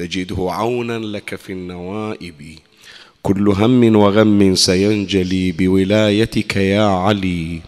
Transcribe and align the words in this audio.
تجده 0.00 0.36
عونا 0.38 0.98
لك 0.98 1.34
في 1.34 1.52
النوائب. 1.52 2.58
كل 3.22 3.48
هم 3.48 3.96
وغم 3.96 4.54
سينجلي 4.54 5.52
بولايتك 5.52 6.56
يا 6.56 6.82
علي. 6.82 7.60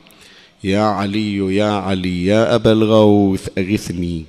يا 0.64 0.80
علي 0.80 1.56
يا 1.56 1.70
علي 1.70 2.26
يا 2.26 2.54
أبا 2.54 2.72
الغوث 2.72 3.48
أغثني. 3.58 4.24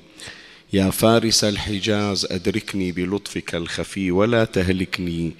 يا 0.73 0.90
فارس 0.90 1.44
الحجاز 1.44 2.28
أدركني 2.31 2.92
بلطفك 2.92 3.55
الخفي 3.55 4.12
ولا 4.12 4.45
تهلكني. 4.45 5.31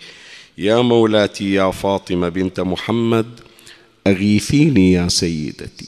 يا 0.58 0.82
مولاتي 0.82 1.54
يا 1.54 1.72
فاطمة 1.72 2.30
بنت 2.30 2.60
محمد 2.60 3.40
أغيثيني 4.08 4.94
يا 4.94 5.08
سيدتي. 5.08 5.88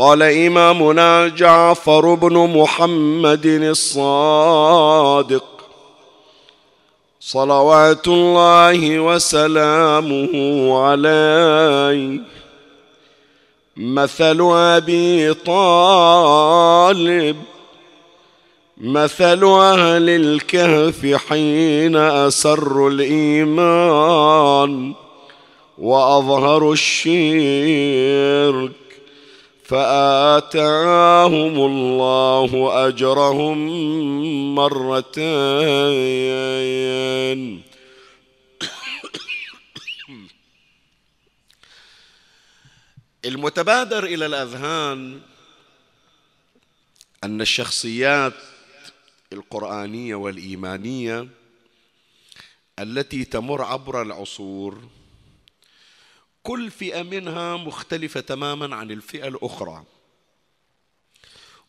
قال 0.00 0.22
إمامنا 0.22 1.28
جعفر 1.28 2.14
بن 2.14 2.32
محمد 2.32 3.46
الصادق. 3.46 5.44
صلوات 7.20 8.08
الله 8.08 9.00
وسلامه 9.00 10.30
عليه. 10.78 12.20
مثل 13.76 14.38
أبي 14.54 15.34
طالب. 15.34 17.36
مثل 18.80 19.44
أهل 19.44 20.10
الكهف 20.10 21.06
حين 21.28 21.96
أسروا 21.96 22.90
الإيمان. 22.90 24.94
وأظهروا 25.78 26.72
الشرك. 26.72 28.79
فآتاهم 29.70 31.54
الله 31.54 32.50
أجرهم 32.88 33.58
مرتين. 34.54 36.10
المتبادر 43.24 44.04
إلى 44.04 44.26
الأذهان 44.26 45.20
أن 47.24 47.40
الشخصيات 47.40 48.34
القرآنية 49.32 50.14
والإيمانية 50.14 51.28
التي 52.78 53.24
تمر 53.24 53.62
عبر 53.62 54.02
العصور 54.02 54.99
كل 56.42 56.70
فئة 56.70 57.02
منها 57.02 57.56
مختلفة 57.56 58.20
تماما 58.20 58.76
عن 58.76 58.90
الفئة 58.90 59.28
الأخرى. 59.28 59.84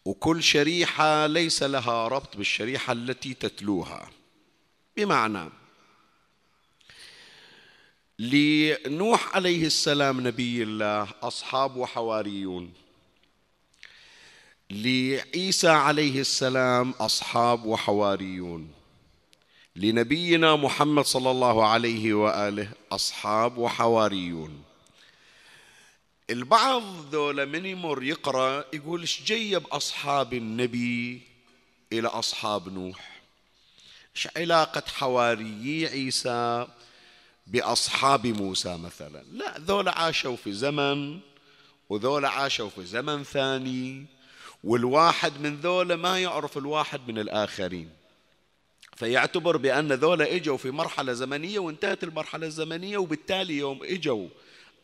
وكل 0.05 0.43
شريحة 0.43 1.27
ليس 1.27 1.63
لها 1.63 2.07
ربط 2.07 2.37
بالشريحة 2.37 2.93
التي 2.93 3.33
تتلوها. 3.33 4.09
بمعنى 4.97 5.49
لنوح 8.19 9.35
عليه 9.35 9.65
السلام 9.65 10.27
نبي 10.27 10.63
الله 10.63 11.07
أصحاب 11.21 11.75
وحواريون. 11.75 12.73
لعيسى 14.69 15.69
عليه 15.69 16.21
السلام 16.21 16.91
أصحاب 16.91 17.65
وحواريون. 17.65 18.80
لنبينا 19.75 20.55
محمد 20.55 21.05
صلى 21.05 21.31
الله 21.31 21.67
عليه 21.67 22.13
وآله 22.13 22.71
أصحاب 22.91 23.57
وحواريون. 23.57 24.63
البعض 26.29 26.83
ذولا 27.11 27.45
من 27.45 27.65
يمر 27.65 28.03
يقرأ 28.03 28.65
يقول 28.73 29.01
إيش 29.01 29.23
جيب 29.23 29.67
اصحاب 29.67 30.33
النبي 30.33 31.21
إلى 31.93 32.07
أصحاب 32.07 32.73
نوح؟ 32.73 33.21
إيش 34.15 34.27
علاقة 34.37 34.83
حواريي 34.87 35.87
عيسى 35.87 36.67
بأصحاب 37.47 38.27
موسى 38.27 38.77
مثلا؟ 38.77 39.23
لا 39.31 39.57
ذولا 39.59 39.99
عاشوا 39.99 40.35
في 40.35 40.53
زمن 40.53 41.19
وذولا 41.89 42.29
عاشوا 42.29 42.69
في 42.69 42.85
زمن 42.85 43.23
ثاني 43.23 44.05
والواحد 44.63 45.41
من 45.41 45.55
ذولا 45.55 45.95
ما 45.95 46.19
يعرف 46.19 46.57
الواحد 46.57 47.01
من 47.07 47.19
الآخرين. 47.19 48.00
فيعتبر 49.01 49.57
بأن 49.57 49.93
ذولا 49.93 50.35
إجوا 50.35 50.57
في 50.57 50.71
مرحلة 50.71 51.13
زمنية 51.13 51.59
وانتهت 51.59 52.03
المرحلة 52.03 52.47
الزمنية 52.47 52.97
وبالتالي 52.97 53.57
يوم 53.57 53.79
إجوا 53.83 54.27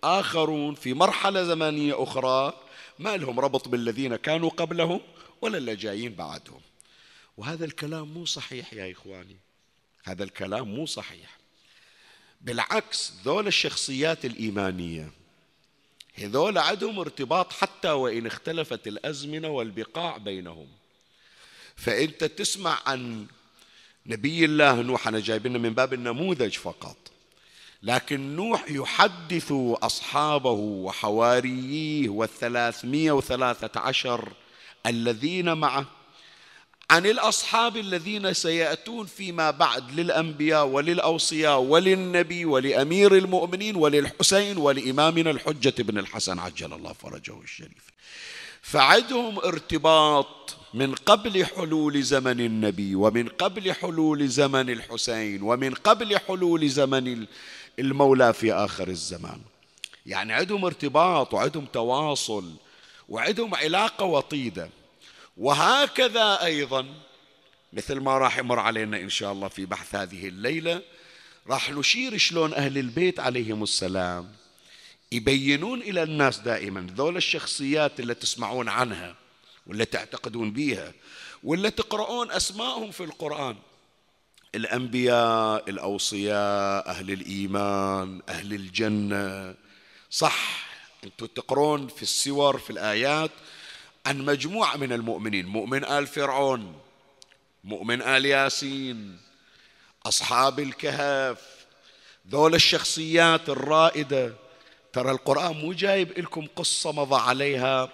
آخرون 0.04 0.76
في 0.76 0.94
مرحلة 0.94 1.44
زمنية 1.44 2.04
أخرى 2.04 2.54
ما 3.00 3.18
لهم 3.18 3.40
ربط 3.40 3.68
بالذين 3.68 4.16
كانوا 4.16 4.50
قبلهم 4.50 5.02
ولا 5.42 5.58
اللي 5.58 5.76
جايين 5.76 6.14
بعدهم. 6.14 6.62
وهذا 7.38 7.66
الكلام 7.66 8.14
مو 8.14 8.26
صحيح 8.26 8.74
يا 8.74 8.92
إخواني. 8.92 9.36
هذا 10.04 10.24
الكلام 10.24 10.76
مو 10.76 10.86
صحيح. 10.86 11.38
بالعكس 12.42 13.14
ذول 13.26 13.48
الشخصيات 13.48 14.26
الإيمانية 14.26 15.12
هذول 16.14 16.58
عندهم 16.58 17.00
ارتباط 17.00 17.54
حتى 17.54 17.92
وإن 17.92 18.26
اختلفت 18.26 18.88
الأزمنة 18.88 19.48
والبقاع 19.48 20.18
بينهم. 20.18 20.68
فأنت 21.76 22.24
تسمع 22.24 22.80
عن 22.86 23.28
نبي 24.08 24.46
الله 24.46 24.82
نوح 24.82 25.08
أنا 25.08 25.20
جايبنا 25.20 25.58
من 25.58 25.74
باب 25.74 25.94
النموذج 25.94 26.54
فقط. 26.54 26.98
لكن 27.84 28.36
نوح 28.36 28.66
يحدث 28.70 29.52
أصحابه 29.82 30.52
وحوارييه 30.52 32.10
والثلاثمية 32.10 33.12
وثلاثة 33.12 33.80
عشر 33.80 34.34
الذين 34.86 35.54
معه 35.54 35.86
عن 36.90 37.06
الأصحاب 37.06 37.78
الذين 37.78 38.34
سيأتون 38.34 39.06
فيما 39.06 39.52
بعد 39.52 40.00
للأنبياء 40.00 40.66
وللأوصياء 40.66 41.60
وللنبي 41.60 42.46
ولأمير 42.46 43.16
المؤمنين 43.16 43.76
وللحسين 43.76 44.58
ولإمامنا 44.58 45.32
الحجة 45.32 45.84
بن 45.84 45.98
الحسن 45.98 46.40
عجل 46.40 46.74
الله 46.74 46.94
فرجه 46.94 47.42
الشريف. 47.42 47.92
فعدهم 48.62 49.38
ارتباط 49.40 50.57
من 50.74 50.96
قبل 50.96 51.46
حلول 51.46 52.04
زمن 52.04 52.40
النبي 52.40 52.96
ومن 52.96 53.28
قبل 53.28 53.74
حلول 53.74 54.28
زمن 54.28 54.70
الحسين 54.70 55.42
ومن 55.42 55.74
قبل 55.74 56.18
حلول 56.18 56.70
زمن 56.70 57.26
المولى 57.80 58.34
في 58.34 58.54
آخر 58.54 58.88
الزمان. 58.88 59.42
يعني 60.06 60.34
عندهم 60.34 60.66
ارتباط 60.66 61.34
وعندهم 61.34 61.66
تواصل 61.66 62.54
وعندهم 63.10 63.56
علاقة 63.56 64.06
وطيدة. 64.06 64.70
وهكذا 65.38 66.44
أيضا 66.44 66.86
مثل 67.74 68.00
ما 68.00 68.18
راح 68.18 68.38
يمر 68.38 68.60
علينا 68.60 68.98
إن 68.98 69.10
شاء 69.10 69.32
الله 69.32 69.48
في 69.48 69.66
بحث 69.66 69.96
هذه 69.96 70.28
الليلة 70.28 70.82
راح 71.48 71.70
نشير 71.72 72.18
شلون 72.18 72.54
أهل 72.54 72.78
البيت 72.78 73.20
عليهم 73.20 73.64
السلام 73.64 74.32
يبينون 75.12 75.82
إلى 75.82 76.04
الناس 76.04 76.40
دائما. 76.40 76.88
ذول 76.96 77.18
الشخصيات 77.18 78.00
اللي 78.00 78.14
تسمعون 78.14 78.70
عنها. 78.70 79.16
واللي 79.68 79.86
تعتقدون 79.86 80.52
بيها 80.52 80.94
واللي 81.44 81.72
تقرؤون 81.72 82.32
أسماءهم 82.32 82.92
في 82.92 83.04
القرآن. 83.04 83.56
الأنبياء 84.56 85.70
الأوصياء 85.70 86.90
أهل 86.90 87.12
الإيمان 87.12 88.22
أهل 88.30 88.54
الجنة. 88.54 89.56
صح 90.10 90.68
أنتم 91.04 91.26
تقرون 91.26 91.88
في 91.88 92.04
السور 92.04 92.58
في 92.58 92.70
الآيات 92.70 93.32
عن 94.06 94.26
مجموعة 94.26 94.78
من 94.78 94.94
المؤمنين. 94.94 95.46
مؤمن 95.46 95.86
آل 95.86 96.08
فرعون 96.08 96.80
مؤمن 97.64 98.02
آل 98.02 98.26
ياسين 98.26 99.20
أصحاب 100.06 100.60
الكهف 100.60 101.42
ذول 102.30 102.56
الشخصيات 102.56 103.50
الرائدة. 103.50 104.34
ترى 104.94 105.12
القرآن 105.12 105.56
مو 105.56 105.74
جايب 105.74 106.20
لكم 106.20 106.48
قصة 106.56 106.92
مضى 106.92 107.22
عليها. 107.22 107.90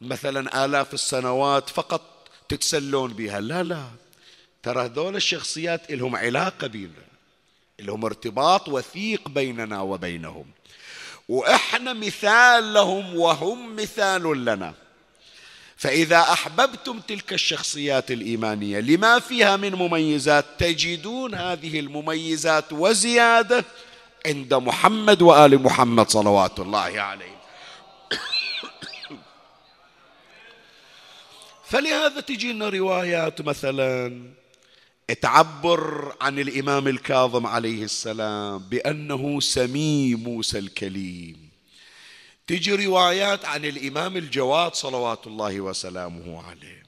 مثلا 0.00 0.64
آلاف 0.64 0.94
السنوات 0.94 1.70
فقط 1.70 2.02
تتسلون 2.48 3.12
بها. 3.12 3.40
لا 3.40 3.62
لا. 3.62 3.84
ترى 4.62 4.84
هذول 4.84 5.16
الشخصيات 5.16 5.90
لهم 5.90 6.16
علاقة 6.16 6.66
بينا 6.66 7.06
لهم 7.78 8.04
ارتباط 8.04 8.68
وثيق 8.68 9.28
بيننا 9.28 9.80
وبينهم. 9.80 10.44
وإحنا 11.28 11.92
مثال 11.92 12.74
لهم 12.74 13.16
وهم 13.16 13.76
مثال 13.76 14.44
لنا. 14.44 14.74
فإذا 15.76 16.20
أحببتم 16.20 17.00
تلك 17.00 17.32
الشخصيات 17.32 18.10
الإيمانية 18.10 18.80
لما 18.80 19.18
فيها 19.18 19.56
من 19.56 19.74
مميزات 19.74 20.44
تجدون 20.58 21.34
هذه 21.34 21.80
المميزات 21.80 22.72
وزيادة 22.72 23.64
عند 24.26 24.54
محمد 24.54 25.22
وآل 25.22 25.62
محمد 25.62 26.10
صلوات 26.10 26.60
الله 26.60 27.00
عليه. 27.00 27.35
فلهذا 31.68 32.20
تجينا 32.20 32.68
روايات 32.68 33.40
مثلا 33.40 34.22
تعبر 35.20 36.14
عن 36.20 36.38
الإمام 36.38 36.88
الكاظم 36.88 37.46
عليه 37.46 37.84
السلام 37.84 38.58
بأنه 38.58 39.40
سمي 39.40 40.14
موسى 40.14 40.58
الكليم. 40.58 41.48
تجي 42.46 42.86
روايات 42.86 43.44
عن 43.44 43.64
الإمام 43.64 44.16
الجواد 44.16 44.74
صلوات 44.74 45.26
الله 45.26 45.60
وسلامه 45.60 46.42
عليه. 46.42 46.82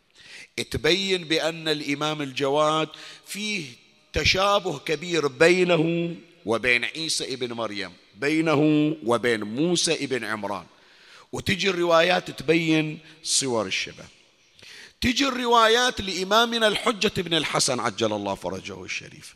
تبين 0.71 1.25
بأن 1.25 1.69
الإمام 1.69 2.23
الجواد 2.23 2.89
فيه 3.27 3.65
تشابه 4.13 4.79
كبير 4.79 5.27
بينه 5.27 6.15
وبين 6.47 6.85
عيسى 6.85 7.35
ابن 7.35 7.53
مريم 7.53 7.93
بينه 8.17 8.95
وبين 9.05 9.45
موسى 9.45 10.05
ابن 10.05 10.25
عمران. 10.25 10.65
وتجي 11.33 11.71
الروايات 11.71 12.31
تبين 12.31 12.99
صور 13.23 13.67
الشبه. 13.67 14.18
تجي 15.01 15.29
الروايات 15.29 16.01
لإمامنا 16.01 16.69
الحجة 16.69 17.23
بن 17.23 17.35
الحسن 17.35 17.81
عجل 17.81 18.13
الله 18.13 18.35
فرجه 18.35 18.85
الشريف. 18.85 19.35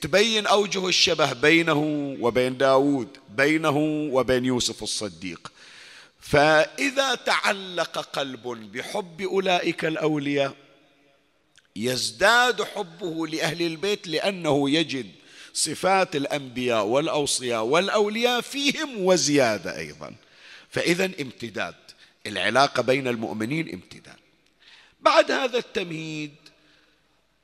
تبين 0.00 0.46
أوجه 0.46 0.88
الشبه 0.88 1.32
بينه 1.32 2.16
وبين 2.20 2.56
داود 2.56 3.08
بينه 3.28 3.76
وبين 4.12 4.44
يوسف 4.44 4.82
الصديق. 4.82 5.52
فإذا 6.20 7.14
تعلق 7.14 7.98
قلب 7.98 8.48
بحب 8.48 9.20
أولئك 9.20 9.84
الأولياء 9.84 10.54
يزداد 11.76 12.62
حبه 12.62 13.26
لأهل 13.26 13.62
البيت 13.62 14.08
لأنه 14.08 14.70
يجد 14.70 15.10
صفات 15.54 16.16
الأنبياء 16.16 16.84
والأوصياء 16.84 17.64
والأولياء 17.64 18.40
فيهم 18.40 19.04
وزيادة 19.04 19.78
أيضا. 19.78 20.14
فإذا 20.70 21.04
امتداد 21.04 21.74
العلاقة 22.26 22.82
بين 22.82 23.08
المؤمنين 23.08 23.72
امتداد. 23.72 24.19
بعد 25.02 25.30
هذا 25.30 25.58
التمهيد 25.58 26.34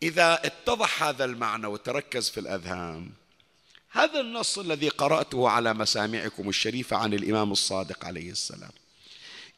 إذا 0.03 0.47
اتضح 0.47 1.03
هذا 1.03 1.25
المعنى 1.25 1.67
وتركز 1.67 2.31
في 2.31 2.41
الأذهان 2.41 3.11
هذا 3.91 4.21
النص 4.21 4.59
الذي 4.59 4.89
قرأته 4.89 5.49
على 5.49 5.75
مسامعكم 5.75 6.49
الشريفة 6.49 6.97
عن 6.97 7.15
الإمام 7.15 7.53
الصادق 7.53 8.05
عليه 8.05 8.31
السلام 8.31 8.71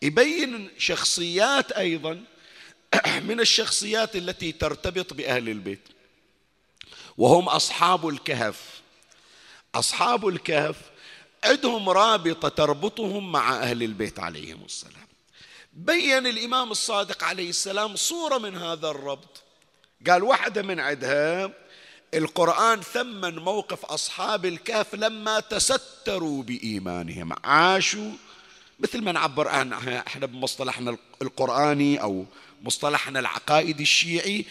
يبين 0.03 0.71
شخصيات 0.79 1.73
أيضا 1.73 2.25
من 3.29 3.41
الشخصيات 3.41 4.17
التي 4.17 4.53
ترتبط 4.53 5.15
بأهل 5.15 5.49
البيت 5.49 5.89
وهم 7.19 7.49
أصحاب 7.49 8.09
الكهف. 8.09 8.81
أصحاب 9.75 10.29
الكهف 10.29 10.77
عندهم 11.45 11.89
رابطة 11.89 12.49
تربطهم 12.49 13.33
مع 13.33 13.63
أهل 13.63 13.83
البيت 13.83 14.19
عليهم 14.19 14.65
السلام. 14.65 15.08
بين 15.73 16.27
الإمام 16.27 16.71
الصادق 16.71 17.25
عليه 17.25 17.49
السلام 17.49 17.97
صورة 17.97 18.39
من 18.39 18.57
هذا 18.57 18.89
الربط. 18.89 19.43
قال 20.07 20.23
واحدة 20.23 20.63
من 20.63 20.81
عدها 20.81 21.51
القرآن 22.15 22.81
ثمن 22.81 23.39
موقف 23.39 23.85
أصحاب 23.85 24.47
الكهف 24.47 24.95
لما 24.95 25.41
تستروا 25.41 26.43
بإيمانهم. 26.43 27.33
عاشوا 27.45 28.13
مثل 28.81 29.03
ما 29.03 29.13
نعبر 29.13 29.49
عن 29.49 29.73
إحنا 29.73 30.27
بمصطلحنا 30.27 30.97
القرآني 31.23 32.03
أو 32.03 32.27
مصطلحنا 32.63 33.21
العقائدي 33.21 33.83
الشيعي 33.83 34.45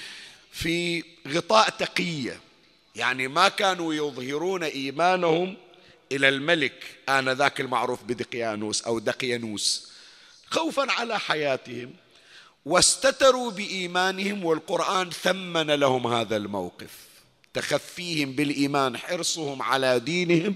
في 0.51 1.03
غطاء 1.27 1.69
تقية. 1.69 2.39
يعني 2.95 3.27
ما 3.27 3.49
كانوا 3.49 3.93
يظهرون 3.93 4.63
إيمانهم 4.63 5.57
إلى 6.11 6.29
الملك. 6.29 6.97
آنذاك 7.09 7.61
المعروف 7.61 8.03
بدقيانوس 8.03 8.81
أو 8.81 8.99
دقيانوس. 8.99 9.96
خوفا 10.49 10.91
على 10.91 11.19
حياتهم 11.19 11.93
واستتروا 12.65 13.51
بإيمانهم 13.51 14.45
والقرآن 14.45 15.09
ثمن 15.09 15.67
لهم 15.67 16.07
هذا 16.07 16.35
الموقف. 16.35 17.07
تخفيهم 17.53 18.31
بالإيمان 18.31 18.97
حرصهم 18.97 19.61
على 19.61 19.99
دينهم. 19.99 20.55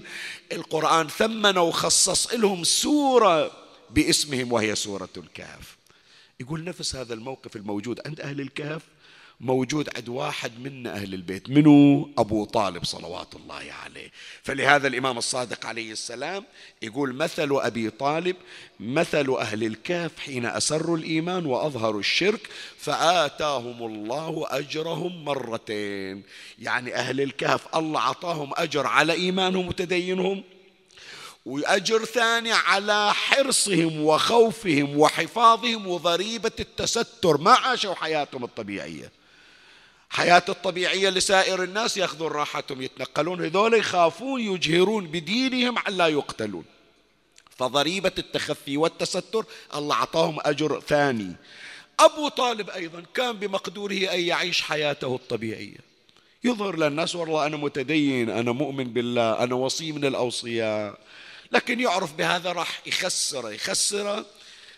القرآن 0.52 1.08
ثمن 1.08 1.58
وخصص 1.58 2.32
لهم 2.32 2.64
سورة 2.64 3.50
باسمهم 3.90 4.52
وهي 4.52 4.74
سورة 4.74 5.08
الكهف. 5.16 5.76
يقول 6.40 6.64
نفس 6.64 6.96
هذا 6.96 7.14
الموقف 7.14 7.56
الموجود 7.56 8.00
عند 8.06 8.20
أهل 8.20 8.40
الكهف 8.40 8.82
موجود 9.42 9.88
عند 9.96 10.08
واحد 10.08 10.60
منا 10.60 10.94
أهل 10.94 11.14
البيت 11.14 11.50
منو؟ 11.50 12.10
أبو 12.18 12.44
طالب 12.44 12.84
صلوات 12.84 13.34
الله 13.36 13.72
عليه. 13.84 14.10
فلهذا 14.42 14.88
الإمام 14.88 15.18
الصادق 15.18 15.66
عليه 15.66 15.92
السلام 15.92 16.44
يقول 16.82 17.14
مثل 17.14 17.48
أبي 17.52 17.90
طالب 17.90 18.36
مثل 18.80 19.30
أهل 19.30 19.64
الكهف 19.64 20.18
حين 20.18 20.46
أسروا 20.46 20.96
الإيمان 20.96 21.46
وأظهروا 21.46 22.00
الشرك 22.00 22.48
فآتاهم 22.78 23.86
الله 23.86 24.46
أجرهم 24.48 25.24
مرتين. 25.24 26.22
يعني 26.58 26.94
أهل 26.94 27.20
الكهف 27.20 27.76
الله 27.76 28.00
عطاهم 28.00 28.50
أجر 28.56 28.86
على 28.86 29.12
إيمانهم 29.12 29.68
وتدينهم 29.68 30.44
وأجر 31.46 32.04
ثاني 32.04 32.52
على 32.52 33.14
حرصهم 33.14 34.00
وخوفهم 34.02 34.98
وحفاظهم 34.98 35.86
وضريبة 35.86 36.52
التستر 36.60 37.36
ما 37.36 37.52
عاشوا 37.52 37.94
حياتهم 37.94 38.44
الطبيعية. 38.44 39.21
حياة 40.12 40.42
الطبيعية 40.48 41.10
لسائر 41.10 41.62
الناس 41.62 41.96
يأخذون 41.96 42.28
راحتهم 42.28 42.82
يتنقلون 42.82 43.44
هذول 43.44 43.74
يخافون 43.74 44.40
يجهرون 44.40 45.06
بدينهم 45.06 45.74
لا 45.88 46.08
يقتلون. 46.08 46.64
فضريبة 47.50 48.12
التخفي 48.18 48.76
والتستر 48.76 49.44
الله 49.74 49.96
أعطاهم 49.96 50.38
أجر 50.40 50.80
ثاني. 50.80 51.32
أبو 52.00 52.28
طالب 52.28 52.70
أيضا 52.70 53.02
كان 53.14 53.32
بمقدوره 53.32 53.94
أن 53.94 54.20
يعيش 54.20 54.62
حياته 54.62 55.14
الطبيعية. 55.14 55.78
يظهر 56.44 56.76
للناس 56.76 57.16
والله 57.16 57.46
أنا 57.46 57.56
متدين 57.56 58.30
أنا 58.30 58.52
مؤمن 58.52 58.84
بالله 58.84 59.42
أنا 59.44 59.54
وصي 59.54 59.92
من 59.92 60.04
الأوصياء. 60.04 60.98
لكن 61.52 61.80
يعرف 61.80 62.12
بهذا 62.12 62.52
راح 62.52 62.82
يخسر 62.86 63.52
يخسر 63.52 64.24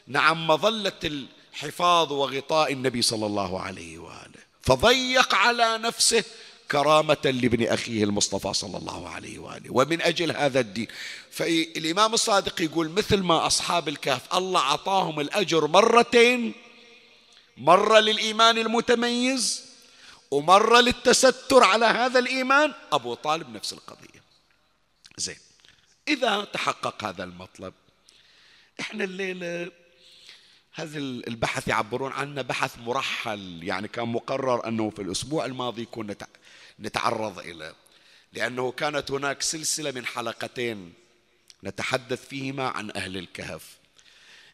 نعم 0.06 0.46
مظلة 0.46 0.92
الحفاظ 1.04 2.12
وغطاء 2.12 2.72
النبي 2.72 3.02
صلى 3.02 3.26
الله 3.26 3.60
عليه 3.60 3.98
وآله. 3.98 4.43
فضيق 4.66 5.34
على 5.34 5.78
نفسه 5.78 6.24
كرامة 6.70 7.18
لابن 7.24 7.66
أخيه 7.66 8.04
المصطفى 8.04 8.54
صلى 8.54 8.78
الله 8.78 9.08
عليه 9.08 9.38
وآله. 9.38 9.70
ومن 9.70 10.02
أجل 10.02 10.36
هذا 10.36 10.60
الدين 10.60 10.86
فالإمام 11.30 12.14
الصادق 12.14 12.62
يقول 12.62 12.90
مثل 12.90 13.22
ما 13.22 13.46
أصحاب 13.46 13.88
الكهف 13.88 14.34
الله 14.34 14.60
أعطاهم 14.60 15.20
الأجر 15.20 15.66
مرتين 15.66 16.54
مرة 17.56 17.98
للإيمان 17.98 18.58
المتميز 18.58 19.64
ومرة 20.30 20.80
للتستر 20.80 21.64
على 21.64 21.86
هذا 21.86 22.18
الإيمان. 22.18 22.74
أبو 22.92 23.14
طالب 23.14 23.48
نفس 23.48 23.72
القضية. 23.72 24.24
زين 25.16 25.38
إذا 26.08 26.44
تحقق 26.44 27.04
هذا 27.04 27.24
المطلب 27.24 27.74
إحنا 28.80 29.04
الليلة 29.04 29.70
هذا 30.76 30.98
البحث 30.98 31.68
يعبرون 31.68 32.12
عنه 32.12 32.42
بحث 32.42 32.78
مرحل 32.78 33.60
يعني 33.62 33.88
كان 33.88 34.08
مقرر 34.08 34.68
أنه 34.68 34.90
في 34.90 35.02
الأسبوع 35.02 35.44
الماضي 35.44 35.82
يكون 35.82 36.14
نتعرض 36.80 37.38
إليه 37.38 37.74
لأنه 38.32 38.72
كانت 38.72 39.10
هناك 39.10 39.42
سلسلة 39.42 39.90
من 39.90 40.06
حلقتين 40.06 40.92
نتحدث 41.64 42.28
فيهما 42.28 42.68
عن 42.68 42.90
أهل 42.90 43.16
الكهف. 43.16 43.78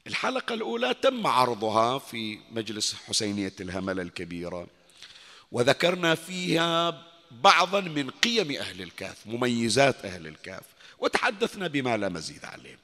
الحلقة 0.07 0.55
الأولى 0.55 0.95
تم 0.95 1.27
عرضها 1.27 1.99
في 1.99 2.39
مجلس 2.51 2.95
حسينية 2.95 3.53
الهملة 3.61 4.03
الكبيرة 4.03 4.67
وذكرنا 5.53 6.15
فيها 6.15 7.03
بعضا 7.31 7.81
من 7.81 8.11
قيم 8.11 8.51
أهل 8.51 8.83
الكهف 8.83 9.27
مميزات 9.27 10.05
أهل 10.05 10.27
الكهف 10.27 10.65
وتحدثنا 10.99 11.69
بما 11.69 11.97
لا 11.97 12.09
مزيد 12.09 12.45
عليه. 12.45 12.79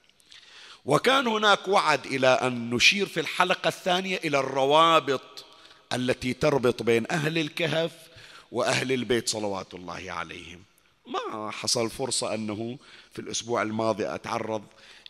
وكان 0.86 1.26
هناك 1.26 1.68
وعد 1.68 2.06
إلى 2.06 2.28
أن 2.28 2.70
نشير 2.70 3.06
في 3.06 3.20
الحلقة 3.20 3.68
الثانية 3.68 4.16
إلى 4.16 4.38
الروابط 4.38 5.44
التي 5.92 6.32
تربط 6.32 6.82
بين 6.82 7.06
أهل 7.10 7.38
الكهف 7.38 7.92
وأهل 8.52 8.92
البيت 8.92 9.28
صلوات 9.28 9.74
الله 9.74 10.12
عليهم. 10.12 10.62
ما 11.06 11.50
حصل 11.50 11.90
فرصة 11.90 12.34
أنه 12.34 12.78
في 13.12 13.18
الأسبوع 13.18 13.62
الماضي 13.62 14.14
أتعرض 14.14 14.62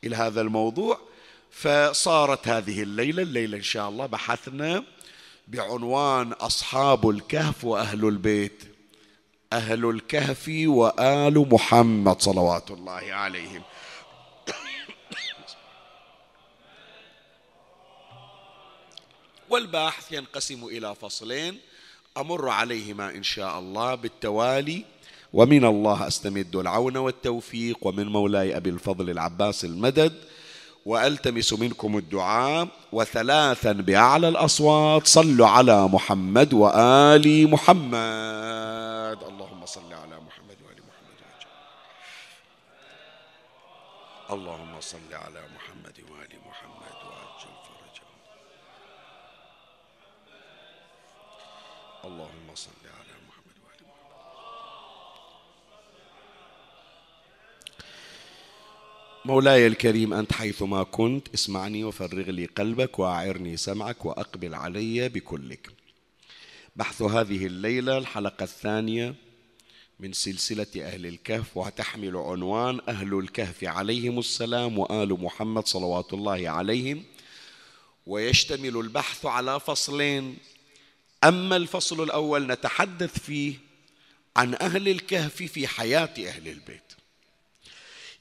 إلى 0.05 0.17
هذا 0.17 0.41
الموضوع 0.41 1.01
فصارت 1.51 2.49
هذه 2.49 2.83
الليلة 2.83 3.23
الليلة 3.23 3.57
إن 3.57 3.63
شاء 3.63 3.89
الله 3.89 4.07
بحثنا 4.07 4.85
بعنوان 5.49 6.33
أصحاب 6.33 7.11
الكهف 7.11 7.65
وأهل 7.65 8.05
البيت. 8.05 8.63
أهل 9.53 9.91
الكهف 9.91 10.51
وآل 10.67 11.49
محمد 11.53 12.23
صلوات 12.23 12.71
الله 12.71 13.13
عليهم. 13.13 13.63
والباحث 19.51 20.13
ينقسم 20.13 20.65
إلى 20.65 20.95
فصلين. 20.95 21.59
أمر 22.17 22.49
عليهما 22.49 23.11
إن 23.11 23.23
شاء 23.23 23.59
الله 23.59 23.95
بالتوالي. 23.95 24.85
ومن 25.33 25.65
الله 25.65 26.07
أستمد 26.07 26.57
العون 26.57 26.97
والتوفيق. 26.97 27.79
ومن 27.83 28.07
مولاي 28.07 28.57
أبي 28.57 28.71
الفضل 28.71 29.11
العباس 29.11 29.65
المدد. 29.65 30.13
وألتمس 30.87 31.53
منكم 31.53 31.99
الدعاء. 31.99 32.69
وثلاثا 32.93 33.73
بأعلى 33.73 34.29
الأصوات. 34.29 35.07
صلوا 35.07 35.47
على 35.47 35.89
محمد 35.89 36.55
وآل 36.55 37.51
محمد. 37.51 39.19
اللهم 39.23 39.67
صل 39.67 39.93
على 39.93 40.17
محمد 40.21 40.57
وآل 40.67 40.81
محمد. 40.89 40.97
اللهم 44.31 44.81
صل 44.81 45.11
على 45.13 45.43
محمد 45.55 45.99
وال 46.11 46.33
محمد 46.49 46.97
واجل 47.07 47.55
فرجهم 47.67 48.17
اللهم 52.07 52.55
صل 52.55 52.71
على 52.85 53.15
محمد 53.29 53.57
وآل 53.65 53.87
مولاي 59.25 59.67
الكريم 59.67 60.15
أنت 60.15 60.33
حيثما 60.33 60.83
كنت 60.83 61.29
اسمعني 61.35 61.85
وفرغ 61.85 62.31
لي 62.31 62.47
قلبك 62.47 62.99
وأعرني 62.99 63.57
سمعك 63.57 64.05
وأقبل 64.05 64.55
علي 64.55 65.09
بكلك. 65.09 65.71
بحث 66.77 67.03
هذه 67.03 67.47
الليلة 67.47 67.99
الحلقة 67.99 68.43
الثانية 68.45 69.15
من 70.01 70.13
سلسلة 70.13 70.67
أهل 70.77 71.07
الكهف 71.07 71.57
وتحمل 71.57 72.17
عنوان 72.17 72.81
أهل 72.89 73.19
الكهف 73.19 73.65
عليهم 73.65 74.19
السلام 74.19 74.79
وآل 74.79 75.23
محمد 75.23 75.67
صلوات 75.67 76.13
الله 76.13 76.49
عليهم. 76.49 77.05
ويشتمل 78.07 78.77
البحث 78.77 79.27
على 79.27 79.61
فصلين. 79.61 80.39
أما 81.25 81.57
الفصل 81.57 82.03
الأول 82.03 82.47
نتحدث 82.47 83.19
فيه 83.19 83.55
عن 84.37 84.55
أهل 84.55 84.89
الكهف 84.89 85.43
في 85.43 85.67
حياة 85.67 86.15
أهل 86.19 86.49
البيت. 86.49 86.93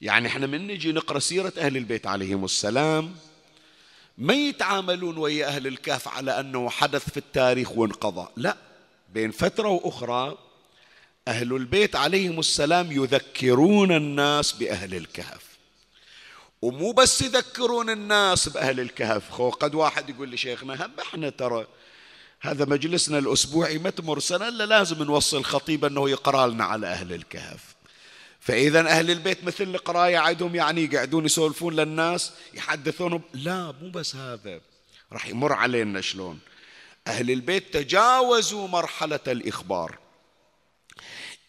يعني 0.00 0.28
إحنا 0.28 0.46
من 0.46 0.66
نجي 0.66 0.92
نقرأ 0.92 1.18
سيرة 1.18 1.52
أهل 1.58 1.76
البيت 1.76 2.06
عليهم 2.06 2.44
السلام 2.44 3.16
ما 4.18 4.34
يتعاملون 4.34 5.18
ويا 5.18 5.46
أهل 5.46 5.66
الكهف 5.66 6.08
على 6.08 6.40
أنه 6.40 6.70
حدث 6.70 7.10
في 7.10 7.16
التاريخ 7.16 7.72
وانقضى. 7.72 8.28
لا 8.36 8.56
بين 9.12 9.30
فترة 9.30 9.68
وأخرى 9.68 10.38
أهل 11.28 11.52
البيت 11.52 11.96
عليهم 11.96 12.38
السلام 12.38 12.92
يذكرون 12.92 13.92
الناس 13.92 14.52
بأهل 14.52 14.94
الكهف. 14.94 15.56
ومو 16.62 16.92
بس 16.92 17.22
يذكرون 17.22 17.90
الناس 17.90 18.48
بأهل 18.48 18.80
الكهف 18.80 19.30
خو 19.30 19.50
قد 19.50 19.74
واحد 19.74 20.10
يقول 20.10 20.28
لي 20.28 20.36
شيخنا 20.36 20.86
هم 20.86 20.90
إحنا 21.00 21.30
ترى 21.30 21.66
هذا 22.40 22.64
مجلسنا 22.64 23.18
الأسبوعي 23.18 23.78
ما 23.78 23.90
تمر 23.90 24.18
سنة 24.18 24.48
إلا 24.48 24.66
لازم 24.66 25.02
نوصل 25.02 25.44
خطيب 25.44 25.84
أنه 25.84 26.10
يقرأ 26.10 26.46
لنا 26.46 26.64
على 26.64 26.86
أهل 26.86 27.12
الكهف. 27.12 27.76
فإذا 28.40 28.80
أهل 28.80 29.10
البيت 29.10 29.44
مثل 29.44 29.64
القراية 29.64 30.18
عندهم 30.18 30.54
يعني 30.54 30.84
يقعدون 30.84 31.24
يسولفون 31.24 31.76
للناس 31.76 32.32
يحدثونهم 32.54 33.22
لا 33.34 33.74
مو 33.82 33.90
بس 33.90 34.16
هذا 34.16 34.60
راح 35.12 35.26
يمر 35.26 35.52
علينا 35.52 36.00
شلون. 36.00 36.38
أهل 37.06 37.30
البيت 37.30 37.74
تجاوزوا 37.74 38.68
مرحلة 38.68 39.20
الإخبار 39.26 39.98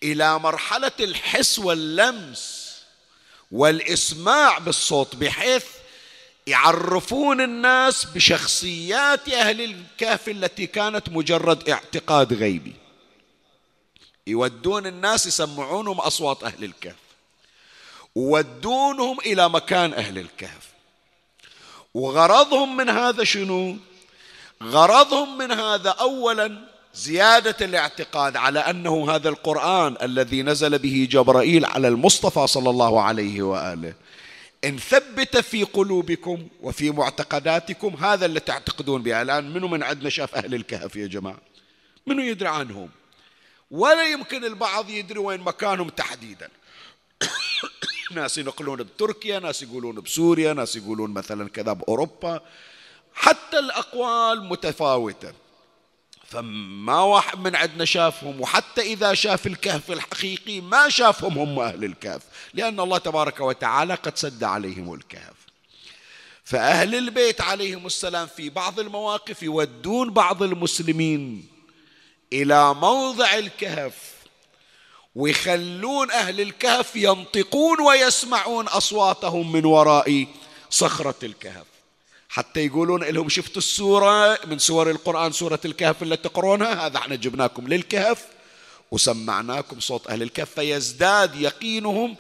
إلى 0.04 0.40
مرحلة 0.40 0.92
الحس 1.00 1.60
واللمس 1.60 2.68
والإسماع 3.52 4.58
بالصوت 4.58 5.16
بحيث 5.16 5.66
يعرفون 6.48 7.42
الناس 7.42 8.06
بشخصيات 8.06 9.30
أهل 9.30 9.62
الكهف 9.62 10.30
التي 10.30 10.68
كانت 10.68 11.10
مجرد 11.10 11.70
اعتقاد 11.70 12.34
غيبي. 12.34 12.74
يودون 14.28 14.88
الناس 14.88 15.28
يسمعونهم 15.28 16.00
أصوات 16.00 16.44
أهل 16.44 16.64
الكهف. 16.64 16.96
وودونهم 18.16 19.20
إلى 19.20 19.50
مكان 19.50 19.94
أهل 19.94 20.18
الكهف. 20.18 20.68
وغرضهم 21.94 22.78
من 22.78 22.90
هذا 22.90 23.24
شنو؟ 23.24 23.78
غرضهم 24.64 25.38
من 25.38 25.52
هذا 25.52 25.90
أولا 25.90 26.62
زيادة 26.94 27.66
الاعتقاد 27.66 28.38
على 28.38 28.60
أنه 28.60 29.12
هذا 29.12 29.30
القرآن 29.30 29.96
الذي 30.02 30.44
نزل 30.44 30.80
به 30.80 31.08
جبرائيل 31.12 31.66
على 31.66 31.88
المصطفى 31.88 32.48
صلى 32.48 32.70
الله 32.70 33.02
عليه 33.02 33.42
وآله 33.42 33.94
إن 34.66 34.78
ثبت 34.78 35.38
في 35.38 35.64
قلوبكم 35.64 36.48
وفي 36.62 36.92
معتقداتكم 36.92 37.96
هذا 37.96 38.26
اللي 38.26 38.40
تعتقدون 38.40 39.04
به 39.04 39.22
الآن 39.22 39.54
منو 39.54 39.68
من 39.68 39.84
عندنا 39.84 40.10
شاف 40.10 40.36
أهل 40.36 40.56
الكهف 40.56 40.96
يا 40.96 41.08
جماعة؟ 41.08 41.38
منو 42.08 42.22
يدري 42.22 42.50
عنهم؟ 42.50 42.90
ولا 43.72 44.12
يمكن 44.12 44.46
البعض 44.46 44.90
يدري 44.90 45.20
وين 45.20 45.42
مكانهم 45.42 45.90
تحديدا. 45.90 46.50
ناس 48.16 48.38
ينقلون 48.38 48.84
بتركيا 48.84 49.40
ناس 49.40 49.64
يقولون 49.64 49.96
بسوريا 50.02 50.54
ناس 50.54 50.76
يقولون 50.76 51.12
مثلا 51.14 51.50
كذا 51.50 51.74
بأوروبا. 51.74 52.42
حتى 53.14 53.60
الأقوال 53.60 54.44
متفاوتة. 54.44 55.34
فما 56.28 57.02
واحد 57.02 57.40
من 57.40 57.56
عندنا 57.56 57.86
شافهم 57.86 58.42
وحتى 58.42 58.82
إذا 58.82 59.14
شاف 59.14 59.48
الكهف 59.48 59.92
الحقيقي 59.92 60.62
ما 60.62 60.90
شافهم 60.90 61.38
هم 61.38 61.60
أهل 61.60 61.84
الكهف 61.84 62.22
لأن 62.54 62.80
الله 62.80 62.98
تبارك 62.98 63.40
وتعالى 63.40 63.94
قد 63.94 64.18
سد 64.18 64.44
عليهم 64.44 64.94
الكهف. 64.94 65.34
فأهل 66.44 66.96
البيت 66.96 67.42
عليهم 67.42 67.86
السلام 67.86 68.28
في 68.28 68.50
بعض 68.50 68.80
المواقف 68.80 69.44
يودون 69.44 70.10
بعض 70.14 70.44
المسلمين 70.44 71.48
إلى 72.34 72.74
موضع 72.74 73.34
الكهف 73.34 73.94
ويخلون 75.16 76.12
أهل 76.12 76.42
الكهف 76.42 76.96
ينطقون 76.96 77.82
ويسمعون 77.82 78.68
أصواتهم 78.68 79.52
من 79.52 79.66
وراء 79.66 80.28
صخرة 80.70 81.16
الكهف. 81.24 81.77
حتى 82.38 82.66
يقولون 82.66 83.04
لهم 83.04 83.30
شفتوا 83.30 83.58
السورة 83.58 84.40
من 84.46 84.60
سور 84.60 84.92
القرآن 84.92 85.32
سورة 85.32 85.60
الكهف 85.66 86.04
اللي 86.04 86.18
تقرونها؟ 86.18 86.86
هذا 86.86 86.98
إحنا 86.98 87.16
جبناكم 87.16 87.68
للكهف 87.68 88.26
وسمعناكم 88.92 89.80
صوت 89.80 90.08
أهل 90.08 90.22
الكهف 90.22 90.54
فيزداد 90.54 91.36
يقينهم 91.36 92.16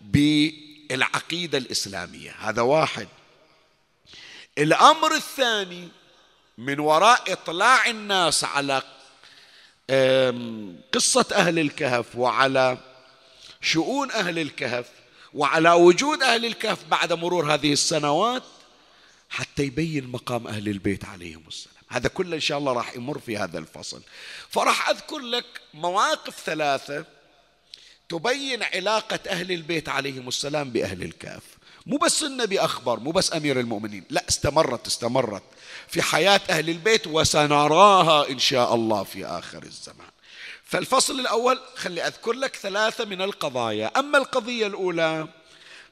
بالعقيدة 0.00 1.58
الإسلامية. 1.58 2.34
هذا 2.40 2.62
واحد. 2.62 3.08
الأمر 4.58 5.14
الثاني 5.14 5.88
من 6.58 6.80
وراء 6.80 7.32
إطلاع 7.32 7.86
الناس 7.86 8.44
على 8.44 8.82
قصة 10.94 11.26
أهل 11.32 11.58
الكهف 11.58 12.16
وعلى 12.16 12.78
شؤون 13.60 14.10
أهل 14.10 14.38
الكهف 14.38 14.86
وعلى 15.34 15.72
وجود 15.72 16.22
أهل 16.22 16.46
الكهف 16.46 16.78
بعد 16.90 17.12
مرور 17.12 17.54
هذه 17.54 17.72
السنوات 17.72 18.42
حتى 19.36 19.62
يبين 19.62 20.08
مقام 20.08 20.46
أهل 20.46 20.68
البيت 20.68 21.04
عليهم 21.04 21.42
السلام. 21.48 21.76
هذا 21.88 22.08
كله 22.08 22.36
إن 22.36 22.40
شاء 22.40 22.58
الله 22.58 22.72
راح 22.72 22.96
يمر 22.96 23.18
في 23.18 23.36
هذا 23.36 23.58
الفصل. 23.58 24.02
فراح 24.50 24.88
أذكر 24.88 25.18
لك 25.18 25.44
مواقف 25.74 26.42
ثلاثة 26.44 27.04
تبين 28.08 28.62
علاقة 28.62 29.18
أهل 29.28 29.52
البيت 29.52 29.88
عليهم 29.88 30.28
السلام 30.28 30.70
بأهل 30.70 31.02
الكهف. 31.02 31.42
مو 31.86 31.96
بس 31.96 32.22
النبي 32.22 32.60
أخبر 32.60 33.00
مو 33.00 33.10
بس 33.10 33.32
أمير 33.32 33.60
المؤمنين. 33.60 34.04
لا 34.10 34.24
استمرت 34.28 34.86
استمرت 34.86 35.42
في 35.88 36.02
حياة 36.02 36.40
أهل 36.50 36.70
البيت 36.70 37.06
وسنراها 37.06 38.30
إن 38.30 38.38
شاء 38.38 38.74
الله 38.74 39.02
في 39.02 39.26
آخر 39.26 39.62
الزمان. 39.62 40.10
فالفصل 40.64 41.20
الأول 41.20 41.60
خلي 41.74 42.06
أذكر 42.06 42.32
لك 42.32 42.56
ثلاثة 42.56 43.04
من 43.04 43.22
القضايا. 43.22 43.86
أما 43.98 44.18
القضية 44.18 44.66
الأولى 44.66 45.28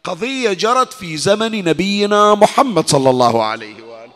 قضية 0.05 0.53
جرت 0.53 0.93
في 0.93 1.17
زمن 1.17 1.65
نبينا 1.65 2.35
محمد 2.35 2.89
صلى 2.89 3.11
الله 3.11 3.45
عليه 3.45 3.83
وآله. 3.83 4.13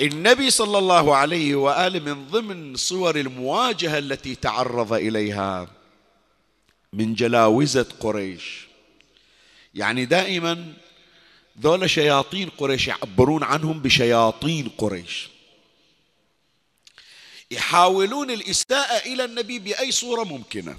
النبي 0.00 0.50
صلى 0.50 0.78
الله 0.78 1.16
عليه 1.16 1.54
وآله 1.54 2.00
من 2.00 2.26
ضمن 2.26 2.76
صور 2.76 3.16
المواجهة 3.16 3.98
التي 3.98 4.34
تعرض 4.34 4.92
إليها 4.92 5.68
من 6.92 7.14
جلاوزة 7.14 7.86
قريش. 8.00 8.66
يعني 9.74 10.04
دائما 10.04 10.72
ذولا 11.60 11.86
شياطين 11.86 12.48
قريش 12.58 12.88
يعبرون 12.88 13.42
عنهم 13.42 13.78
بشياطين 13.80 14.68
قريش. 14.78 15.31
يحاولون 17.52 18.30
الإساءة 18.30 19.06
إلى 19.06 19.24
النبي 19.24 19.58
بأي 19.58 19.92
صورة 19.92 20.24
ممكنة. 20.24 20.76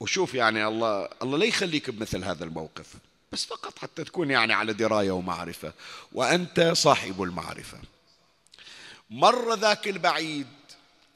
وشوف 0.00 0.34
يعني 0.34 0.66
الله 0.66 1.08
الله 1.22 1.38
لا 1.38 1.44
يخليك 1.44 1.90
بمثل 1.90 2.24
هذا 2.24 2.44
الموقف 2.44 2.86
بس 3.32 3.44
فقط 3.44 3.78
حتى 3.78 4.04
تكون 4.04 4.30
يعني 4.30 4.52
على 4.52 4.72
دراية 4.72 5.10
ومعرفة. 5.10 5.72
وأنت 6.12 6.60
صاحب 6.60 7.22
المعرفة. 7.22 7.78
مر 9.10 9.54
ذاك 9.54 9.88
البعيد 9.88 10.46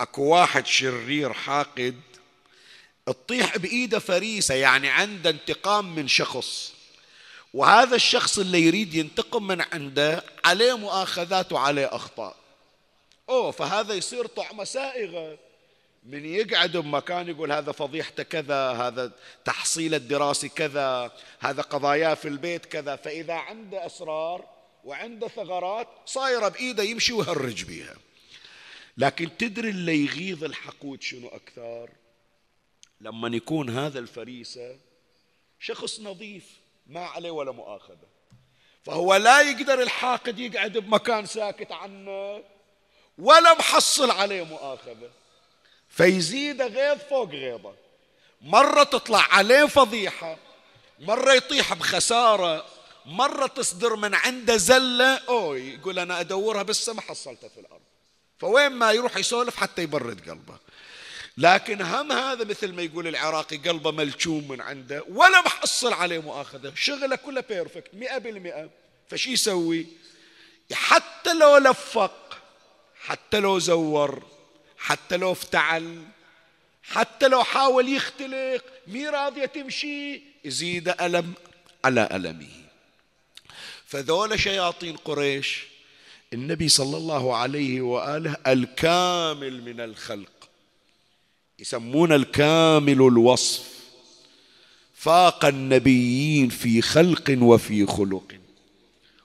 أكو 0.01 0.23
واحد 0.23 0.67
شرير 0.67 1.33
حاقد 1.33 2.01
تطيح 3.07 3.59
بإيده 3.59 3.99
فريسة 3.99 4.55
يعني 4.55 4.89
عنده 4.89 5.31
انتقام 5.31 5.95
من 5.95 6.09
شخص. 6.09 6.73
وهذا 7.55 7.97
الشخص 7.97 8.39
اللي 8.39 8.61
يريد 8.61 8.95
ينتقم 8.95 9.47
من 9.47 9.61
عنده 9.73 10.25
عليه 10.45 10.77
مؤاخذات 10.77 11.53
وعليه 11.53 11.87
أخطاء. 11.87 12.40
أوه 13.31 13.51
فهذا 13.51 13.95
يصير 13.95 14.27
طعمة 14.27 14.65
سائغة. 14.65 15.39
من 16.03 16.25
يقعد 16.25 16.77
بمكان 16.77 17.29
يقول 17.29 17.53
هذا 17.53 17.73
فضيحته 17.73 18.23
كذا 18.23 18.73
هذا 18.73 19.13
تحصيل 19.45 19.95
الدراسي 19.95 20.49
كذا 20.49 21.13
هذا 21.41 21.63
قضاياه 21.63 22.15
في 22.15 22.29
البيت 22.29 22.67
كذا. 22.67 22.97
فإذا 22.97 23.35
عنده 23.35 23.87
أسرار 23.87 24.45
وعنده 24.85 25.29
ثغرات 25.29 25.89
صايرة 26.07 26.49
بإيده 26.49 26.83
يمشي 26.83 27.13
ويهرج 27.13 27.65
بيها. 27.65 27.95
لكن 28.97 29.37
تدري 29.37 29.69
اللي 29.71 30.05
يغيظ 30.05 30.45
الحقود 30.45 31.03
شنو 31.03 31.29
أكثر؟ 31.29 31.91
لما 33.01 33.37
يكون 33.37 33.71
هذا 33.71 33.99
الفريسة 33.99 34.77
شخص 35.61 36.01
نظيف 36.01 36.45
ما 36.87 37.05
عليه 37.05 37.31
ولا 37.31 37.53
مؤاخذة. 37.53 38.09
فهو 38.83 39.17
لا 39.17 39.41
يقدر 39.41 39.83
الحاقد 39.83 40.39
يقعد 40.39 40.79
بمكان 40.79 41.27
ساكت 41.27 41.73
عنه. 41.73 42.43
ولا 43.21 43.55
محصل 43.55 44.11
عليه 44.11 44.43
مؤاخذة. 44.43 45.11
فيزيد 45.89 46.63
غيظ 46.63 46.99
فوق 47.11 47.31
غيظة. 47.31 47.75
مرة 48.41 48.83
تطلع 48.83 49.27
عليه 49.31 49.65
فضيحة 49.65 50.37
مرة 50.99 51.33
يطيح 51.33 51.75
بخسارة 51.75 52.67
مرة 53.07 53.47
تصدر 53.47 53.97
من 53.97 54.15
عنده 54.15 54.57
زلة. 54.57 55.17
أو 55.17 55.55
يقول 55.55 55.99
أنا 55.99 56.21
أدورها 56.21 56.63
بس 56.63 56.89
ما 56.89 57.01
حصلتها 57.01 57.49
في 57.49 57.61
الأرض. 57.61 57.81
فوين 58.39 58.73
ما 58.73 58.93
يروح 58.93 59.17
يسولف 59.17 59.57
حتى 59.57 59.83
يبرد 59.83 60.31
قلبه. 60.31 60.59
لكن 61.37 61.83
هم 61.83 62.13
هذا 62.13 62.45
مثل 62.45 62.73
ما 62.73 62.83
يقول 62.83 63.09
العراقي 63.09 63.57
قلبه 63.57 63.91
ملجوم 63.91 64.49
من 64.49 64.61
عنده 64.61 65.05
ولا 65.09 65.41
محصل 65.41 65.93
عليه 65.93 66.19
مؤاخذة. 66.19 66.73
شغله 66.77 67.17
كله 67.17 67.41
بيرفكت 67.41 67.95
مئة 67.95 68.19
بالمئة. 68.19 68.71
فشي 69.09 69.33
يسوي؟ 69.33 69.87
حتى 70.73 71.35
لو 71.35 71.57
لفق 71.57 72.30
حتى 73.01 73.41
لو 73.41 73.59
زور 73.59 74.23
حتى 74.79 75.17
لو 75.17 75.33
افتعل 75.33 76.05
حتى 76.83 77.29
لو 77.29 77.45
حاول 77.45 77.89
يختلق 77.89 78.65
مي 78.87 79.09
راضية 79.09 79.45
تمشي 79.45 80.23
يزيد 80.45 80.89
ألم 80.89 81.33
على 81.85 82.09
ألمه. 82.13 82.49
فذول 83.87 84.41
شياطين 84.41 84.97
قريش 84.97 85.65
النبي 86.33 86.69
صلى 86.69 86.97
الله 86.97 87.37
عليه 87.37 87.81
وآله 87.81 88.37
الكامل 88.47 89.63
من 89.63 89.81
الخلق 89.81 90.49
يسمون 91.59 92.13
الكامل 92.13 92.93
الوصف. 92.93 93.71
فاق 94.95 95.45
النبيين 95.45 96.49
في 96.49 96.83
خلق 96.83 97.39
وفي 97.43 97.87
خلق 97.87 98.33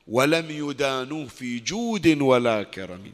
ولم 0.07 0.51
يدانوه 0.51 1.27
في 1.27 1.59
جود 1.59 2.21
ولا 2.21 2.63
كرم. 2.63 3.11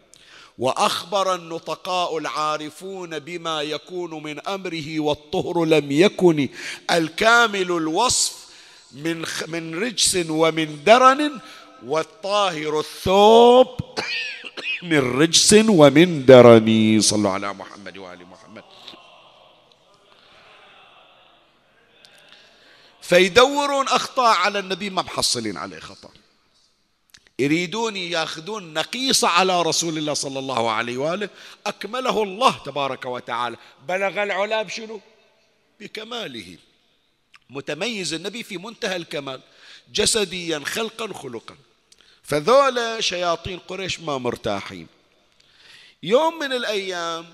وأخبر 0.62 1.36
النطقاء 1.36 2.18
العارفون 2.18 3.20
بما 3.20 3.62
يكون 3.62 4.24
من 4.24 4.48
أمره 4.48 5.00
والطهر 5.00 5.66
لم 5.66 5.92
يكن 5.92 6.50
الكامل 6.92 7.62
الوصف 7.72 8.48
من 8.92 9.26
من 9.48 9.84
رجس 9.84 10.18
ومن 10.30 10.84
درن 10.84 11.40
والطاهر 11.86 12.80
الثوب 12.80 13.68
من 14.92 15.20
رجس 15.22 15.54
ومن 15.54 16.26
درن. 16.26 17.00
صلوا 17.02 17.32
على 17.32 17.54
محمد 17.54 17.98
وآل 17.98 18.26
محمد. 18.26 18.64
فيدورون 23.02 23.88
أخطاء 23.88 24.36
على 24.38 24.60
النبي 24.60 24.90
ما 24.90 25.02
محصلين 25.02 25.58
عليه 25.58 25.80
خطأ. 25.80 26.21
يريدون 27.40 27.96
ياخذون 27.96 28.74
نقيصة 28.74 29.28
على 29.28 29.62
رسول 29.62 29.98
الله 29.98 30.14
صلى 30.14 30.40
الله 30.40 30.72
عليه 30.72 30.98
وآله 30.98 31.30
أكمله 31.66 32.24
الله 32.24 32.58
تبارك 32.58 33.06
وتعالى. 33.06 33.58
بلغ 33.88 34.24
العلا 34.24 34.62
بشنو 34.62 35.02
بكماله. 35.80 36.58
متميز 37.50 38.14
النبي 38.14 38.44
في 38.44 38.58
منتهى 38.58 38.96
الكمال 38.96 39.42
جسديا 39.94 40.60
خلقا 40.60 41.14
خلقا. 41.14 41.56
فذولا 42.24 43.02
شياطين 43.02 43.60
قريش 43.60 44.00
ما 44.00 44.18
مرتاحين. 44.18 44.88
يوم 46.04 46.40
من 46.40 46.54
الأيام 46.54 47.26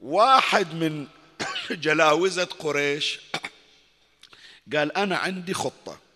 واحد 0.00 0.74
من 0.74 1.06
جلاوزة 1.70 2.44
قريش 2.44 3.20
قال 4.72 4.96
أنا 4.96 5.16
عندي 5.16 5.54
خطة. 5.54 6.07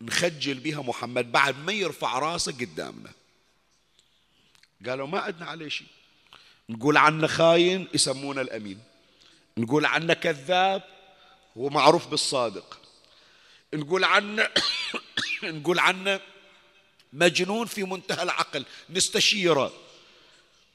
نخجل 0.00 0.54
بها 0.54 0.82
محمد 0.82 1.32
بعد 1.32 1.58
ما 1.58 1.72
يرفع 1.72 2.18
راسه 2.18 2.52
قدامنا. 2.52 3.12
قالوا 4.86 5.06
ما 5.06 5.20
عندنا 5.20 5.46
عليه 5.46 5.68
شيء. 5.68 5.86
نقول 6.68 6.96
عنه 6.96 7.26
خاين 7.26 7.88
يسمونه 7.94 8.40
الأمين. 8.40 8.80
نقول 9.58 9.86
عنه 9.86 10.14
كذاب 10.14 10.82
هو 11.56 11.68
معروف 11.68 12.06
بالصادق. 12.06 12.80
نقول 13.74 14.04
عنه 14.04 14.48
نقول 15.42 15.78
عنه 15.78 16.20
مجنون 17.12 17.66
في 17.66 17.84
منتهى 17.84 18.22
العقل. 18.22 18.64
نستشيره. 18.90 19.72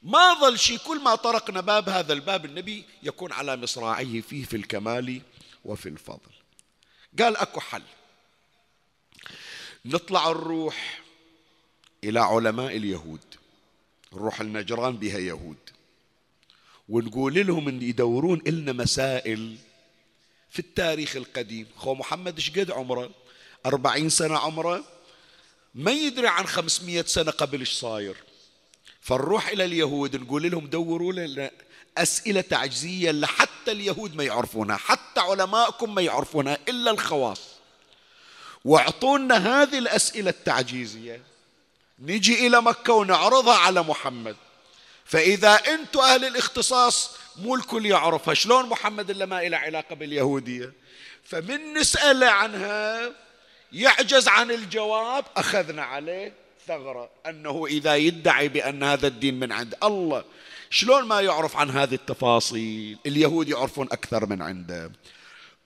ما 0.02 0.34
ظل 0.34 0.58
شيء. 0.58 0.78
كل 0.78 1.00
ما 1.00 1.14
طرقنا 1.14 1.60
باب 1.60 1.88
هذا 1.88 2.12
الباب 2.12 2.44
النبي 2.44 2.84
يكون 3.02 3.32
على 3.32 3.56
مصراعيه 3.56 4.20
فيه 4.20 4.44
في 4.44 4.56
الكمال 4.56 5.22
وفي 5.64 5.88
الفضل. 5.88 6.32
قال 7.18 7.36
أكو 7.36 7.60
حل. 7.60 7.82
نطلع 9.86 10.28
نروح 10.28 11.02
إلى 12.04 12.20
علماء 12.20 12.76
اليهود. 12.76 13.20
نروح 14.12 14.40
النجران 14.40 14.96
بها 14.96 15.18
يهود. 15.18 15.56
ونقول 16.88 17.46
لهم 17.46 17.68
إن 17.68 17.82
يدورون 17.82 18.42
لنا 18.46 18.72
مسائل 18.72 19.56
في 20.50 20.58
التاريخ 20.58 21.16
القديم. 21.16 21.66
خو 21.76 21.94
محمد 21.94 22.34
إيش 22.36 22.50
قد 22.50 22.70
عمره؟ 22.70 23.10
أربعين 23.66 24.08
سنة 24.08 24.38
عمره؟ 24.38 24.84
ما 25.74 25.90
يدري 25.90 26.28
عن 26.28 26.46
خمسمية 26.46 27.02
سنة 27.02 27.30
قبل 27.30 27.60
إيش 27.60 27.72
صاير. 27.72 28.16
فنروح 29.00 29.48
إلى 29.48 29.64
اليهود 29.64 30.16
نقول 30.16 30.50
لهم 30.50 30.66
دوروا 30.66 31.12
لنا 31.12 31.50
أسئلة 31.98 32.40
تعجيزية 32.40 33.10
لحتى 33.10 33.72
اليهود 33.72 34.16
ما 34.16 34.24
يعرفونها 34.24 34.76
حتى 34.76 35.20
علماءكم 35.20 35.94
ما 35.94 36.02
يعرفونها 36.02 36.58
إلا 36.68 36.90
الخواص. 36.90 37.53
واعطونا 38.64 39.62
هذه 39.62 39.78
الأسئلة 39.78 40.30
التعجيزية. 40.30 41.22
نجي 41.98 42.46
إلى 42.46 42.62
مكة 42.62 42.92
ونعرضها 42.92 43.56
على 43.56 43.82
محمد. 43.82 44.36
فإذا 45.04 45.54
أنتم 45.54 46.00
أهل 46.00 46.24
الاختصاص 46.24 47.16
مو 47.36 47.54
الكل 47.54 47.86
يعرفها 47.86 48.34
شلون 48.34 48.68
محمد 48.68 49.10
إلا 49.10 49.26
ما 49.26 49.46
إلى 49.46 49.56
علاقة 49.56 49.94
باليهودية. 49.94 50.72
فمن 51.24 51.74
نسأله 51.74 52.26
عنها 52.26 53.12
يعجز 53.72 54.28
عن 54.28 54.50
الجواب 54.50 55.24
أخذنا 55.36 55.82
عليه 55.82 56.32
ثغرة. 56.66 57.10
أنه 57.26 57.66
إذا 57.66 57.96
يدعي 57.96 58.48
بأن 58.48 58.82
هذا 58.82 59.06
الدين 59.06 59.40
من 59.40 59.52
عند 59.52 59.74
الله 59.82 60.24
شلون 60.70 61.04
ما 61.04 61.20
يعرف 61.20 61.56
عن 61.56 61.70
هذه 61.70 61.94
التفاصيل؟ 61.94 62.98
اليهود 63.06 63.48
يعرفون 63.48 63.86
أكثر 63.92 64.26
من 64.26 64.42
عنده. 64.42 64.92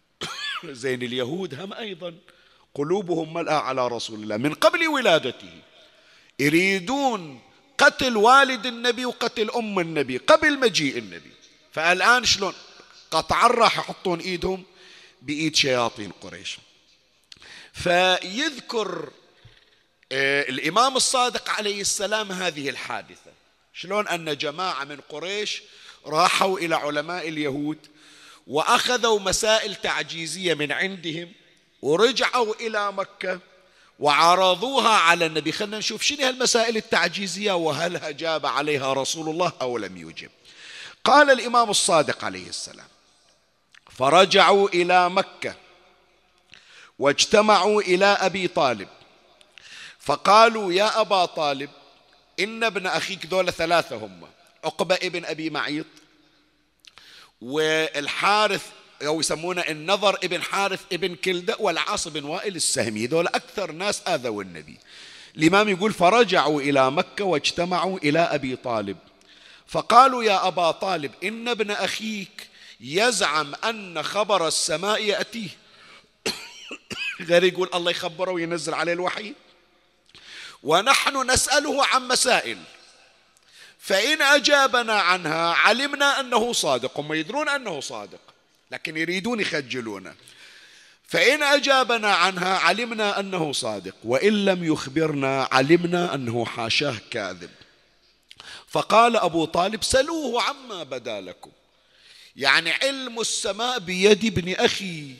زين 0.65 1.03
اليهود 1.03 1.61
هم 1.61 1.73
أيضا 1.73 2.15
قلوبهم 2.79 3.35
ملأى 3.35 3.55
على 3.55 3.89
رسول 3.89 4.23
الله. 4.23 4.37
من 4.37 4.55
قبل 4.55 4.89
ولادته. 4.89 5.53
يريدون 6.39 7.41
قتل 7.79 8.17
والد 8.17 8.67
النبي 8.67 9.05
وقتل 9.07 9.51
أم 9.51 9.79
النبي 9.79 10.17
قبل 10.17 10.59
مجيء 10.59 10.99
النبي. 10.99 11.31
فالآن 11.73 12.25
شلون؟ 12.25 12.55
قطعا 13.11 13.49
راح 13.49 13.79
يحطون 13.79 14.21
إيدهم 14.21 14.65
بإيد 15.23 15.57
شياطين 15.57 16.11
قريش. 16.11 16.59
فيذكر 17.73 19.11
آه، 20.13 20.43
الإمام 20.43 20.97
الصادق 20.97 21.51
عليه 21.51 21.81
السلام 21.81 22.33
هذه 22.33 22.69
الحادثة. 22.69 23.33
شلون 23.75 24.09
أن 24.09 24.37
جماعة 24.37 24.85
من 24.85 25.01
قريش 25.09 25.63
راحوا 26.07 26.59
إلى 26.59 26.75
علماء 26.77 27.29
اليهود 27.29 27.79
وأخذوا 28.47 29.21
مسائل 29.21 29.75
تعجيزية 29.75 30.55
من 30.55 30.73
عندهم 30.73 31.33
ورجعوا 31.83 32.55
إلى 32.55 32.93
مكة 32.93 33.41
وعرضوها 33.99 34.89
على 34.89 35.27
النبي. 35.27 35.53
خلينا 35.53 35.79
نشوف 35.79 36.03
شنو 36.03 36.27
هالمسائل 36.27 36.77
التعجيزية 36.77 37.53
وهل 37.53 37.97
أجاب 37.97 38.47
عليها 38.47 38.93
رسول 38.93 39.29
الله 39.29 39.53
أو 39.61 39.79
لم 39.79 39.97
يجب. 39.97 40.31
قال 41.05 41.31
الإمام 41.31 41.71
الصادق 41.71 42.25
عليه 42.25 42.49
السلام 42.49 42.89
فرجعوا 43.91 44.69
إلى 44.69 45.11
مكة 45.11 45.55
واجتمعوا 46.99 47.83
إلى 47.83 48.07
أبي 48.07 48.49
طالب. 48.49 48.89
فقالوا 50.01 50.73
يا 50.73 51.01
أبا 51.01 51.25
طالب 51.25 51.71
إن 52.41 52.65
ابن 52.65 52.87
أخيك 52.87 53.27
ذول 53.27 53.53
ثلاثة 53.53 53.97
هم 53.97 54.29
عقبة 54.65 54.95
ابن 54.95 55.25
أبي 55.25 55.51
معيط 55.51 55.87
والحارث 57.41 58.67
أو 59.07 59.21
يسمونه 59.21 59.61
النظر 59.63 60.19
ابن 60.25 60.43
حارث 60.43 60.81
ابن 60.93 61.15
كلدة 61.15 61.57
والعاص 61.59 62.09
بن 62.09 62.25
وائل 62.25 62.57
السهمي. 62.57 63.07
ذول 63.07 63.27
أكثر 63.27 63.73
ناس 63.73 64.03
آذوا 64.09 64.43
النبي. 64.43 64.79
الإمام 65.37 65.69
يقول 65.69 65.93
فرجعوا 65.93 66.61
إلى 66.61 66.91
مكة 66.91 67.25
واجتمعوا 67.25 67.99
إلى 67.99 68.19
أبي 68.19 68.57
طالب. 68.57 68.97
فقالوا 69.67 70.25
يا 70.25 70.47
أبا 70.47 70.71
طالب 70.71 71.13
إن 71.25 71.49
ابن 71.49 71.71
أخيك 71.71 72.49
يزعم 72.81 73.55
أن 73.55 74.03
خبر 74.03 74.49
السماء 74.49 75.05
يأتيه. 75.05 75.49
غير 77.29 77.45
يقول 77.45 77.71
الله 77.75 77.91
يخبره 77.91 78.31
وينزل 78.31 78.75
عليه 78.75 78.93
الوحي. 78.93 79.35
ونحن 80.63 81.31
نسأله 81.31 81.87
عن 81.87 82.09
مسائل. 82.09 82.59
فإن 83.79 84.23
أجابنا 84.23 85.01
عنها 85.01 85.53
علمنا 85.53 86.21
أنه 86.21 86.53
صادق. 86.53 87.01
هم 87.01 87.13
يدرون 87.13 87.49
أنه 87.49 87.81
صادق. 87.81 88.21
لكن 88.71 88.97
يريدون 88.97 89.41
يخجلونه 89.41 90.15
فإن 91.09 91.43
أجابنا 91.43 92.15
عنها 92.15 92.59
علمنا 92.59 93.21
أنه 93.21 93.53
صادق 93.53 93.95
وإن 94.05 94.45
لم 94.45 94.65
يخبرنا 94.65 95.49
علمنا 95.53 96.15
أنه 96.15 96.45
حاشاه 96.45 96.97
كاذب. 97.11 97.51
فقال 98.69 99.17
أبو 99.17 99.45
طالب 99.45 99.85
سلوه 99.85 100.43
عما 100.43 100.83
بدا 100.83 101.21
لكم. 101.21 101.51
يعني 102.37 102.73
علم 102.73 103.21
السماء 103.21 103.79
بيد 103.79 104.25
ابن 104.25 104.53
أخي. 104.53 105.15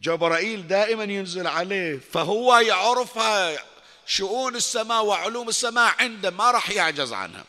جبرائيل 0.00 0.68
دائما 0.68 1.04
ينزل 1.04 1.46
عليه 1.46 2.00
فهو 2.12 2.56
يعرفها 2.58 3.58
شؤون 4.06 4.56
السماء 4.56 5.04
وعلوم 5.04 5.48
السماء 5.48 5.94
عنده 5.98 6.30
ما 6.30 6.50
راح 6.50 6.70
يعجز 6.70 7.12
عنها. 7.12 7.44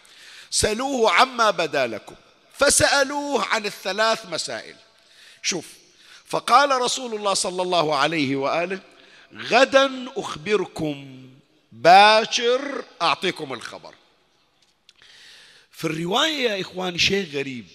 سلوه 0.49 1.11
عما 1.11 1.51
بدا 1.51 1.87
لكم. 1.87 2.15
فسألوه 2.57 3.45
عن 3.45 3.65
الثلاث 3.65 4.25
مسائل. 4.25 4.75
شوف. 5.45 5.73
فقال 6.25 6.81
رسول 6.81 7.15
الله 7.15 7.33
صلى 7.33 7.61
الله 7.61 7.95
عليه 7.95 8.35
وآله 8.35 8.79
غدا 9.33 10.05
أخبركم 10.17 11.29
باكر 11.71 12.85
أعطيكم 13.01 13.53
الخبر. 13.53 13.95
في 15.71 15.85
الرواية 15.85 16.49
يا 16.49 16.61
إخواني 16.61 16.99
شيء 16.99 17.29
غريب. 17.33 17.65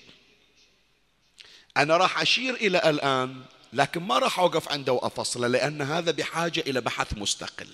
أنا 1.76 1.96
راح 1.96 2.20
أشير 2.20 2.54
إلى 2.54 2.78
الآن 2.90 3.42
لكن 3.72 4.02
ما 4.02 4.18
راح 4.18 4.38
أوقف 4.38 4.68
عنده 4.68 4.92
وافصله 4.92 5.48
لأن 5.48 5.82
هذا 5.82 6.10
بحاجة 6.10 6.60
إلى 6.60 6.80
بحث 6.80 7.14
مستقل. 7.16 7.68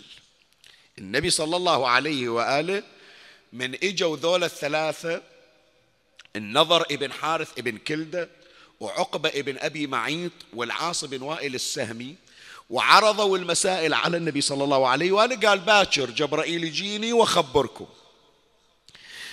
النبي 0.98 1.30
صلى 1.30 1.56
الله 1.56 1.88
عليه 1.88 2.28
وآله 2.28 2.82
من 3.52 3.74
إجوا 3.74 4.16
ذول 4.16 4.44
الثلاثة 4.44 5.22
النظر 6.36 6.82
ابن 6.90 7.12
حارث 7.12 7.58
ابن 7.58 7.78
كلدة 7.78 8.28
وعقبة 8.80 9.28
ابن 9.28 9.58
أبي 9.58 9.86
معيط 9.86 10.32
والعاص 10.54 11.04
بن 11.04 11.22
وائل 11.22 11.54
السهمي 11.54 12.14
وعرضوا 12.70 13.38
المسائل 13.38 13.94
على 13.94 14.16
النبي 14.16 14.40
صلى 14.40 14.64
الله 14.64 14.88
عليه 14.88 15.12
وآله. 15.12 15.48
قال 15.48 15.58
باكر 15.58 16.10
جبرائيل 16.10 16.64
يجيني 16.64 17.12
وخبركم. 17.12 17.86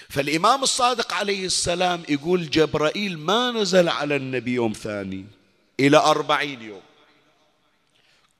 فالإمام 0.09 0.63
الصادق 0.63 1.13
عليه 1.13 1.45
السلام 1.45 2.03
يقول 2.09 2.49
جبرائيل 2.49 3.19
ما 3.19 3.51
نزل 3.51 3.89
على 3.89 4.15
النبي 4.15 4.53
يوم 4.53 4.73
ثاني 4.73 5.25
إلى 5.79 5.97
أربعين 5.97 6.61
يوم. 6.61 6.81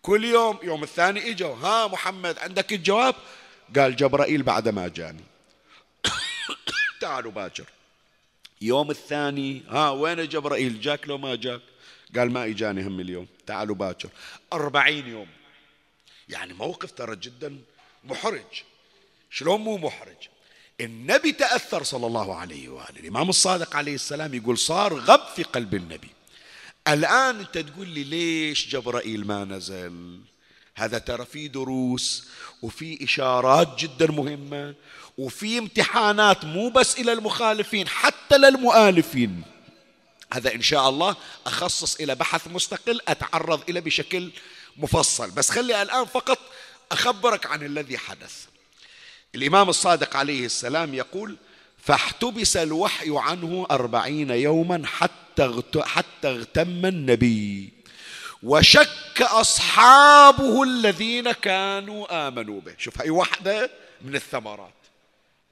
كل 0.02 0.26
يوم 0.26 0.58
يوم 0.64 0.84
الثاني 0.84 1.32
إجوا. 1.32 1.56
ها 1.56 1.88
محمد 1.88 2.40
عندك 2.40 2.74
الجواب؟ 2.74 3.16
قال 3.76 3.96
جبرائيل 3.96 4.44
بعد 4.44 4.70
ما 4.70 4.88
جاني. 4.88 5.24
تعالوا 7.02 7.32
باكر 7.32 7.66
يوم 8.64 8.92
الثاني 8.92 9.64
ها 9.70 9.90
وين 9.90 10.30
جبرائيل 10.30 10.82
جاك 10.82 11.08
لو 11.08 11.18
ما 11.18 11.36
جاك؟ 11.36 11.62
قال 12.16 12.32
ما 12.32 12.46
إجاني 12.46 12.88
هم 12.88 13.00
اليوم. 13.00 13.28
تعالوا 13.48 13.76
باكر. 13.76 14.10
أربعين 14.54 15.08
يوم. 15.08 15.28
يعني 16.30 16.54
موقف 16.54 16.92
ترى 16.92 17.16
جدا 17.16 17.58
محرج. 18.04 18.64
شلون 19.30 19.62
مو 19.62 19.78
محرج؟ 19.78 20.28
النبي 20.82 21.32
تأثر 21.32 21.84
صلى 21.84 22.08
الله 22.08 22.36
عليه 22.36 22.70
وآله. 22.70 23.00
الإمام 23.00 23.30
الصادق 23.30 23.76
عليه 23.76 23.96
السلام 23.96 24.34
يقول 24.34 24.58
صار 24.58 24.94
غب 24.94 25.28
في 25.36 25.44
قلب 25.44 25.74
النبي. 25.76 26.10
الآن 26.88 27.40
أنت 27.40 27.58
تقول 27.58 27.88
لي 27.88 28.04
ليش 28.04 28.68
جبرائيل 28.68 29.28
ما 29.28 29.46
نزل؟ 29.46 30.20
هذا 30.76 30.98
ترى 30.98 31.26
في 31.26 31.48
دروس 31.48 32.28
وفي 32.62 33.04
إشارات 33.04 33.80
جدا 33.80 34.12
مهمة 34.12 34.76
وفي 35.18 35.58
امتحانات 35.58 36.46
مو 36.46 36.70
بس 36.70 37.00
إلى 37.00 37.14
المخالفين 37.14 37.88
حتى 37.88 38.38
للمؤالفين. 38.38 39.44
هذا 40.34 40.56
إن 40.56 40.62
شاء 40.62 40.90
الله 40.90 41.16
أخصص 41.46 41.96
إلى 41.96 42.16
بحث 42.16 42.48
مستقل 42.48 43.00
أتعرض 43.08 43.62
إلى 43.70 43.82
بشكل 43.82 44.32
مفصل. 44.78 45.32
بس 45.32 45.50
خلي 45.50 45.82
الآن 45.82 46.06
فقط 46.06 46.40
أخبرك 46.92 47.46
عن 47.46 47.64
الذي 47.64 47.98
حدث. 47.98 48.46
الإمام 49.36 49.70
الصادق 49.70 50.16
عليه 50.16 50.46
السلام 50.46 50.94
يقول 50.94 51.38
فاحتبس 51.84 52.58
الوحي 52.58 53.10
عنه 53.10 53.68
أربعين 53.72 54.30
يوما 54.30 54.84
حتى 54.86 55.62
حتى 55.86 56.28
اغتم 56.28 56.86
النبي. 56.86 57.74
وشك 58.44 59.22
أصحابه 59.22 60.64
الذين 60.64 61.32
كانوا 61.32 62.28
آمنوا 62.28 62.62
به. 62.62 62.76
شوف 62.78 63.02
هاي 63.02 63.10
واحدة 63.10 63.72
من 64.02 64.16
الثمرات. 64.16 64.83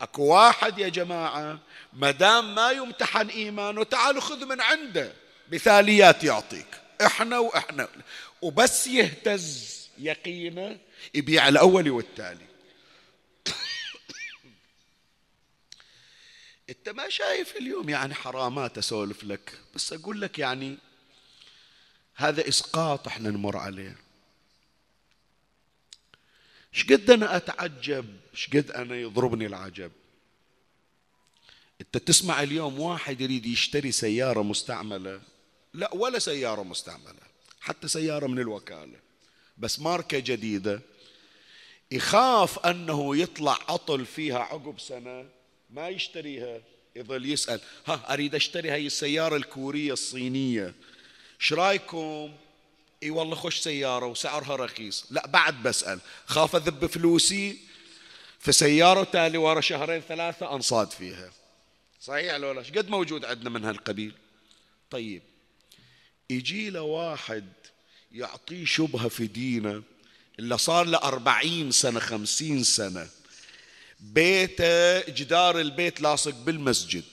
اكو 0.01 0.23
واحد 0.23 0.79
يا 0.79 0.89
جماعة 0.89 1.59
ما 1.93 2.11
دام 2.11 2.55
ما 2.55 2.71
يمتحن 2.71 3.27
إيمانه 3.27 3.83
تعالوا 3.83 4.21
خذ 4.21 4.45
من 4.45 4.61
عنده 4.61 5.13
مثاليات 5.51 6.23
يعطيك. 6.23 6.81
إحنا 7.05 7.39
وإحنا. 7.39 7.87
وبس 8.41 8.87
يهتز 8.87 9.79
يقينه 9.97 10.77
يبيع 11.13 11.47
الأول 11.47 11.89
والتالي. 11.89 12.45
أنت 16.69 16.89
ما 16.89 17.09
شايف 17.09 17.55
اليوم 17.55 17.89
يعني 17.89 18.13
حرامات 18.13 18.77
أسولف 18.77 19.23
لك؟ 19.23 19.59
بس 19.75 19.93
أقول 19.93 20.21
لك 20.21 20.39
يعني 20.39 20.77
هذا 22.15 22.47
إسقاط 22.47 23.07
إحنا 23.07 23.29
نمر 23.29 23.57
عليه. 23.57 23.97
شقد 26.71 27.09
أنا 27.09 27.37
أتعجب 27.37 28.05
شقد 28.33 28.71
أنا 28.71 28.95
يضربني 28.95 29.45
العجب. 29.45 29.91
أنت 31.81 31.97
تسمع 31.97 32.43
اليوم 32.43 32.79
واحد 32.79 33.21
يريد 33.21 33.45
يشتري 33.45 33.91
سيارة 33.91 34.41
مستعملة؟ 34.41 35.21
لا 35.73 35.95
ولا 35.95 36.19
سيارة 36.19 36.63
مستعملة 36.63 37.21
حتى 37.61 37.87
سيارة 37.87 38.27
من 38.27 38.39
الوكالة 38.39 38.99
بس 39.57 39.79
ماركة 39.79 40.19
جديدة. 40.19 40.81
يخاف 41.91 42.59
أنه 42.59 43.15
يطلع 43.15 43.59
عطل 43.69 44.05
فيها 44.05 44.39
عقب 44.39 44.79
سنة 44.79 45.29
ما 45.69 45.89
يشتريها 45.89 46.61
يظل 46.95 47.25
يسأل 47.25 47.61
ها 47.87 48.13
أريد 48.13 48.35
أشتري 48.35 48.69
هاي 48.69 48.85
السيارة 48.85 49.35
الكورية 49.35 49.93
الصينية 49.93 50.73
إيش 51.41 51.53
رايكم 51.53 52.33
إي 53.03 53.09
والله 53.09 53.35
خوش 53.35 53.59
سيارة 53.59 54.05
وسعرها 54.05 54.55
رخيص. 54.55 55.05
لا 55.09 55.27
بعد 55.27 55.63
بسأل. 55.63 55.99
خاف 56.25 56.55
أذب 56.55 56.85
فلوسي 56.85 57.57
في 58.39 58.51
سيارة 58.51 59.03
تالي 59.03 59.37
ورا 59.37 59.61
شهرين 59.61 60.01
ثلاثة 60.01 60.55
أنصاد 60.55 60.91
فيها. 60.91 61.31
صحيح 62.01 62.33
لو 62.33 62.51
لا؟ 62.51 62.61
قد 62.61 62.89
موجود 62.89 63.25
عندنا 63.25 63.49
من 63.49 63.65
هالقبيل؟ 63.65 64.13
طيب. 64.89 65.21
يجي 66.29 66.69
له 66.69 66.81
واحد 66.81 67.45
يعطيه 68.11 68.65
شبهة 68.65 69.07
في 69.07 69.27
دينه 69.27 69.83
اللي 70.39 70.57
صار 70.57 70.85
له 70.85 70.97
أربعين 70.97 71.71
سنة 71.71 71.99
خمسين 71.99 72.63
سنة. 72.63 73.07
بيته 73.99 74.99
جدار 74.99 75.59
البيت 75.59 76.01
لاصق 76.01 76.33
بالمسجد. 76.33 77.03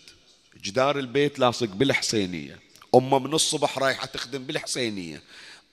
جدار 0.62 0.98
البيت 0.98 1.38
لاصق 1.38 1.66
بالحسينية. 1.66 2.60
أمه 2.94 3.18
من 3.18 3.34
الصبح 3.34 3.78
رايحة 3.78 4.06
تخدم 4.06 4.44
بالحسينية. 4.44 5.22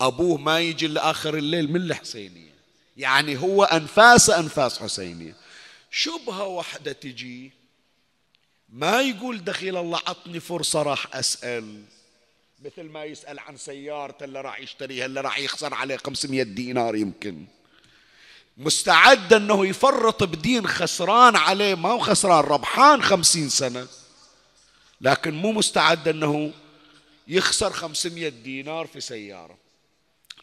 أبوه 0.02 0.38
ما 0.38 0.60
يجي 0.60 0.88
لآخر 0.88 1.38
الليل 1.38 1.72
من 1.72 1.82
الحسينية. 1.82 2.56
يعني 2.98 3.38
هو 3.38 3.64
أنفاس 3.64 4.30
أنفاس 4.30 4.80
حسينية. 4.80 5.36
شبهة 5.92 6.44
واحدة 6.44 6.92
تجي 6.92 7.52
ما 8.70 9.02
يقول 9.02 9.44
دخيل 9.44 9.78
الله 9.78 9.98
عطني 10.08 10.40
فرصة 10.40 10.82
راح 10.82 11.16
أسأل. 11.16 11.84
مثل 12.66 12.84
ما 12.84 13.04
يسأل 13.04 13.40
عن 13.40 13.58
سيارته 13.58 14.24
اللي 14.24 14.42
راح 14.42 14.60
يشتريها 14.60 15.06
اللي 15.06 15.22
راح 15.22 15.40
يخسر 15.40 15.74
عليه 15.74 15.98
500 15.98 16.44
دينار 16.44 16.96
يمكن. 16.96 17.46
مستعد 18.58 19.34
أنه 19.34 19.66
يفرط 19.66 20.24
بدين 20.24 20.68
خسران 20.68 21.36
عليه 21.36 21.76
ما 21.76 21.90
هو 21.90 22.00
خسران 22.00 22.44
ربحان 22.44 23.04
خمسين 23.04 23.50
سنة. 23.50 23.88
لكن 25.02 25.34
مو 25.34 25.52
مستعد 25.52 26.08
أنه 26.08 26.52
يخسر 27.28 27.74
500 27.74 28.30
دينار 28.30 28.88
في 28.88 29.02
سيارة. 29.02 29.65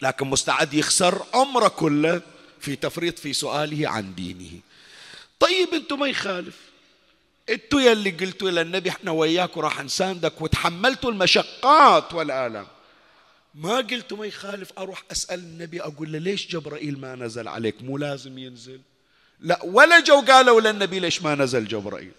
لكن 0.03 0.27
مستعد 0.27 0.75
يخسر 0.75 1.23
عمره 1.35 1.69
كله 1.69 2.23
في 2.61 2.77
تفريط 2.77 3.19
في 3.19 3.33
سؤاله 3.33 3.88
عن 3.88 4.15
دينه. 4.15 4.61
طيب 5.41 5.69
أنتم 5.75 6.01
ما 6.01 6.07
يخالف. 6.07 6.57
أنتوا 7.51 7.81
يلي 7.81 8.11
قلتوا 8.11 8.49
إلى 8.49 8.61
النبي 8.61 8.88
إحنا 8.88 9.11
وياك 9.11 9.57
وراح 9.57 9.85
نساندك 9.85 10.41
وتحملتوا 10.41 11.11
المشقات 11.11 12.15
والآلام. 12.15 12.67
ما 13.55 13.77
قلتوا 13.77 14.17
ما 14.17 14.27
يخالف 14.27 14.73
أروح 14.79 15.03
أسأل 15.12 15.38
النبي 15.38 15.83
أقول 15.83 16.12
له 16.12 16.19
ليش 16.19 16.47
جبرائيل 16.47 17.01
ما 17.01 17.15
نزل 17.15 17.49
عليك؟ 17.49 17.83
مو 17.83 17.99
لازم 17.99 18.38
ينزل. 18.38 18.81
لا 19.41 19.61
ولا 19.65 20.01
جو 20.01 20.21
قالوا 20.21 20.61
للنبي 20.61 21.01
ليش 21.01 21.23
ما 21.23 21.35
نزل 21.35 21.69
جبرائيل. 21.69 22.12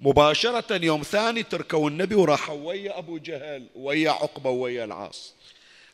مباشرة 0.00 0.84
يوم 0.84 1.02
ثاني 1.02 1.42
تركوا 1.42 1.90
النبي 1.90 2.14
وراحوا 2.14 2.68
ويا 2.68 2.98
أبو 2.98 3.18
جهل 3.18 3.66
ويا 3.74 4.10
عقبة 4.10 4.50
ويا 4.50 4.84
العاص. 4.84 5.34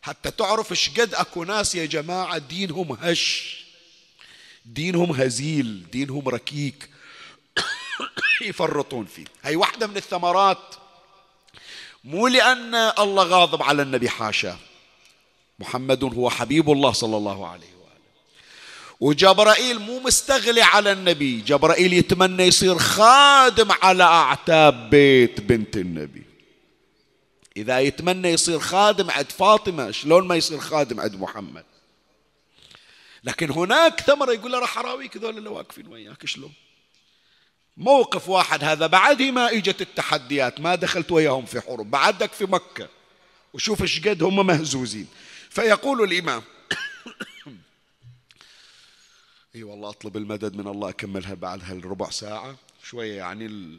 حتى 0.03 0.31
تعرف 0.31 0.71
إيش 0.71 0.91
قد 0.91 1.15
اكو 1.15 1.45
ناس 1.45 1.75
يا 1.75 1.87
جماعة 1.87 2.39
دينهم 2.39 2.93
هش 2.93 3.57
دينهم 4.67 5.11
هزيل 5.13 5.91
دينهم 5.91 6.29
ركيك 6.29 6.91
يفرطون 8.49 9.05
فيه. 9.05 9.25
هي 9.43 9.57
واحدة 9.57 9.87
من 9.87 9.97
الثمرات. 9.97 10.75
مو 12.05 12.29
لأن 12.29 12.75
الله 12.75 13.25
غاضب 13.25 13.63
على 13.63 13.83
النبي 13.83 14.09
حاشا. 14.09 14.57
محمد 15.59 16.05
هو 16.05 16.31
حبيب 16.31 16.71
الله 16.71 16.93
صلى 16.93 17.17
الله 17.17 17.47
عليه 17.47 17.67
وآله. 17.67 18.03
وجبرائيل 19.01 19.79
مو 19.79 20.01
مستغلي 20.01 20.63
على 20.63 20.93
النبي. 20.93 21.41
جبرائيل 21.41 21.93
يتمنى 21.93 22.43
يصير 22.43 22.79
خادم 22.79 23.73
على 23.83 24.05
أعتاب 24.05 24.91
بيت 24.91 25.41
بنت 25.41 25.77
النبي. 25.77 26.22
إذا 27.57 27.81
يتمنى 27.81 28.29
يصير 28.29 28.59
خادم 28.59 29.11
عند 29.11 29.33
فاطمة 29.33 29.91
شلون 29.91 30.27
ما 30.27 30.37
يصير 30.37 30.61
خادم 30.61 31.01
عند 31.01 31.15
محمد؟ 31.15 31.65
لكن 33.25 33.51
هناك 33.51 34.01
ثمرة 34.01 34.33
يقول 34.33 34.53
له 34.53 34.59
راح 34.59 34.79
أراويك 34.79 35.17
ذول 35.17 35.39
اللي 35.39 35.49
واقفين 35.49 35.87
وياك 35.87 36.27
شلون؟ 36.27 36.53
موقف 37.77 38.29
واحد 38.29 38.65
هذا 38.65 38.87
بعد 38.87 39.23
ما 39.23 39.53
إجت 39.53 39.81
التحديات 39.81 40.61
ما 40.61 40.75
دخلت 40.75 41.13
وياهم 41.13 41.45
في 41.45 41.61
حروب 41.61 41.91
بعدك 41.91 42.33
في 42.33 42.45
مكة. 42.45 42.89
وشوف 43.55 43.83
إيش 43.83 44.09
قد 44.09 44.23
هم 44.23 44.47
مهزوزين. 44.47 45.09
فيقول 45.51 46.03
الإمام 46.03 46.43
إي 49.55 49.63
والله 49.63 49.89
أطلب 49.91 50.17
المدد 50.17 50.57
من 50.57 50.67
الله 50.67 50.89
أكملها 50.89 51.35
بعد 51.35 51.63
هالربع 51.65 52.11
ساعة 52.11 52.57
شوية 52.85 53.17
يعني. 53.17 53.79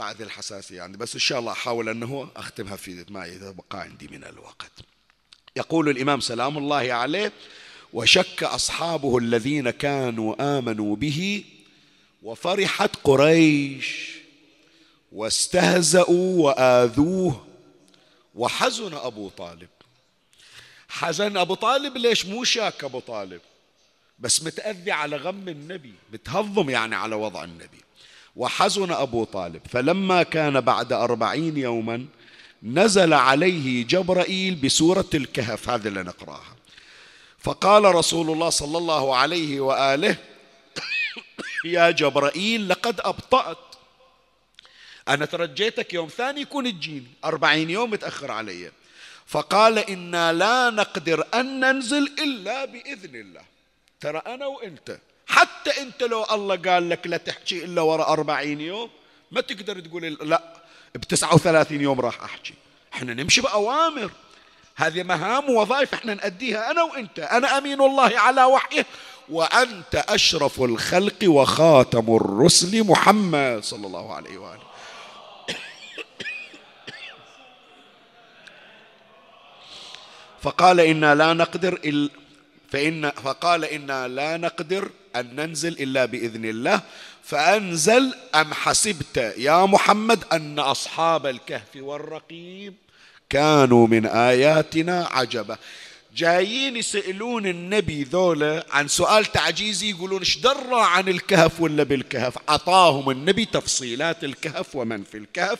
بعد 0.00 0.22
الحساسية 0.22 0.76
يعني 0.76 0.96
بس 0.96 1.14
إن 1.14 1.20
شاء 1.20 1.38
الله 1.38 1.52
أحاول 1.52 1.88
أنه 1.88 2.28
أختمها 2.36 2.76
في 2.76 3.04
ما 3.08 3.24
إذا 3.24 3.50
بقى 3.50 3.80
عندي 3.80 4.08
من 4.08 4.24
الوقت. 4.24 4.72
يقول 5.56 5.88
الإمام 5.88 6.20
سلام 6.20 6.58
الله 6.58 6.92
عليه 6.92 7.32
وشك 7.92 8.42
أصحابه 8.42 9.18
الذين 9.18 9.70
كانوا 9.70 10.58
آمنوا 10.58 10.96
به 10.96 11.44
وفرحت 12.22 12.90
قريش 13.04 14.10
واستهزأوا 15.12 16.44
وآذوه 16.44 17.46
وحزن 18.34 18.94
أبو 18.94 19.28
طالب. 19.28 19.68
حزن 20.88 21.36
أبو 21.36 21.54
طالب 21.54 21.96
ليش؟ 21.96 22.26
مو 22.26 22.44
شاك 22.44 22.84
أبو 22.84 23.00
طالب 23.00 23.40
بس 24.18 24.42
متأذي 24.42 24.90
على 24.90 25.16
غم 25.16 25.48
النبي 25.48 25.94
متهضم 26.12 26.70
يعني 26.70 26.94
على 26.94 27.14
وضع 27.14 27.44
النبي. 27.44 27.80
وحزن 28.36 28.92
أبو 28.92 29.24
طالب. 29.24 29.60
فلما 29.68 30.22
كان 30.22 30.60
بعد 30.60 30.92
أربعين 30.92 31.56
يوما 31.56 32.06
نزل 32.62 33.14
عليه 33.14 33.86
جبرائيل 33.86 34.54
بسورة 34.54 35.08
الكهف 35.14 35.68
هذا 35.68 35.88
اللي 35.88 36.02
نقراها. 36.02 36.56
فقال 37.38 37.94
رسول 37.94 38.30
الله 38.30 38.50
صلى 38.50 38.78
الله 38.78 39.16
عليه 39.16 39.60
وآله 39.60 40.16
يا 41.64 41.90
جبرائيل 41.90 42.68
لقد 42.68 43.00
أبطأت. 43.00 43.58
أنا 45.08 45.26
ترجيتك 45.26 45.94
يوم 45.94 46.08
ثاني 46.08 46.40
يكون 46.40 46.64
تجيني. 46.64 47.06
أربعين 47.24 47.70
يوم 47.70 47.90
متأخر 47.90 48.30
علي. 48.30 48.72
فقال 49.26 49.78
إنا 49.78 50.32
لا 50.32 50.70
نقدر 50.70 51.26
أن 51.34 51.60
ننزل 51.60 52.10
إلا 52.18 52.64
بإذن 52.64 53.16
الله. 53.20 53.42
ترى 54.00 54.22
أنا 54.26 54.46
وإنت. 54.46 54.98
حتى 55.30 55.82
أنت 55.82 56.02
لو 56.02 56.24
الله 56.24 56.56
قال 56.56 56.88
لك 56.88 57.06
لا 57.06 57.16
تحكي 57.16 57.64
إلا 57.64 57.82
وراء 57.82 58.12
أربعين 58.12 58.60
يوم 58.60 58.90
ما 59.30 59.40
تقدر 59.40 59.80
تقول 59.80 60.18
لا 60.22 60.42
بتسعة 60.94 61.34
وثلاثين 61.34 61.80
يوم 61.80 62.00
راح 62.00 62.22
أحكي. 62.22 62.54
إحنا 62.94 63.14
نمشي 63.14 63.40
بأوامر. 63.40 64.10
هذه 64.76 65.02
مهام 65.02 65.50
ووظائف 65.50 65.94
إحنا 65.94 66.14
نأديها 66.14 66.70
أنا 66.70 66.82
وإنت. 66.82 67.18
أنا 67.18 67.58
أمين 67.58 67.80
الله 67.80 68.18
على 68.18 68.44
وحيه 68.44 68.86
وأنت 69.28 69.94
أشرف 69.94 70.60
الخلق 70.60 71.18
وخاتم 71.24 72.16
الرسل 72.16 72.84
محمد 72.84 73.60
صلى 73.62 73.86
الله 73.86 74.14
عليه 74.14 74.38
وآله. 74.38 74.70
فقال 80.42 80.80
إنا 80.80 81.14
لا 81.14 81.32
نقدر 81.32 81.72
إلا 81.84 82.10
فإن 82.70 83.10
فقال 83.10 83.64
إنا 83.64 84.08
لا 84.08 84.36
نقدر 84.36 84.90
أن 85.16 85.36
ننزل 85.36 85.72
إلا 85.72 86.04
بإذن 86.04 86.44
الله 86.44 86.80
فأنزل 87.24 88.14
أم 88.34 88.54
حسبت 88.54 89.34
يا 89.36 89.66
محمد 89.66 90.24
أن 90.32 90.58
أصحاب 90.58 91.26
الكهف 91.26 91.76
والرقيم 91.76 92.74
كانوا 93.30 93.86
من 93.86 94.06
آياتنا 94.06 95.08
عجبا. 95.10 95.56
جايين 96.16 96.76
يسألون 96.76 97.46
النبي 97.46 98.02
ذولا 98.02 98.66
عن 98.70 98.88
سؤال 98.88 99.24
تعجيزي 99.24 99.90
يقولون 99.90 100.18
إيش 100.18 100.38
درى 100.38 100.80
عن 100.80 101.08
الكهف 101.08 101.60
ولا 101.60 101.82
بالكهف؟ 101.82 102.38
أعطاهم 102.48 103.10
النبي 103.10 103.44
تفصيلات 103.44 104.24
الكهف 104.24 104.76
ومن 104.76 105.04
في 105.04 105.16
الكهف. 105.18 105.58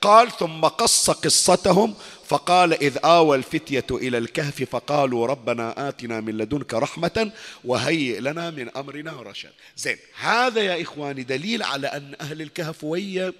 قال 0.00 0.32
ثم 0.32 0.64
قص 0.64 1.10
قصتهم 1.10 1.94
فقال 2.26 2.72
إذ 2.72 2.98
آوى 3.04 3.36
الفتية 3.36 3.86
إلى 3.90 4.18
الكهف 4.18 4.62
فقالوا 4.62 5.26
ربنا 5.26 5.88
آتنا 5.88 6.20
من 6.20 6.38
لدنك 6.38 6.74
رحمة 6.74 7.32
وهيئ 7.64 8.20
لنا 8.20 8.50
من 8.50 8.76
أمرنا 8.76 9.22
رشد 9.22 9.52
زين 9.76 9.98
هذا 10.18 10.62
يا 10.62 10.82
إخواني 10.82 11.22
دليل 11.22 11.62
على 11.62 11.86
أن 11.86 12.14
أهل 12.20 12.42
الكهف 12.42 12.84
ويا 12.84 13.32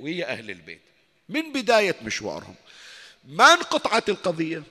ويا 0.00 0.32
أهل 0.32 0.50
البيت. 0.50 0.80
من 1.28 1.52
بداية 1.52 1.96
مشوارهم 2.02 2.54
ما 3.24 3.52
انقطعت 3.52 4.08
القضية. 4.08 4.62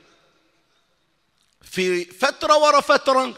في 1.62 2.06
فترة 2.06 2.58
ورا 2.58 2.82
فترة 2.82 3.38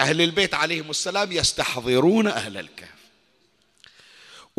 أهل 0.00 0.20
البيت 0.20 0.54
عليهم 0.54 0.90
السلام 0.90 1.32
يستحضرون 1.32 2.26
أهل 2.26 2.56
الكهف. 2.56 2.99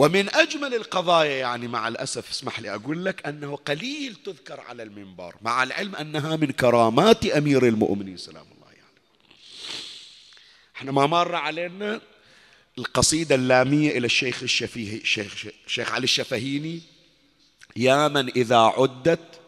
ومن 0.02 0.36
أجمل 0.36 0.74
القضايا 0.74 1.36
يعني 1.40 1.68
مع 1.68 1.88
الأسف 1.88 2.30
اسمح 2.30 2.60
لي 2.60 2.76
أقول 2.76 3.06
لك 3.06 3.28
أنه 3.28 3.56
قليل 3.56 4.16
تذكر 4.16 4.60
على 4.60 4.84
المنبر 4.84 5.36
مع 5.42 5.64
العلم 5.64 5.96
أنها 5.96 6.36
من 6.36 6.52
كرامات 6.52 7.26
أمير 7.26 7.68
المؤمنين 7.68 8.18
سلام 8.18 8.46
الله 8.56 8.72
يعني 8.72 8.98
إحنا 10.76 10.92
ما 10.92 11.08
مر 11.08 11.36
علينا 11.36 12.02
القصيدة 12.78 13.36
اللامية 13.36 13.98
إلى 13.98 14.06
الشيخ 14.06 14.44
الشفيه 14.44 15.02
الشيخ, 15.02 15.46
الشيخ 15.66 15.92
علي 15.92 16.04
الشفهيني 16.04 16.82
يا 17.76 18.08
من 18.08 18.30
إذا 18.30 18.58
عدت 18.58 19.40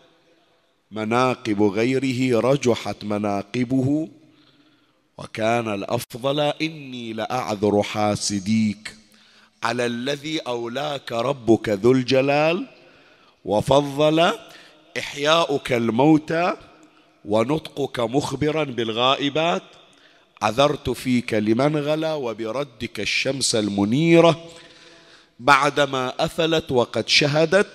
مناقب 0.92 1.62
غيره 1.62 2.40
رجحت 2.40 3.04
مناقبه 3.04 4.10
وكان 5.18 5.74
الأفضل 5.74 6.40
إني 6.40 7.14
لأعذر 7.14 7.84
حاسديك. 7.84 9.03
على 9.64 9.86
الذي 9.86 10.40
أولاك 10.40 11.12
ربك 11.12 11.70
ذو 11.70 11.92
الجلال 11.92 12.66
وفضل 13.46 14.32
إحياؤك 14.98 15.74
الموتى 15.74 16.54
ونطقك 17.26 18.00
مخبرا 18.00 18.64
بالغائبات. 18.64 19.64
عذرت 20.42 20.90
فيك 20.90 21.34
لمن 21.34 21.78
غلا 21.78 22.14
وبردك 22.14 23.00
الشمس 23.00 23.56
المنيرة 23.56 24.46
بعدما 25.40 26.14
افلت 26.20 26.72
وقد 26.72 27.10
شهدت 27.10 27.68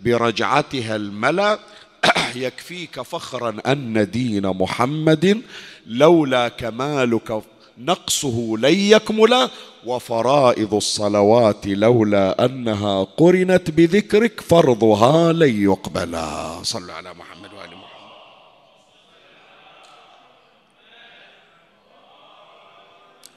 برجعتها 0.00 0.96
الملا. 0.96 1.58
يكفيك 2.36 3.00
فخرا 3.00 3.56
أن 3.66 4.10
دين 4.10 4.46
محمد 4.46 5.42
لولا 5.86 6.48
كمالك 6.48 7.42
نقصه 7.78 8.56
لن 8.58 8.74
يكمل 8.74 9.50
وفرائض 9.86 10.74
الصلوات 10.74 11.66
لولا 11.66 12.44
أنها 12.44 13.04
قرنت 13.04 13.70
بذكرك 13.70 14.40
فرضها 14.40 15.32
لن 15.32 15.62
يقبل. 15.62 16.18
صلوا 16.64 16.94
على 16.94 17.14
محمد 17.14 17.52
وآل 17.54 17.70
محمد. 17.70 17.84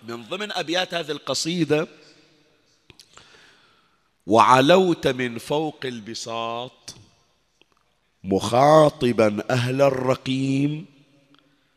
من 0.08 0.23
ضمن 0.23 0.52
أبيات 0.52 0.93
هذه 0.93 1.12
القصيدة 1.12 1.88
وعلوت 4.28 5.08
من 5.08 5.38
فوق 5.38 5.80
البساط 5.86 6.95
مخاطبا 8.23 9.43
أهل 9.50 9.82
الرقيم 9.82 10.86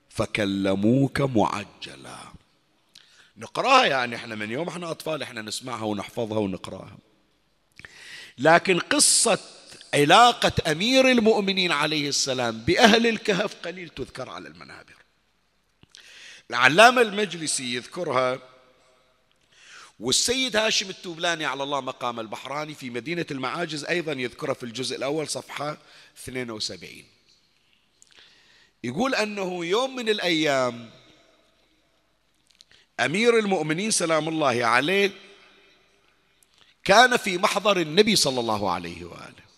فكلموك 0.09 1.21
معجلا. 1.21 2.20
نقراها 3.41 3.87
يعني 3.87 4.17
إحنا 4.17 4.35
من 4.35 4.51
يوم 4.51 4.69
إحنا 4.69 4.91
أطفال 4.91 5.23
إحنا 5.23 5.43
نسمعها 5.43 5.85
ونحفظها 5.85 6.39
ونقراها. 6.39 6.99
لكن 8.39 8.79
قصة 8.79 9.39
علاقة 9.95 10.53
أمير 10.73 11.11
المؤمنين 11.11 11.73
عليه 11.73 12.09
السلام 12.09 12.59
بأهل 12.59 13.07
الكهف 13.07 13.55
قليل 13.55 13.89
تذكر 13.89 14.29
على 14.29 14.49
المنابر. 14.49 14.95
العلامة 16.51 17.03
المجلسي 17.03 17.75
يذكرها 17.75 18.39
والسيد 20.01 20.57
هاشم 20.57 20.91
التوبلاني 20.91 21.45
على 21.45 21.63
الله 21.63 21.81
مقام 21.81 22.21
البحراني 22.21 22.75
في 22.75 22.91
مدينة 22.91 23.27
المعاجز 23.31 23.85
أيضا 23.85 24.13
يذكرها 24.13 24.55
في 24.55 24.63
الجزء 24.63 24.97
الأول 24.97 25.29
صفحة 25.29 25.79
72 26.19 26.91
يقول 28.85 29.15
أنه 29.15 29.65
يوم 29.65 29.97
من 29.97 30.09
الأيام 30.09 30.91
أمير 33.01 33.39
المؤمنين 33.39 33.91
سلام 33.91 34.29
الله 34.29 34.65
عليه 34.65 35.11
كان 36.85 37.17
في 37.17 37.39
محضر 37.39 37.81
النبي 37.81 38.17
صلى 38.17 38.41
الله 38.41 38.71
عليه 38.71 39.05
وآله. 39.05 39.51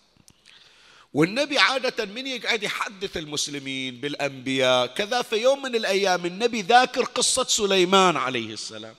والنبي 1.13 1.59
عادة 1.59 2.05
من 2.05 2.27
يقعد 2.27 2.63
يحدث 2.63 3.17
المسلمين 3.17 3.95
بالأنبياء 3.95 4.87
كذا 4.87 5.21
في 5.21 5.35
يوم 5.35 5.61
من 5.61 5.75
الأيام 5.75 6.25
النبي 6.25 6.61
ذاكر 6.61 7.03
قصة 7.03 7.43
سليمان 7.43 8.17
عليه 8.17 8.53
السلام. 8.53 8.95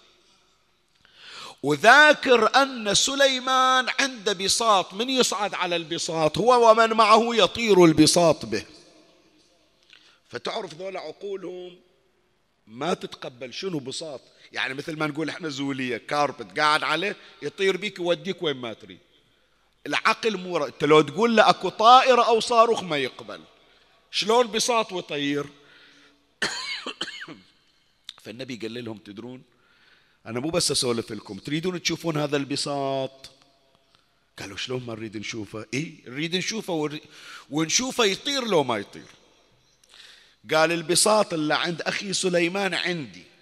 وذاكر 1.62 2.56
أن 2.62 2.94
سليمان 2.94 3.86
عنده 4.00 4.32
بساط 4.32 4.94
من 4.94 5.10
يصعد 5.10 5.54
على 5.54 5.76
البساط؟ 5.76 6.38
هو 6.38 6.70
ومن 6.70 6.92
معه 6.92 7.34
يطير 7.34 7.84
البساط 7.84 8.44
به. 8.44 8.64
فتعرف 10.28 10.74
ذولا 10.74 11.00
عقولهم؟ 11.00 11.76
ما 12.66 12.94
تتقبل 12.94 13.54
شنو 13.54 13.78
بساط؟ 13.78 14.20
يعني 14.54 14.74
مثل 14.74 14.98
ما 14.98 15.06
نقول 15.06 15.28
إحنا 15.28 15.48
زولية 15.48 15.96
كاربت 15.96 16.58
قاعد 16.58 16.82
عليه 16.82 17.16
يطير 17.42 17.76
بيك 17.76 17.98
يوديك 17.98 18.42
وين 18.42 18.56
ما 18.56 18.72
تريد. 18.72 18.98
العقل 19.86 20.36
مو 20.36 20.64
أنت 20.66 20.84
لو 20.84 21.00
تقول 21.00 21.36
له 21.36 21.50
أكو 21.50 21.68
طائرة 21.68 22.22
أو 22.22 22.40
صاروخ 22.40 22.82
ما 22.82 22.96
يقبل. 22.96 23.40
شلون 24.10 24.50
بساط 24.50 24.92
ويطير 24.92 25.46
فالنبي 28.22 28.56
قال 28.56 28.84
لهم 28.84 28.98
تدرون 28.98 29.42
أنا 30.26 30.40
مو 30.40 30.50
بس 30.50 30.70
أسولف 30.70 31.12
لكم 31.12 31.38
تريدون 31.38 31.82
تشوفون 31.82 32.16
هذا 32.16 32.36
البساط؟ 32.36 33.30
قالوا 34.38 34.56
شلون 34.56 34.86
ما 34.86 34.94
نريد 34.94 35.16
نشوفه؟ 35.16 35.66
إيه 35.74 35.92
نريد 36.06 36.36
نشوفه 36.36 37.00
ونشوفه 37.50 38.04
يطير 38.04 38.44
لو 38.44 38.64
ما 38.64 38.76
يطير. 38.76 39.08
قال 40.52 40.72
البساط 40.72 41.34
اللي 41.34 41.54
عند 41.54 41.82
أخي 41.82 42.12
سليمان 42.12 42.74
عندي. 42.74 43.33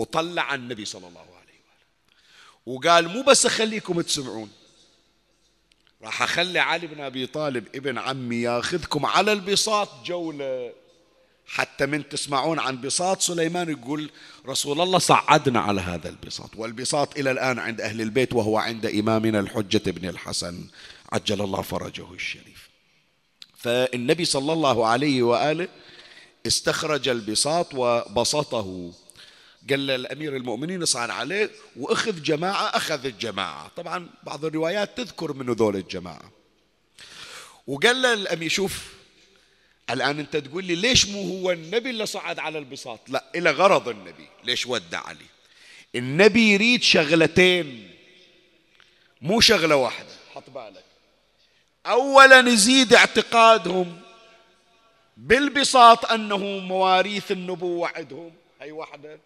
وطلع 0.00 0.54
النبي 0.54 0.84
صلى 0.84 1.08
الله 1.08 1.20
عليه 1.20 1.30
وآله. 1.30 2.76
وقال 2.78 3.08
مو 3.08 3.22
بس 3.22 3.46
أخليكم 3.46 4.00
تسمعون 4.00 4.50
راح 6.02 6.22
أخلي 6.22 6.58
علي 6.58 6.86
بن 6.86 7.00
أبي 7.00 7.26
طالب 7.26 7.66
ابن 7.74 7.98
عمي 7.98 8.36
ياخذكم 8.36 9.06
على 9.06 9.32
البساط 9.32 9.88
جولة. 10.04 10.72
حتى 11.46 11.86
من 11.86 12.08
تسمعون 12.08 12.58
عن 12.58 12.80
بساط 12.80 13.20
سليمان 13.20 13.70
يقول 13.70 14.10
رسول 14.46 14.80
الله 14.80 14.98
صعدنا 14.98 15.60
على 15.60 15.80
هذا 15.80 16.08
البساط 16.08 16.50
والبساط 16.56 17.18
إلى 17.18 17.30
الآن 17.30 17.58
عند 17.58 17.80
أهل 17.80 18.00
البيت 18.00 18.32
وهو 18.32 18.58
عند 18.58 18.86
إمامنا 18.86 19.40
الحجة 19.40 19.90
بن 19.90 20.08
الحسن 20.08 20.66
عجل 21.12 21.40
الله 21.42 21.62
فرجه 21.62 22.12
الشريف. 22.12 22.70
فالنبي 23.56 24.24
صلى 24.24 24.52
الله 24.52 24.86
عليه 24.86 25.22
وآله 25.22 25.68
استخرج 26.46 27.08
البساط 27.08 27.74
وبسطه 27.74 28.92
قال 29.70 29.90
الأمير 29.90 30.36
المؤمنين 30.36 30.84
صار 30.84 31.10
عليه 31.10 31.50
وأخذ 31.76 32.22
جماعة 32.22 32.76
أخذ 32.76 33.06
الجماعة. 33.06 33.70
طبعا 33.76 34.08
بعض 34.22 34.44
الروايات 34.44 34.96
تذكر 34.96 35.32
من 35.32 35.52
ذول 35.52 35.76
الجماعة. 35.76 36.30
وقال 37.66 38.06
الأمير 38.06 38.48
شوف 38.48 38.92
الآن 39.90 40.18
أنت 40.18 40.36
تقول 40.36 40.64
لي 40.64 40.74
ليش 40.74 41.06
مو 41.06 41.22
هو 41.22 41.50
النبي 41.50 41.90
اللي 41.90 42.06
صعد 42.06 42.38
على 42.38 42.58
البساط؟ 42.58 43.00
لا 43.08 43.24
إلى 43.34 43.50
غرض 43.50 43.88
النبي. 43.88 44.28
ليش 44.44 44.66
ودع 44.66 45.00
علي؟ 45.00 45.26
النبي 45.94 46.52
يريد 46.52 46.82
شغلتين. 46.82 47.90
مو 49.22 49.40
شغلة 49.40 49.76
واحدة. 49.76 50.14
حط 50.34 50.50
بالك. 50.50 50.84
أولا 51.86 52.50
يزيد 52.50 52.94
اعتقادهم 52.94 54.00
بالبساط 55.16 56.12
أنه 56.12 56.38
مواريث 56.58 57.32
النبوة 57.32 57.88
عندهم. 57.88 58.32
هي 58.60 58.72
واحدة. 58.72 59.20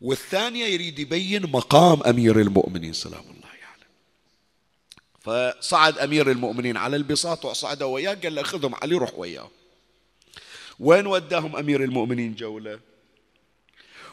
والثانية 0.00 0.64
يريد 0.66 0.98
يبين 0.98 1.42
مقام 1.42 2.02
أمير 2.02 2.40
المؤمنين 2.40 2.92
سلام 2.92 3.20
الله 3.20 3.54
يعني 3.60 3.84
فصعد 5.20 5.98
أمير 5.98 6.30
المؤمنين 6.30 6.76
على 6.76 6.96
البساط 6.96 7.44
وصعد 7.44 7.82
وياه 7.82 8.14
قال 8.14 8.34
له 8.34 8.42
خذهم 8.42 8.74
علي 8.74 8.94
روح 8.94 9.14
وياه. 9.18 9.50
وين 10.80 11.06
وداهم 11.06 11.56
أمير 11.56 11.84
المؤمنين 11.84 12.34
جولة؟ 12.34 12.80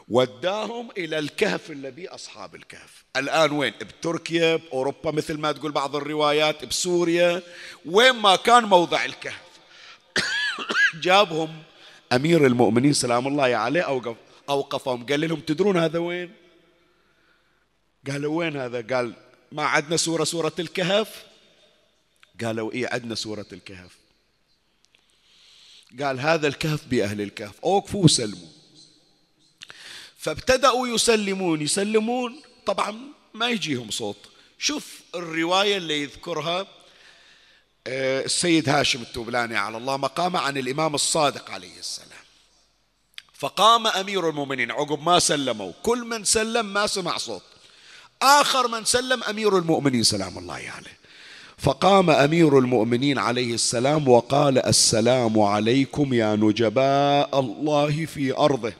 وداهم 0.09 0.89
إلى 0.97 1.19
الكهف 1.19 1.71
الذي 1.71 2.07
أصحاب 2.07 2.55
الكهف. 2.55 3.05
الآن 3.17 3.51
وين؟ 3.51 3.73
بتركيا 3.81 4.55
بأوروبا 4.55 5.11
مثل 5.11 5.37
ما 5.37 5.51
تقول 5.51 5.71
بعض 5.71 5.95
الروايات 5.95 6.65
بسوريا. 6.65 7.41
وين 7.85 8.11
ما 8.15 8.35
كان 8.35 8.63
موضع 8.63 9.05
الكهف. 9.05 9.45
جابهم 11.03 11.63
أمير 12.13 12.45
المؤمنين 12.45 12.93
سلام 12.93 13.27
الله 13.27 13.55
عليه 13.55 13.81
أوقف 13.81 14.15
أوقفهم. 14.49 15.05
قال 15.05 15.29
لهم 15.29 15.39
تدرون 15.39 15.77
هذا 15.77 15.99
وين؟ 15.99 16.33
قالوا 18.07 18.37
وين 18.37 18.57
هذا؟ 18.57 18.95
قال 18.95 19.13
ما 19.51 19.63
عندنا 19.63 19.97
سورة 19.97 20.23
سورة 20.23 20.53
الكهف؟ 20.59 21.25
قالوا 22.41 22.71
إيه 22.71 22.87
عندنا 22.91 23.15
سورة 23.15 23.45
الكهف. 23.53 23.91
قال 26.01 26.19
هذا 26.19 26.47
الكهف 26.47 26.85
بأهل 26.87 27.21
الكهف. 27.21 27.59
أوقفوا 27.63 28.03
وسلموا 28.03 28.49
فابتدأوا 30.17 30.87
يسلمون. 30.87 31.61
يسلمون 31.61 32.41
طبعا 32.65 32.97
ما 33.33 33.49
يجيهم 33.49 33.91
صوت. 33.91 34.29
شوف 34.59 35.01
الرواية 35.15 35.77
اللي 35.77 36.01
يذكرها 36.01 36.67
آه، 37.87 38.25
السيد 38.25 38.69
هاشم 38.69 39.01
التوبلاني 39.01 39.57
على 39.57 39.77
الله 39.77 39.97
مقامه 39.97 40.39
عن 40.39 40.57
الإمام 40.57 40.95
الصادق 40.95 41.51
عليه 41.51 41.79
السلام. 41.79 42.14
فقام 43.37 43.87
أمير 43.87 44.29
المؤمنين. 44.29 44.71
عقب 44.71 45.03
ما 45.03 45.19
سلموا. 45.19 45.71
كل 45.83 45.99
من 45.99 46.23
سلم 46.23 46.65
ما 46.65 46.87
سمع 46.87 47.17
صوت. 47.17 47.43
آخر 48.21 48.67
من 48.67 48.85
سلم 48.85 49.23
أمير 49.23 49.57
المؤمنين. 49.57 50.03
سلام 50.03 50.37
الله 50.37 50.53
عليه. 50.53 50.97
فقام 51.57 52.09
أمير 52.09 52.59
المؤمنين 52.59 53.17
عليه 53.19 53.53
السلام 53.53 54.07
وقال 54.07 54.65
السلام 54.65 55.39
عليكم 55.39 56.13
يا 56.13 56.35
نجباء 56.35 57.39
الله 57.39 58.05
في 58.05 58.37
أرضه. 58.37 58.73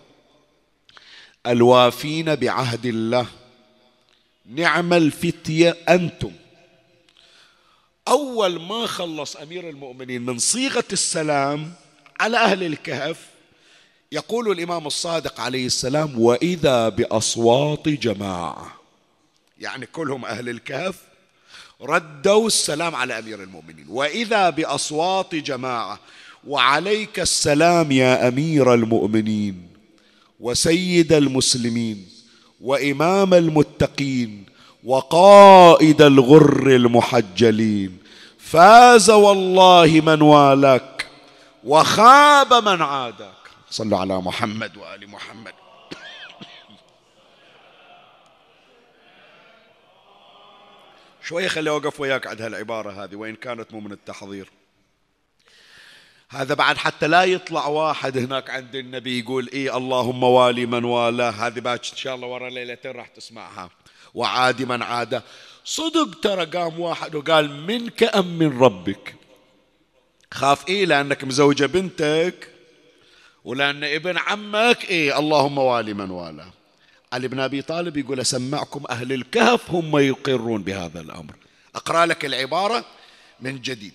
الوافين 1.48 2.36
بعهد 2.36 2.86
الله. 2.86 3.28
نعم 4.46 4.94
الفتية 4.94 5.78
أنتم. 5.90 6.32
أول 8.08 8.62
ما 8.62 8.88
خلص 8.88 9.36
أمير 9.36 9.70
المؤمنين 9.70 10.22
من 10.22 10.40
صيغة 10.40 10.84
السلام 10.92 11.74
على 12.20 12.38
أهل 12.38 12.64
الكهف 12.64 13.35
يقول 14.16 14.52
الإمام 14.52 14.88
الصادق 14.88 15.40
عليه 15.40 15.66
السلام 15.66 16.20
وإذا 16.20 16.90
بأصوات 16.90 17.88
جماعة. 17.90 18.76
يعني 19.60 19.86
كلهم 19.86 20.26
أهل 20.26 20.50
الكهف 20.50 20.96
ردوا 21.82 22.48
السلام 22.48 22.96
على 22.96 23.20
أمير 23.20 23.44
المؤمنين. 23.44 23.86
وإذا 23.90 24.50
بأصوات 24.50 25.36
جماعة 25.36 26.00
وعليك 26.48 27.20
السلام 27.20 27.92
يا 27.92 28.28
أمير 28.28 28.74
المؤمنين 28.74 29.68
وسيد 30.40 31.14
المسلمين 31.14 32.08
وإمام 32.62 33.34
المتقين 33.34 34.46
وقائد 34.84 36.02
الغر 36.02 36.68
المحجلين 36.68 37.98
فاز 38.40 39.10
والله 39.10 40.02
من 40.06 40.22
والاك 40.22 41.08
وخاب 41.64 42.54
من 42.54 42.82
عاداك 42.82 43.35
صلوا 43.76 44.00
على 44.00 44.22
محمد 44.22 44.78
وآل 44.78 45.10
محمد. 45.10 45.54
شوية 51.24 51.48
خلي 51.48 51.70
أوقف 51.70 52.00
وياك 52.00 52.28
عند 52.28 52.42
هالعبارة 52.42 53.04
هذه 53.04 53.16
وإن 53.16 53.36
كانت 53.36 53.74
مو 53.74 53.80
من 53.80 53.92
التحضير. 53.92 54.50
هذا 56.30 56.54
بعد 56.54 56.78
حتى 56.78 57.08
لا 57.08 57.24
يطلع 57.24 57.68
واحد 57.68 58.18
هناك 58.18 58.50
عند 58.50 58.76
النبي 58.76 59.20
يقول 59.20 59.50
إيه 59.54 59.78
اللهم 59.78 60.24
والي 60.24 60.66
من 60.66 60.84
والاه. 60.84 61.30
هذه 61.30 61.60
بعد 61.60 61.80
إن 61.92 61.98
شاء 61.98 62.16
الله 62.16 62.28
ورا 62.28 62.50
ليلتين 62.50 62.92
راح 62.92 63.08
تسمعها. 63.08 63.70
وعادي 64.14 64.66
من 64.66 64.84
عاده 64.84 65.24
صدق 65.66 66.20
ترى 66.20 66.46
قام 66.46 66.80
واحد 66.80 67.16
وقال 67.16 67.62
منك 67.62 68.04
أم 68.04 68.38
من 68.40 68.60
ربك؟ 68.60 69.16
خاف 70.32 70.70
إيه؟ 70.70 70.86
لأنك 70.86 71.24
مزوجة 71.24 71.66
بنتك. 71.66 72.55
ولأن 73.46 73.84
ابن 73.84 74.18
عمك 74.18 74.86
إيه 74.90 75.20
اللهم 75.20 75.58
والي 75.58 75.94
من 75.94 76.12
والاه. 76.12 76.54
علي 77.14 77.28
بن 77.28 77.40
أبي 77.40 77.62
طالب 77.62 77.98
يقول 77.98 78.20
أسمعكم 78.20 78.84
أهل 78.90 79.14
الكهف 79.14 79.72
هم 79.72 79.98
يقرون 79.98 80.64
بهذا 80.64 81.02
الأمر. 81.02 81.36
أقرأ 81.76 82.06
لك 82.06 82.26
العبارة 82.26 82.86
من 83.42 83.62
جديد. 83.62 83.94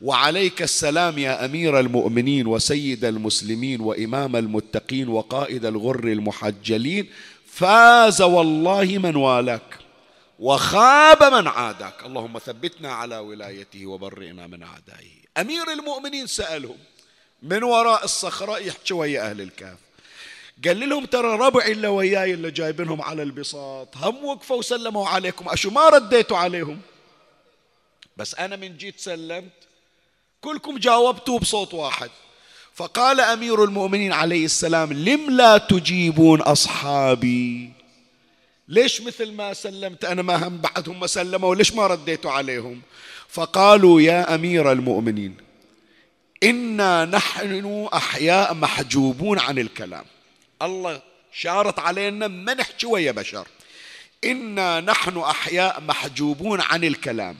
وعليك 0.00 0.62
السلام 0.62 1.18
يا 1.18 1.44
أمير 1.44 1.80
المؤمنين 1.80 2.46
وسيد 2.46 3.04
المسلمين 3.04 3.80
وإمام 3.80 4.36
المتقين 4.36 5.08
وقائد 5.08 5.64
الغر 5.64 6.04
المحجلين. 6.04 7.08
فاز 7.46 8.22
والله 8.22 8.98
من 8.98 9.16
والاك 9.16 9.78
وخاب 10.38 11.34
من 11.34 11.46
عاداك. 11.46 11.94
اللهم 12.06 12.38
ثبتنا 12.38 12.92
على 12.92 13.18
ولايته 13.18 13.86
وبرئنا 13.86 14.46
من 14.46 14.62
أعدائه. 14.62 15.10
أمير 15.38 15.72
المؤمنين 15.72 16.26
سألهم 16.26 16.76
من 17.42 17.62
وراء 17.62 18.04
الصخره 18.04 18.58
يحكي 18.58 18.94
ويا 18.94 19.30
أهل 19.30 19.40
الكهف. 19.40 19.78
قال 20.64 20.88
لهم 20.88 21.04
ترى 21.04 21.38
ربع 21.38 21.64
إلا 21.66 21.88
وياي 21.88 22.34
اللي 22.34 22.50
جايبينهم 22.50 23.02
على 23.02 23.22
البساط. 23.22 23.96
هم 23.96 24.24
وقفوا 24.24 24.56
وسلموا 24.56 25.08
عليكم. 25.08 25.48
أشو 25.48 25.70
ما 25.70 25.88
رديتوا 25.88 26.36
عليهم؟ 26.36 26.80
بس 28.16 28.34
أنا 28.34 28.56
من 28.56 28.76
جيت 28.76 29.00
سلمت. 29.00 29.52
كلكم 30.40 30.78
جاوبتوا 30.78 31.38
بصوت 31.38 31.74
واحد. 31.74 32.10
فقال 32.74 33.20
أمير 33.20 33.64
المؤمنين 33.64 34.12
عليه 34.12 34.44
السلام 34.44 34.92
لم 34.92 35.30
لا 35.30 35.58
تجيبون 35.58 36.40
أصحابي؟ 36.40 37.70
ليش 38.68 39.00
مثل 39.00 39.32
ما 39.32 39.52
سلمت 39.52 40.04
أنا 40.04 40.22
ما 40.22 40.48
هم 40.48 40.58
بعدهم 40.58 41.00
ما 41.00 41.06
سلموا؟ 41.06 41.54
ليش 41.54 41.72
ما 41.72 41.86
رديتوا 41.86 42.30
عليهم؟ 42.30 42.80
فقالوا 43.28 44.00
يا 44.00 44.34
أمير 44.34 44.72
المؤمنين 44.72 45.49
إنا 46.42 47.04
نحن 47.04 47.88
أحياء 47.94 48.54
محجوبون 48.54 49.38
عن 49.38 49.58
الكلام. 49.58 50.04
الله 50.62 51.00
شارط 51.32 51.80
علينا 51.80 52.28
ما 52.28 52.54
نحكي 52.54 52.86
ويا 52.86 53.12
بشر. 53.12 53.46
إنا 54.24 54.80
نحن 54.80 55.18
أحياء 55.18 55.80
محجوبون 55.80 56.60
عن 56.60 56.84
الكلام. 56.84 57.36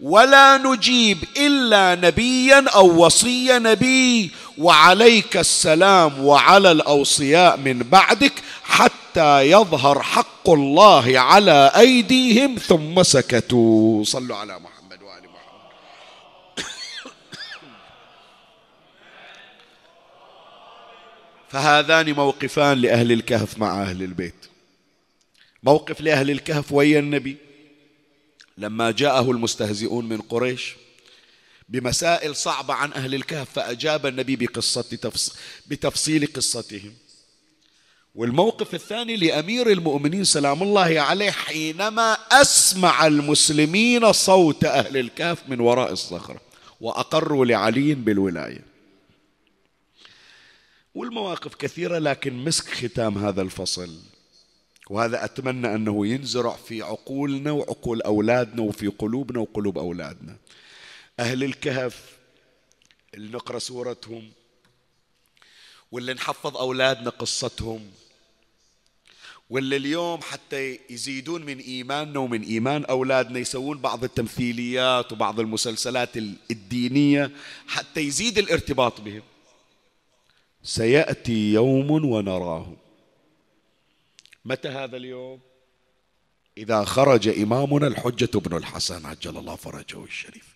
ولا 0.00 0.56
نجيب 0.56 1.18
إلا 1.36 1.94
نبيا 1.94 2.64
أو 2.74 3.04
وصي 3.04 3.58
نبي. 3.58 4.30
وعليك 4.58 5.36
السلام 5.36 6.24
وعلى 6.24 6.72
الأوصياء 6.72 7.56
من 7.56 7.78
بعدك 7.78 8.32
حتى 8.64 9.40
يظهر 9.40 10.02
حق 10.02 10.50
الله 10.50 11.18
على 11.20 11.72
أيديهم 11.76 12.54
ثم 12.54 13.02
سكتوا. 13.02 14.04
صلوا 14.04 14.36
على 14.36 14.52
محمد. 14.52 14.77
فهذان 21.50 22.12
موقفان 22.12 22.78
لأهل 22.78 23.12
الكهف 23.12 23.58
مع 23.58 23.82
أهل 23.82 24.02
البيت. 24.02 24.34
موقف 25.62 26.00
لأهل 26.00 26.30
الكهف 26.30 26.72
ويا 26.72 26.98
النبي. 26.98 27.36
لما 28.58 28.90
جاءه 28.90 29.30
المستهزئون 29.30 30.08
من 30.08 30.20
قريش 30.20 30.74
بمسائل 31.68 32.36
صعبة 32.36 32.74
عن 32.74 32.92
أهل 32.92 33.14
الكهف 33.14 33.50
فأجاب 33.50 34.06
النبي 34.06 34.36
بقصة 34.36 34.84
بتفصيل 35.66 36.26
قصتهم. 36.34 36.92
والموقف 38.14 38.74
الثاني 38.74 39.16
لأمير 39.16 39.72
المؤمنين 39.72 40.24
سلام 40.24 40.62
الله 40.62 41.00
عليه 41.00 41.30
حينما 41.30 42.12
أسمع 42.32 43.06
المسلمين 43.06 44.12
صوت 44.12 44.64
أهل 44.64 44.96
الكهف 44.96 45.38
من 45.48 45.60
وراء 45.60 45.92
الصخرة 45.92 46.40
وأقروا 46.80 47.44
لعلي 47.44 47.94
بالولاية. 47.94 48.67
والمواقف 50.98 51.54
كثيرة 51.54 51.98
لكن 51.98 52.44
مسك 52.44 52.68
ختام 52.68 53.18
هذا 53.18 53.42
الفصل. 53.42 53.98
وهذا 54.90 55.24
أتمنى 55.24 55.74
أنه 55.74 56.06
ينزرع 56.06 56.56
في 56.56 56.82
عقولنا 56.82 57.52
وعقول 57.52 58.02
أولادنا 58.02 58.62
وفي 58.62 58.86
قلوبنا 58.86 59.40
وقلوب 59.40 59.78
أولادنا. 59.78 60.36
أهل 61.20 61.44
الكهف 61.44 62.16
اللي 63.14 63.32
نقرأ 63.32 63.58
سورتهم 63.58 64.30
واللي 65.92 66.14
نحفظ 66.14 66.56
أولادنا 66.56 67.10
قصتهم 67.10 67.90
واللي 69.50 69.76
اليوم 69.76 70.20
حتى 70.20 70.78
يزيدون 70.90 71.44
من 71.44 71.58
إيماننا 71.58 72.18
ومن 72.18 72.42
إيمان 72.42 72.84
أولادنا 72.84 73.38
يسوون 73.38 73.78
بعض 73.78 74.04
التمثيليات 74.04 75.12
وبعض 75.12 75.40
المسلسلات 75.40 76.16
الدينية 76.50 77.30
حتى 77.66 78.00
يزيد 78.00 78.38
الارتباط 78.38 79.00
بهم. 79.00 79.22
سيأتي 80.68 81.52
يوم 81.52 81.90
ونراه. 81.90 82.66
متى 84.44 84.68
هذا 84.68 84.96
اليوم؟ 84.96 85.40
إذا 86.58 86.84
خرج 86.84 87.28
إمامنا 87.28 87.86
الحجة 87.86 88.38
بن 88.38 88.56
الحسن 88.56 89.06
عجل 89.06 89.36
الله 89.36 89.56
فرجه 89.56 90.04
الشريف. 90.04 90.54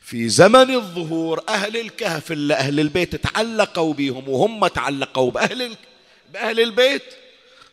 في 0.00 0.28
زمن 0.28 0.70
الظهور 0.70 1.44
أهل 1.48 1.76
الكهف 1.76 2.32
اللي 2.32 2.54
أهل 2.54 2.80
البيت 2.80 3.16
تعلقوا 3.16 3.94
بهم 3.94 4.28
وهم 4.28 4.66
تعلقوا 4.66 5.30
بأهل 5.30 5.76
بأهل 6.32 6.60
البيت 6.60 7.02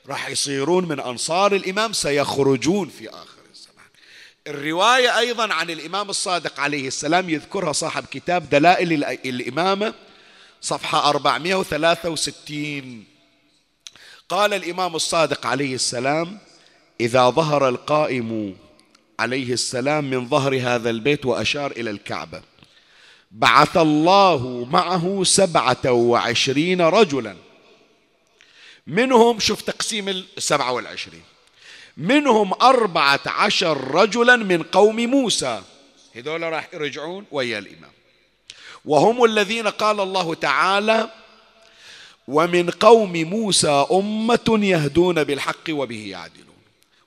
راح 0.08 0.30
يصيرون 0.30 0.88
من 0.88 1.00
أنصار 1.00 1.56
الإمام 1.56 1.94
سيخرجون 1.94 2.90
في 2.90 3.10
آخر 3.10 3.42
الزمان. 3.52 3.86
الرواية 4.48 5.18
أيضا 5.20 5.54
عن 5.54 5.70
الإمام 5.70 6.10
الصادق 6.10 6.60
عليه 6.60 6.88
السلام 6.88 7.30
يذكرها 7.30 7.72
صاحب 7.72 8.06
كتاب 8.06 8.50
دلائل 8.50 9.04
الإمامة 9.04 9.94
صفحة 10.64 11.10
463 11.10 13.06
قال 14.30 14.54
الإمام 14.54 14.96
الصادق 14.96 15.46
عليه 15.46 15.76
السلام 15.76 16.40
إذا 17.02 17.30
ظهر 17.30 17.70
القائم 17.70 18.58
عليه 19.20 19.54
السلام 19.54 20.10
من 20.10 20.30
ظهر 20.30 20.60
هذا 20.62 20.90
البيت 20.90 21.26
وأشار 21.26 21.72
إلى 21.72 21.90
الكعبة 21.90 22.42
بعث 23.32 23.78
الله 23.78 24.68
معه 24.72 25.24
سبعة 25.24 25.92
وعشرين 25.92 26.82
رجلا. 26.82 27.36
منهم 28.88 29.40
شوف 29.40 29.62
تقسيم 29.62 30.10
السبعه 30.10 30.72
والعشرين. 30.72 31.24
منهم 31.98 32.54
أربعة 32.54 33.22
عشر 33.26 33.92
رجلا 33.92 34.36
من 34.36 34.64
قوم 34.64 34.96
موسى. 34.96 35.62
هذول 36.16 36.42
راح 36.42 36.70
يرجعون 36.74 37.26
ويا 37.32 37.60
الإمام. 37.60 37.92
وهم 38.86 39.24
الذين 39.24 39.68
قال 39.68 40.00
الله 40.00 40.36
تعالى 40.36 41.10
ومن 42.28 42.70
قوم 42.70 43.14
موسى 43.14 43.86
أمة 43.92 44.60
يهدون 44.62 45.24
بالحق 45.24 45.70
وبه 45.70 46.08
يعدلون. 46.08 46.44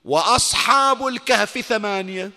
وأصحاب 0.05 1.07
الكهف 1.07 1.57
ثمانية 1.59 2.31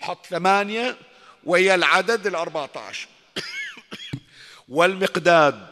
حط 0.00 0.26
ثمانية 0.26 0.96
وهي 1.44 1.74
العدد 1.74 2.26
الأربعة 2.26 2.70
عشر 2.76 3.08
والمقداد 4.68 5.66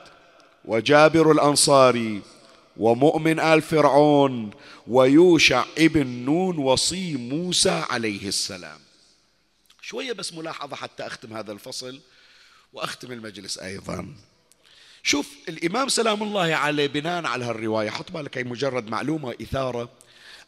وجابر 0.65 1.33
الأنصاري 1.33 2.23
ومؤمن 2.77 3.41
آل 3.41 3.63
فرعون 3.63 4.51
ويوشع 4.87 5.65
ابن 5.79 6.07
نون 6.07 6.59
وصي 6.59 7.17
موسى 7.17 7.85
عليه 7.91 8.29
السلام. 8.29 8.81
شوية 9.83 10.13
بس 10.13 10.33
ملاحظة 10.35 10.77
حتى 10.77 11.07
أختم 11.07 11.37
هذا 11.37 11.53
الفصل. 11.53 12.01
وأختم 12.73 13.13
المجلس 13.13 13.59
أيضا. 13.59 14.15
شوف 15.03 15.29
الإمام 15.49 15.89
سلام 15.89 16.23
الله 16.23 16.55
عليه 16.55 16.87
بناء 16.87 17.27
على 17.27 17.45
هالرواية 17.45 17.91
حط 17.91 18.13
بالك 18.13 18.39
هي 18.39 18.45
مجرد 18.45 18.89
معلومة 18.89 19.35
إثارة. 19.43 19.89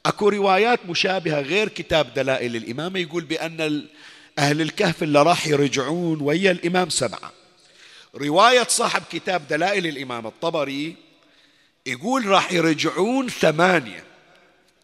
أكو 0.06 0.28
روايات 0.28 0.86
مشابهة 0.86 1.40
غير 1.40 1.68
كتاب 1.68 2.14
دلائل. 2.14 2.56
الإمامة 2.56 2.98
يقول 2.98 3.24
بأن 3.24 3.86
أهل 4.38 4.60
الكهف 4.60 5.02
اللي 5.02 5.22
راح 5.22 5.46
يرجعون 5.46 6.20
ويا 6.20 6.50
الإمام 6.50 6.88
سبعة. 6.88 7.32
رواية 8.14 8.66
صاحب 8.68 9.02
كتاب 9.12 9.48
دلائل 9.48 9.86
الإمام 9.86 10.26
الطبري 10.26 10.96
يقول 11.86 12.26
راح 12.26 12.52
يرجعون 12.52 13.28
ثمانية. 13.28 14.04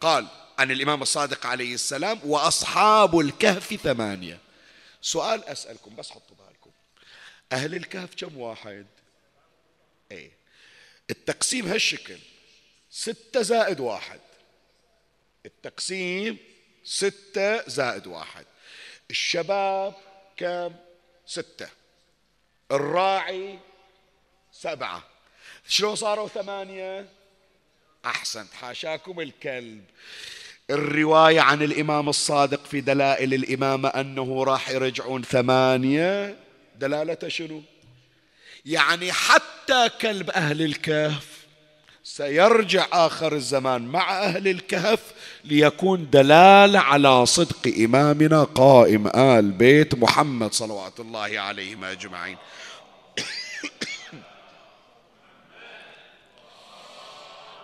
قال 0.01 0.27
عن 0.59 0.71
الإمام 0.71 1.01
الصادق 1.01 1.45
عليه 1.45 1.73
السلام 1.73 2.19
وأصحاب 2.23 3.19
الكهف 3.19 3.73
ثمانية. 3.83 4.39
سؤال 5.01 5.43
أسألكم 5.45 5.95
بس 5.95 6.09
بالكم 6.09 6.28
أهل 7.51 7.75
الكهف 7.75 8.15
كم 8.15 8.37
واحد؟ 8.37 8.85
إيه. 10.11 10.31
التقسيم 11.09 11.67
هالشكل. 11.67 12.17
ستة 12.89 13.41
زائد 13.41 13.79
واحد. 13.79 14.19
التقسيم 15.45 16.37
ستة 16.83 17.69
زائد 17.69 18.07
واحد. 18.07 18.45
الشباب 19.09 19.95
كم؟ 20.37 20.75
ستة. 21.25 21.69
الراعي 22.71 23.59
سبعة. 24.51 25.03
شلون 25.67 25.95
صاروا 25.95 26.27
ثمانية؟ 26.27 27.09
أحسنت 28.05 28.53
حاشاكم 28.53 29.19
الكلب. 29.19 29.85
الرواية 30.69 31.41
عن 31.41 31.61
الإمام 31.61 32.09
الصادق 32.09 32.65
في 32.65 32.81
دلائل 32.81 33.33
الإمامة 33.33 33.89
أنه 33.89 34.43
راح 34.43 34.69
يرجعون 34.69 35.23
ثمانية. 35.23 36.39
دلالته 36.79 37.27
شنو؟ 37.27 37.61
يعني 38.65 39.11
حتى 39.11 39.89
كلب 40.01 40.29
أهل 40.29 40.61
الكهف 40.61 41.39
سيرجع 42.03 42.87
آخر 42.91 43.35
الزمان 43.35 43.81
مع 43.81 44.23
أهل 44.23 44.47
الكهف 44.47 44.99
ليكون 45.45 46.09
دلالة 46.09 46.79
على 46.79 47.25
صدق 47.25 47.73
إمامنا 47.79 48.43
قائم 48.43 49.07
آل 49.07 49.51
بيت 49.51 49.95
محمد 49.95 50.53
صلوات 50.53 50.99
الله 50.99 51.39
عليهم 51.39 51.83
أجمعين. 51.83 52.37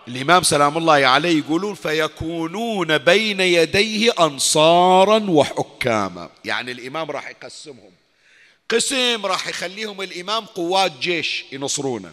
الإمام 0.08 0.42
سلام 0.42 0.78
الله 0.78 1.06
عليه 1.06 1.38
يقولون 1.38 1.74
فيكونون 1.74 2.98
بين 2.98 3.40
يديه 3.40 4.12
أنصارا 4.20 5.30
وحكاما. 5.30 6.30
يعني 6.44 6.72
الإمام 6.72 7.10
راح 7.10 7.30
يقسمهم. 7.30 8.05
قسم 8.70 9.26
راح 9.26 9.48
يخليهم 9.48 10.02
الإمام 10.02 10.44
قوات 10.44 10.92
جيش 10.92 11.44
ينصرونه. 11.52 12.12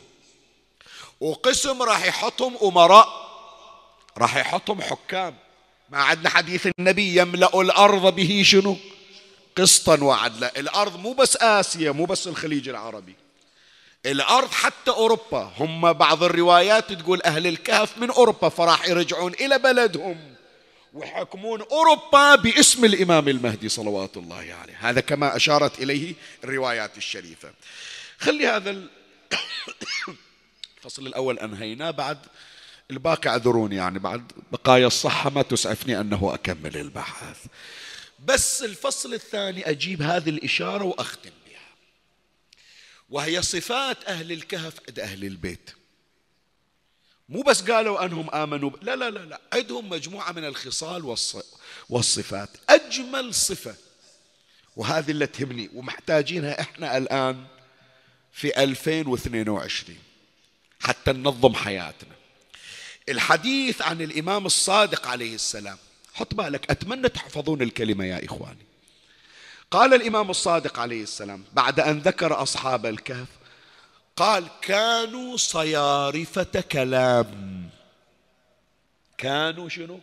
وقسم 1.20 1.82
راح 1.82 2.06
يحطهم 2.06 2.58
أمراء 2.64 3.08
راح 4.18 4.36
يحطهم 4.36 4.82
حكام. 4.82 5.36
ما 5.90 5.98
عندنا 5.98 6.30
حديث 6.30 6.68
النبي 6.80 7.22
يملأ 7.22 7.62
الأرض 7.62 8.16
به 8.16 8.44
شنو؟ 8.46 8.78
قسطا 9.58 10.04
وعدلا. 10.04 10.60
الأرض 10.60 11.00
مو 11.00 11.14
بس 11.14 11.38
آسيا 11.38 11.92
مو 11.92 12.06
بس 12.06 12.28
الخليج 12.28 12.70
العربي. 12.70 13.16
الأرض 14.06 14.52
حتى 14.52 14.92
أوروبا. 14.92 15.52
هم 15.58 15.94
بعض 15.94 16.24
الروايات 16.24 16.94
تقول 16.94 17.22
أهل 17.22 17.48
الكهف 17.48 17.98
من 17.98 18.12
أوروبا 18.12 18.50
فراح 18.50 18.88
يرجعون 18.88 19.34
إلى 19.34 19.58
بلدهم. 19.60 20.33
ويحكمون 20.94 21.62
أوروبا 21.62 22.36
باسم 22.36 22.86
الإمام 22.86 23.28
المهدي 23.28 23.70
صلوات 23.70 24.18
الله 24.18 24.54
عليه. 24.62 24.90
هذا 24.90 25.02
كما 25.02 25.36
أشارت 25.36 25.80
إليه 25.80 26.16
الروايات 26.44 26.98
الشريفة. 26.98 27.54
خلي 28.20 28.48
هذا 28.48 28.88
الفصل 30.78 31.08
الأول 31.08 31.40
أنهيناه 31.40 31.92
بعد 31.92 32.18
الباقي 32.92 33.30
اعذروني 33.30 33.76
يعني 33.76 34.00
بعد 34.00 34.32
بقايا 34.52 34.88
الصحة 34.88 35.30
ما 35.30 35.42
تسعفني 35.42 36.00
أنه 36.00 36.34
أكمل 36.34 36.78
البحث. 36.78 37.46
بس 38.26 38.64
الفصل 38.64 39.14
الثاني 39.14 39.70
أجيب 39.70 40.02
هذه 40.02 40.30
الإشارة 40.30 40.84
وأختم 40.84 41.32
بها. 41.48 41.70
وهي 43.10 43.42
صفات 43.42 44.06
أهل 44.06 44.32
الكهف 44.32 44.74
عند 44.88 45.00
أهل 45.00 45.26
البيت. 45.26 45.70
مو 47.34 47.42
بس 47.42 47.62
قالوا 47.62 48.06
أنهم 48.06 48.30
آمنوا. 48.30 48.72
لا 48.82 48.96
لا 48.96 49.10
لا 49.10 49.20
لا. 49.20 49.42
عندهم 49.54 49.90
مجموعة 49.90 50.32
من 50.32 50.46
الخصال 50.46 51.16
والصفات. 51.90 52.50
أجمل 52.70 53.34
صفة 53.34 53.76
وهذه 54.76 55.12
اللي 55.12 55.28
تهمني 55.28 55.70
ومحتاجينها 55.74 56.62
إحنا 56.62 56.98
الآن 56.98 57.46
في 58.34 58.64
2022 58.64 59.98
حتى 60.80 61.12
ننظم 61.12 61.54
حياتنا. 61.54 62.16
الحديث 63.10 63.82
عن 63.82 64.02
الإمام 64.02 64.46
الصادق 64.46 65.08
عليه 65.08 65.36
السلام. 65.36 65.78
حط 66.14 66.34
بالك 66.34 66.72
أتمنى 66.72 67.10
تحفظون 67.10 67.62
الكلمة 67.62 68.06
يا 68.06 68.26
إخواني. 68.26 68.66
قال 69.72 69.94
الإمام 69.94 70.30
الصادق 70.30 70.80
عليه 70.80 71.04
السلام 71.04 71.44
بعد 71.54 71.80
أن 71.80 72.00
ذكر 72.00 72.42
أصحاب 72.42 72.86
الكهف 72.86 73.28
قال 74.16 74.48
كانوا 74.62 75.38
صيارفة 75.38 76.62
كلام. 76.72 77.70
كانوا 79.18 79.70
شنو؟ 79.70 80.00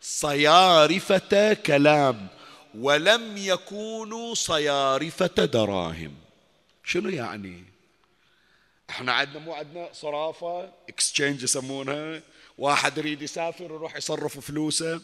صيارفة 0.00 1.54
كلام. 1.54 2.28
ولم 2.74 3.36
يكونوا 3.36 4.34
صيارفة 4.34 5.26
دراهم. 5.26 6.14
شنو 6.84 7.08
يعني؟ 7.08 7.64
إحنا 8.90 9.12
عندنا 9.12 9.38
مو 9.38 9.52
عندنا 9.52 9.88
صرافة 9.92 10.72
اكسشينج 10.88 11.42
يسمونها. 11.42 12.22
واحد 12.58 12.98
يريد 12.98 13.22
يسافر 13.22 13.64
يروح 13.64 13.96
يصرف 13.96 14.38
فلوسه. 14.38 15.00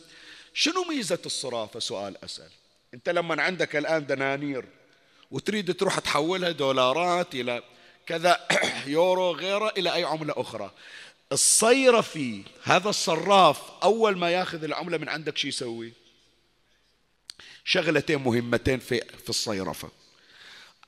شنو 0.54 0.84
ميزة 0.84 1.18
الصرافة؟ 1.26 1.80
سؤال 1.80 2.24
أسأل. 2.24 2.50
أنت 2.94 3.08
لما 3.08 3.42
عندك 3.42 3.76
الآن 3.76 4.06
دنانير 4.06 4.64
وتريد 5.30 5.74
تروح 5.74 5.98
تحولها 5.98 6.50
دولارات 6.50 7.34
إلى 7.34 7.62
كذا 8.07 8.46
يورو 8.86 9.32
غيره 9.32 9.72
إلى 9.76 9.94
أي 9.94 10.05
عملة 10.05 10.34
أخرى. 10.36 10.70
الصيرفي 11.32 12.42
هذا 12.62 12.88
الصراف 12.88 13.59
أول 13.82 14.18
ما 14.18 14.30
ياخذ 14.30 14.64
العملة 14.64 14.98
من 14.98 15.09
عندك 15.09 15.36
شو 15.36 15.48
يسوي؟ 15.48 15.92
شغلتين 17.64 18.18
مهمتين 18.18 18.78
في, 18.78 19.00
في 19.00 19.30
الصيرفة. 19.30 19.90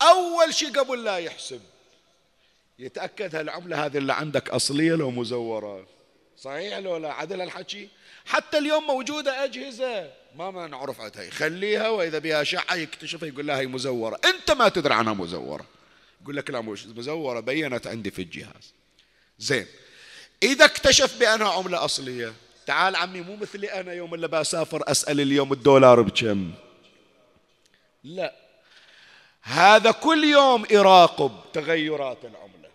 أول 0.02 0.54
شيء 0.54 0.78
قبل 0.78 1.04
لا 1.04 1.18
يحسب 1.18 1.60
يتأكد 2.78 3.36
هالعملة 3.36 3.86
هذه 3.86 3.98
اللي 3.98 4.12
عندك 4.12 4.50
أصلية 4.50 4.94
لو 4.94 5.10
مزورة. 5.10 5.86
صحيح 6.38 6.78
لو 6.78 6.96
لا؟ 6.96 7.12
عدل 7.12 7.40
الحكي؟ 7.40 7.88
حتى 8.26 8.58
اليوم 8.58 8.86
موجودة 8.86 9.44
أجهزة. 9.44 10.10
ما 10.36 10.50
ما 10.50 10.66
نعرف 10.66 11.00
عنها 11.00 11.22
يخليها 11.22 11.88
وإذا 11.88 12.18
بها 12.18 12.44
شعة 12.44 12.74
يكتشفها 12.74 13.28
يقول 13.28 13.46
لها 13.46 13.60
هي 13.60 13.66
مزورة. 13.66 14.20
أنت 14.24 14.50
ما 14.50 14.68
تدري 14.68 14.94
عنها 14.94 15.14
مزورة. 15.14 15.66
يقول 16.24 16.36
لك 16.36 16.50
لا 16.50 16.60
مش 16.60 16.86
مزورة 16.86 17.40
بينت 17.40 17.86
عندي 17.86 18.10
في 18.10 18.22
الجهاز. 18.22 18.72
زين. 19.38 19.66
إذا 20.42 20.64
اكتشف 20.64 21.18
بأنها 21.18 21.52
عملة 21.52 21.84
أصلية 21.84 22.32
تعال 22.66 22.96
عمي 22.96 23.20
مو 23.20 23.36
مثلي 23.36 23.72
أنا 23.72 23.92
يوم 23.92 24.14
اللي 24.14 24.28
بسافر 24.28 24.82
أسأل 24.90 25.20
اليوم 25.20 25.52
الدولار 25.52 26.02
بكم. 26.02 26.52
لا. 28.04 28.34
هذا 29.42 29.90
كل 29.90 30.24
يوم 30.24 30.66
يراقب 30.70 31.32
تغيرات 31.52 32.18
العملة. 32.24 32.68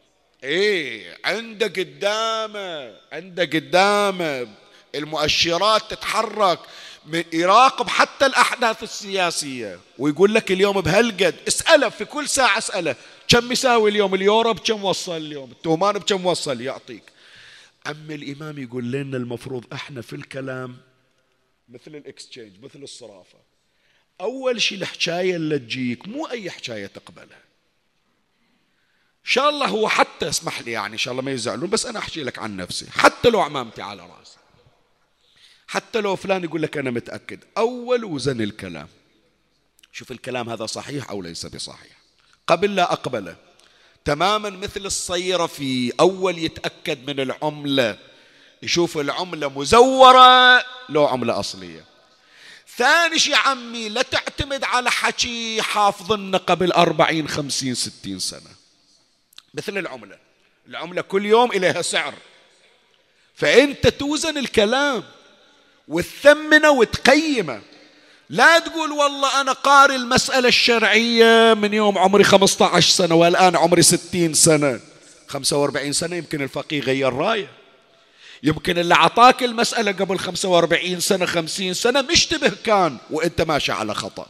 إيه 0.43 1.17
عنده 1.25 1.67
قدامه 1.67 2.97
عنده 3.11 3.43
قدامه 3.43 4.47
المؤشرات 4.95 5.91
تتحرك 5.91 6.59
يراقب 7.33 7.87
حتى 7.87 8.25
الأحداث 8.25 8.83
السياسية. 8.83 9.79
ويقول 9.97 10.33
لك 10.33 10.51
اليوم 10.51 10.81
بهالقد 10.81 11.35
اسأله 11.47 11.89
في 11.89 12.05
كل 12.05 12.29
ساعة 12.29 12.57
اسأله. 12.57 12.95
كم 13.29 13.51
يساوي 13.51 13.89
اليوم؟ 13.89 14.15
اليورو 14.15 14.53
بكم 14.53 14.83
وصل 14.83 15.17
اليوم؟ 15.17 15.51
التومان 15.51 15.93
بكم 15.93 16.25
وصل؟ 16.25 16.61
يعطيك. 16.61 17.03
أما 17.87 18.13
الإمام 18.13 18.57
يقول 18.57 18.91
لنا 18.91 19.17
المفروض 19.17 19.65
إحنا 19.73 20.01
في 20.01 20.15
الكلام 20.15 20.77
مثل 21.69 21.95
ال 21.95 22.03
exchange 22.03 22.63
مثل 22.63 22.83
الصرافة. 22.83 23.37
أول 24.21 24.61
شيء 24.61 24.77
الحكاية 24.77 25.35
اللي 25.35 25.59
تجيك 25.59 26.07
مو 26.07 26.25
أي 26.25 26.51
حكاية 26.51 26.87
تقبلها. 26.87 27.39
إن 29.19 29.31
شاء 29.31 29.49
الله 29.49 29.67
هو 29.67 29.89
حتى 29.89 30.29
اسمح 30.29 30.61
لي 30.61 30.71
يعني 30.71 30.93
إن 30.93 30.97
شاء 30.97 31.11
الله 31.11 31.23
ما 31.23 31.31
يزعلون 31.31 31.69
بس 31.69 31.85
أنا 31.85 31.99
أحكي 31.99 32.23
لك 32.23 32.39
عن 32.39 32.57
نفسي. 32.57 32.91
حتى 32.91 33.29
لو 33.29 33.41
عمامتي 33.41 33.81
على 33.81 34.01
راسي. 34.01 34.37
حتى 35.67 36.01
لو 36.01 36.15
فلان 36.15 36.43
يقول 36.43 36.61
لك 36.61 36.77
أنا 36.77 36.91
متأكد. 36.91 37.43
أول 37.57 38.05
وزن 38.05 38.41
الكلام. 38.41 38.87
شوف 39.91 40.11
الكلام 40.11 40.49
هذا 40.49 40.65
صحيح 40.65 41.09
أو 41.09 41.21
ليس 41.21 41.45
بصحيح. 41.45 41.98
قبل 42.49 42.75
لا 42.75 42.93
أقبله 42.93 43.35
تماما 44.05 44.49
مثل 44.49 44.85
الصيرفي 44.85 45.93
أول 45.99 46.37
يتأكد 46.37 47.09
من 47.09 47.19
العملة. 47.19 47.97
يشوف 48.63 48.97
العملة 48.97 49.49
مزورة 49.49 50.65
لو 50.89 51.05
عملة 51.05 51.39
أصلية. 51.39 51.85
ثاني 52.77 53.19
شيء 53.19 53.35
عمي 53.35 53.89
لا 53.89 54.01
تعتمد 54.01 54.63
على 54.63 54.91
حكي 54.91 55.61
حافظنا 55.61 56.37
قبل 56.37 56.71
أربعين 56.71 57.27
خمسين 57.27 57.75
ستين 57.75 58.19
سنة. 58.19 58.51
مثل 59.53 59.77
العملة. 59.77 60.17
العملة 60.67 61.01
كل 61.01 61.25
يوم 61.25 61.51
إليها 61.51 61.81
سعر. 61.81 62.13
فأنت 63.35 63.87
توزن 63.87 64.37
الكلام 64.37 65.03
وتثمنه 65.87 66.69
وتقيمه. 66.69 67.61
لا 68.29 68.59
تقول 68.59 68.91
والله 68.91 69.41
أنا 69.41 69.51
قاري 69.51 69.95
المسألة 69.95 70.47
الشرعية 70.47 71.53
من 71.53 71.73
يوم 71.73 71.97
عمري 71.97 72.23
15 72.23 72.89
سنة 72.89 73.15
والآن 73.15 73.55
عمري 73.55 73.81
60 73.81 74.33
سنة. 74.33 74.79
45 75.27 75.93
سنة 75.93 76.15
يمكن 76.15 76.41
الفقيه 76.41 76.79
غير 76.79 77.13
رأيه. 77.13 77.49
يمكن 78.43 78.77
اللي 78.77 78.95
عطاك 78.95 79.43
المسألة 79.43 79.91
قبل 79.91 80.19
45 80.19 80.99
سنة 80.99 81.25
50 81.25 81.73
سنة 81.73 82.01
مشتبه 82.01 82.51
كان 82.63 82.97
وإنت 83.11 83.41
ماشي 83.41 83.71
على 83.71 83.93
خطأ. 83.93 84.25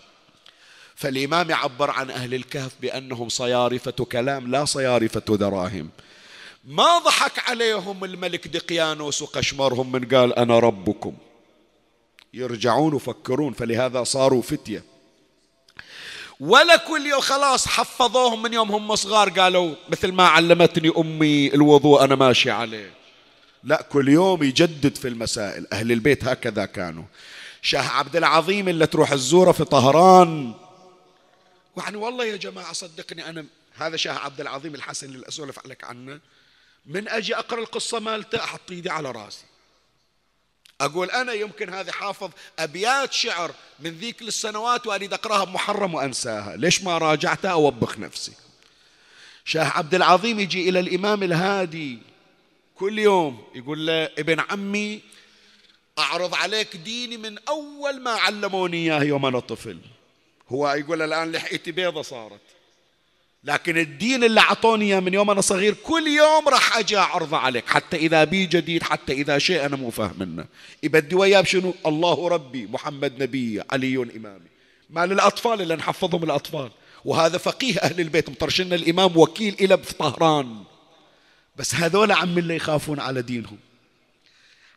فالإمام 0.96 1.50
يعبر 1.50 1.92
عن 1.92 2.12
أهل 2.12 2.34
الكهف 2.34 2.72
بأنهم 2.82 3.30
صيارفة 3.30 3.92
كلام 3.92 4.52
لا 4.52 4.66
صيارفة 4.66 5.38
دراهم. 5.38 5.90
ما 6.66 6.98
ضحك 6.98 7.50
عليهم 7.50 8.04
الملك 8.04 8.48
دقيانوس 8.48 9.22
وقشمرهم 9.22 9.92
من 9.92 10.06
قال 10.06 10.34
أنا 10.36 10.60
ربكم. 10.60 11.14
يرجعون 12.34 12.94
وفكرون 12.94 13.54
فلهذا 13.54 14.04
صاروا 14.04 14.42
فتية. 14.42 14.84
ولا 16.40 16.76
كل 16.76 17.06
يوم 17.06 17.22
خلاص 17.22 17.68
حفظوهم 17.68 18.42
من 18.42 18.54
يوم 18.54 18.72
هم 18.72 18.96
صغار 18.96 19.30
قالوا 19.30 19.76
مثل 19.90 20.12
ما 20.12 20.28
علمتني 20.28 20.92
أمي 20.98 21.54
الوضوء 21.54 22.04
أنا 22.04 22.16
ماشي 22.16 22.52
عليه. 22.52 22.94
لا 23.64 23.82
كل 23.82 24.10
يوم 24.10 24.44
يجدد 24.44 24.96
في 24.96 25.08
المسائل. 25.08 25.68
أهل 25.74 25.92
البيت 25.92 26.24
هكذا 26.24 26.66
كانوا. 26.66 27.04
شاه 27.62 27.90
عبد 27.90 28.16
العظيم 28.16 28.70
اللي 28.70 28.88
تروح 28.88 29.12
الزورة 29.12 29.52
في 29.52 29.64
طهران. 29.64 30.54
يعني 31.78 31.98
والله 31.98 32.26
يا 32.26 32.36
جماعة 32.36 32.74
صدقني 32.74 33.30
أنا 33.30 33.46
هذا 33.76 33.98
شاه 33.98 34.14
عبد 34.14 34.42
العظيم 34.42 34.76
الحسن 34.76 35.08
اللي 35.08 35.28
أسولف 35.28 35.60
عليك 35.66 35.84
عنه 35.84 36.20
من 36.86 37.10
أجي 37.10 37.36
أقرأ 37.36 37.60
القصة 37.60 38.00
مالته 38.00 38.44
أحط 38.44 38.72
إيدي 38.72 38.90
على 38.90 39.12
رأسي. 39.12 39.46
أقول 40.82 41.12
أنا 41.12 41.34
يمكن 41.34 41.74
هذه 41.74 41.92
حافظ 41.92 42.30
أبيات 42.60 43.14
شعر 43.14 43.52
من 43.80 43.90
ذيك 43.90 44.22
السنوات 44.22 44.88
وأريد 44.88 45.14
أقرأها 45.14 45.44
بمحرم 45.44 45.94
وأنساها. 45.94 46.56
ليش 46.56 46.84
ما 46.84 46.98
راجعتها 46.98 47.52
أوبخ 47.52 48.00
نفسي. 48.00 48.34
شاه 49.46 49.66
عبد 49.66 49.96
العظيم 49.96 50.40
يجي 50.40 50.70
إلى 50.70 50.80
الإمام 50.80 51.24
الهادي 51.24 52.00
كل 52.76 53.00
يوم 53.00 53.44
يقول 53.56 53.88
له 53.88 54.04
ابن 54.04 54.40
عمي 54.40 55.02
أعرض 56.00 56.36
عليك 56.36 56.78
ديني 56.78 57.18
من 57.18 57.38
أول 57.48 58.02
ما 58.02 58.12
علموني 58.12 58.78
إياه 58.78 59.04
يوم 59.04 59.26
أنا 59.26 59.40
طفل. 59.40 59.80
هو 60.50 60.72
يقول 60.72 61.02
الآن 61.02 61.32
لحيتي 61.32 61.72
بيضة 61.72 62.02
صارت. 62.02 62.42
لكن 63.44 63.78
الدين 63.78 64.24
اللي 64.24 64.40
أعطوني 64.40 64.86
إياه 64.86 65.00
من 65.00 65.14
يوم 65.14 65.32
أنا 65.32 65.42
صغير 65.42 65.74
كل 65.74 66.08
يوم 66.08 66.50
راح 66.50 66.78
أجي 66.78 66.98
أعرضه 66.98 67.38
عليك 67.38 67.68
حتى 67.68 67.98
إذا 67.98 68.24
بي 68.24 68.46
جديد 68.46 68.84
حتى 68.84 69.14
إذا 69.14 69.38
شيء 69.38 69.66
أنا 69.66 69.76
مو 69.76 69.90
فاهم 69.90 70.16
منه. 70.18 70.46
يبدي 70.84 71.16
وياه 71.16 71.42
بشنو؟ 71.42 71.74
الله 71.86 72.28
ربي 72.28 72.68
محمد 72.68 73.24
نبي 73.24 73.62
علي 73.72 73.96
إمامي. 73.96 74.50
ما 74.90 75.06
للأطفال 75.06 75.62
اللي 75.62 75.76
نحفظهم 75.76 76.24
الأطفال. 76.24 76.72
وهذا 77.06 77.38
فقيه 77.38 77.80
أهل 77.80 78.02
البيت 78.02 78.30
مطرشنا 78.30 78.76
الإمام 78.76 79.18
وكيل 79.18 79.56
إلى 79.60 79.78
طهران. 79.78 80.64
بس 81.56 81.76
هذول 81.76 82.12
عم 82.12 82.38
اللي 82.38 82.56
يخافون 82.56 83.00
على 83.00 83.22
دينهم. 83.22 83.58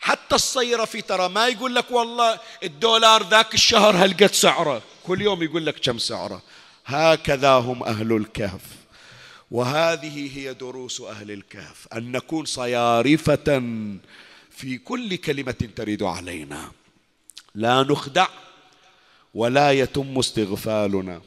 حتى 0.01 0.35
الصيرفي 0.35 1.03
ترى 1.03 1.29
ما 1.29 1.49
يقول 1.49 1.75
لك 1.75 1.91
والله 1.91 2.41
الدولار 2.63 3.29
ذاك 3.29 3.55
الشهر 3.55 3.97
هلقت 3.97 4.35
سعره. 4.35 4.83
كل 5.07 5.23
يوم 5.23 5.43
يقول 5.43 5.67
لك 5.67 5.81
كم 5.81 5.99
سعره. 5.99 6.43
هكذا 6.87 7.51
هم 7.51 7.83
أهل 7.83 8.13
الكهف. 8.13 8.61
وهذه 9.51 10.39
هي 10.39 10.55
دروس 10.55 11.01
أهل 11.01 11.31
الكهف. 11.31 11.89
أن 11.93 12.13
نكون 12.13 12.45
صيارفة 12.45 13.63
في 14.51 14.79
كل 14.79 15.17
كلمة 15.17 15.69
ترد 15.77 16.03
علينا. 16.03 16.71
لا 17.55 17.83
نخدع 17.83 18.27
ولا 19.35 19.73
يتم 19.73 20.19
استغفالنا. 20.19 21.21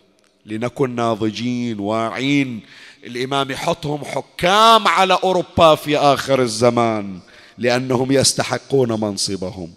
لنكن 0.46 0.96
ناضجين 0.96 1.80
واعين. 1.80 2.62
الإمام 3.04 3.52
يحطهم 3.52 4.06
حكام 4.06 4.88
على 4.88 5.20
أوروبا 5.24 5.76
في 5.76 5.98
آخر 5.98 6.42
الزمان 6.42 7.20
لأنهم 7.58 8.12
يستحقون 8.12 8.92
منصبهم. 8.92 9.74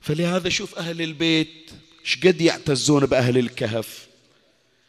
فلهذا 0.00 0.48
شوف 0.48 0.78
أهل 0.78 1.02
البيت 1.02 1.70
شقد 2.04 2.40
يعتزون 2.40 3.06
بأهل 3.06 3.38
الكهف؟ 3.38 4.11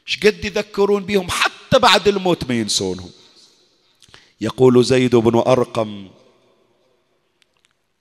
شقد 0.05 0.45
يذكرون 0.45 1.03
بهم 1.05 1.27
حتى 1.29 1.79
بعد 1.79 2.07
الموت 2.07 2.49
ما 2.49 2.55
ينسونهم 2.59 3.09
يقول 4.41 4.83
زيد 4.85 5.15
بن 5.15 5.37
أرقم 5.37 6.09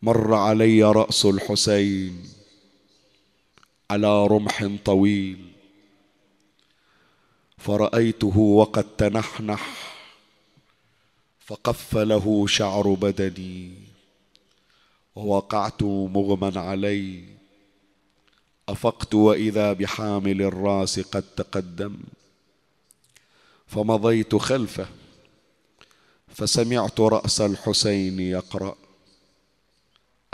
مر 0.03 0.34
علي 0.34 0.82
رأس 0.82 1.26
الحسين 1.26 2.24
على 3.90 4.26
رمح 4.26 4.70
طويل 4.84 5.53
فرأيته 7.59 8.38
وقد 8.38 8.96
تنحنح 8.96 9.94
فقف 11.40 11.96
له 11.96 12.46
شعر 12.46 12.94
بدني 12.94 13.74
ووقعت 15.16 15.82
مغمى 15.82 16.59
علي 16.59 17.24
أفقت 18.69 19.15
وإذا 19.15 19.73
بحامل 19.73 20.43
الراس 20.43 21.01
قد 21.01 21.25
تقدم 21.37 21.97
فمضيت 23.67 24.35
خلفه 24.35 24.87
فسمعت 26.29 27.01
رأس 27.01 27.41
الحسين 27.41 28.21
يقرأ 28.21 28.75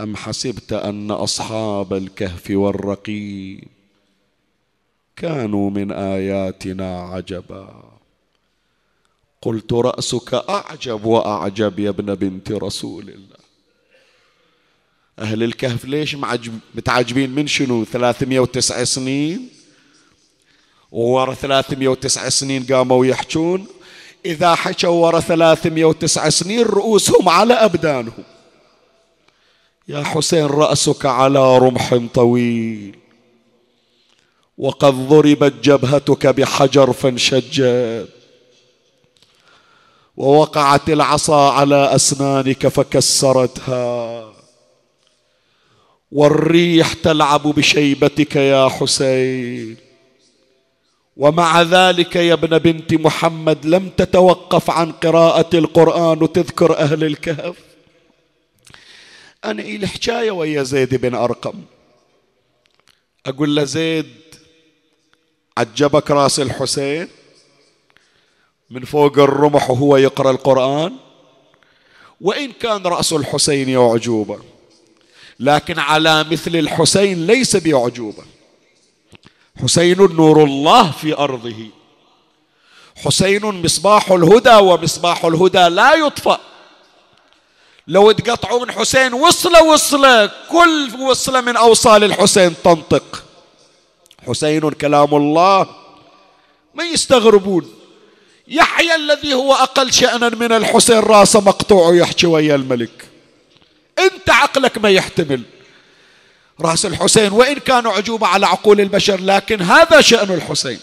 أم 0.01 0.15
حسبت 0.15 0.73
أن 0.73 1.11
أصحاب 1.11 1.93
الكهف 1.93 2.51
والرقيب 2.51 3.67
كانوا 5.15 5.69
من 5.69 5.91
آياتنا 5.91 7.01
عجبا؟ 7.01 7.83
قلت 9.41 9.73
رأسك 9.73 10.33
أعجب 10.33 11.05
وأعجب 11.05 11.79
يا 11.79 11.89
ابن 11.89 12.15
بنت 12.15 12.51
رسول 12.51 13.09
الله. 13.09 13.48
أهل 15.19 15.43
الكهف 15.43 15.85
ليش 15.85 16.15
متعجبين 16.75 17.29
من 17.29 17.47
شنو؟ 17.47 17.85
309 17.85 18.83
سنين. 18.83 19.49
وورا 20.91 21.33
309 21.33 22.29
سنين 22.29 22.63
قاموا 22.63 23.05
يحجون. 23.05 23.67
إذا 24.25 24.55
حكوا 24.55 24.89
ورا 24.89 25.19
309 25.19 26.29
سنين 26.29 26.65
رؤوسهم 26.65 27.29
على 27.29 27.53
أبدانهم. 27.53 28.23
يا 29.87 30.03
حسين 30.03 30.45
رأسك 30.45 31.05
على 31.05 31.57
رمح 31.57 31.99
طويل. 32.13 32.95
وقد 34.57 34.93
ضربت 34.93 35.53
جبهتك 35.63 36.27
بحجر 36.27 36.93
فانشجت. 36.93 38.09
ووقعت 40.17 40.89
العصا 40.89 41.51
على 41.51 41.95
أسنانك 41.95 42.67
فكسرتها. 42.67 44.28
والريح 46.11 46.93
تلعب 46.93 47.43
بشيبتك 47.47 48.35
يا 48.35 48.69
حسين. 48.69 49.77
ومع 51.17 51.61
ذلك 51.61 52.15
يا 52.15 52.33
ابن 52.33 52.57
بنت 52.57 52.93
محمد 52.93 53.65
لم 53.65 53.89
تتوقف 53.89 54.69
عن 54.69 54.91
قراءة 54.91 55.57
القرآن 55.57 56.23
وتذكر 56.23 56.77
أهل 56.77 57.03
الكهف. 57.03 57.55
أنا 59.45 59.61
إلي 59.61 59.87
حكاية 59.87 60.31
ويا 60.31 60.63
زيد 60.63 60.95
بن 60.95 61.15
أرقم. 61.15 61.61
أقول 63.25 63.55
له 63.55 63.63
زيد 63.63 64.05
عجبك 65.57 66.11
راس 66.11 66.39
الحسين؟ 66.39 67.07
من 68.69 68.85
فوق 68.85 69.19
الرمح 69.19 69.69
وهو 69.69 69.97
يقرأ 69.97 70.31
القرآن؟ 70.31 70.95
وإن 72.21 72.51
كان 72.51 72.83
رأس 72.83 73.13
الحسين 73.13 73.69
يعجوبه. 73.69 74.39
لكن 75.39 75.79
على 75.79 76.23
مثل 76.23 76.55
الحسين 76.55 77.27
ليس 77.27 77.55
بأعجوبة 77.55 78.23
حسين 79.63 79.97
نور 79.97 80.43
الله 80.43 80.91
في 80.91 81.13
أرضه. 81.13 81.67
حسين 83.05 83.45
مصباح 83.45 84.11
الهدى 84.11 84.55
ومصباح 84.55 85.25
الهدى 85.25 85.67
لا 85.67 85.93
يطفأ. 85.93 86.39
لو 87.87 88.11
تقطعوا 88.11 88.65
من 88.65 88.71
حسين 88.71 89.13
وصلة 89.13 89.63
وصلة 89.63 90.31
كل 90.51 90.89
وصلة 90.99 91.41
من 91.41 91.57
أوصال 91.57 92.03
الحسين 92.03 92.55
تنطق. 92.63 93.23
حسين 94.27 94.69
كلام 94.71 95.15
الله. 95.15 95.67
ما 96.75 96.83
يستغربون. 96.83 97.73
يحيى 98.47 98.95
الذي 98.95 99.33
هو 99.33 99.53
أقل 99.53 99.93
شأنا 99.93 100.29
من 100.29 100.51
الحسين 100.51 100.99
راسه 100.99 101.39
مقطوع 101.39 101.95
يحكي 101.95 102.27
ويا 102.27 102.55
الملك. 102.55 103.08
انت 104.05 104.29
عقلك 104.29 104.77
ما 104.77 104.89
يحتمل. 104.89 105.41
راس 106.61 106.85
الحسين 106.85 107.31
وإن 107.31 107.55
كان 107.55 107.87
عجوبة 107.87 108.27
على 108.27 108.47
عقول 108.47 108.81
البشر 108.81 109.21
لكن 109.21 109.61
هذا 109.61 110.01
شأن 110.01 110.33
الحسين. 110.33 110.79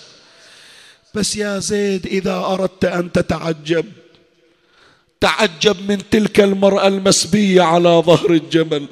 بس 1.14 1.37
يا 1.37 1.59
زيد 1.59 2.07
إذا 2.07 2.37
أردت 2.37 2.85
أن 2.85 3.12
تتعجب 3.12 3.85
تعجب 5.21 5.91
من 5.91 6.11
تلك 6.11 6.41
المرأة 6.41 6.87
المسبية 6.87 7.62
على 7.62 7.89
ظهر 8.07 8.31
الجمل. 8.31 8.87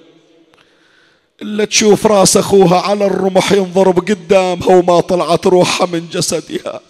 اللي 1.43 1.67
تشوف 1.67 2.07
راس 2.07 2.37
أخوها 2.37 2.81
على 2.81 3.07
الرمح 3.07 3.53
ينضرب 3.53 3.99
قدامها 3.99 4.67
وما 4.69 5.01
طلعت 5.01 5.47
روحها 5.47 5.87
من 5.87 6.09
جسدها. 6.13 6.81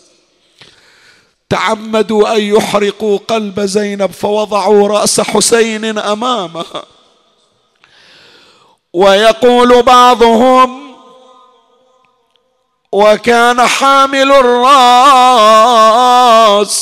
تعمدوا 1.48 2.36
أن 2.36 2.42
يحرقوا 2.42 3.18
قلب 3.18 3.60
زينب 3.60 4.10
فوضعوا 4.10 4.88
رأس 4.88 5.20
حسين 5.20 5.98
أمامها. 5.98 6.84
ويقول 8.94 9.82
بعضهم 9.82 10.94
وكان 12.92 13.66
حامل 13.66 14.32
الراس 15.52 16.74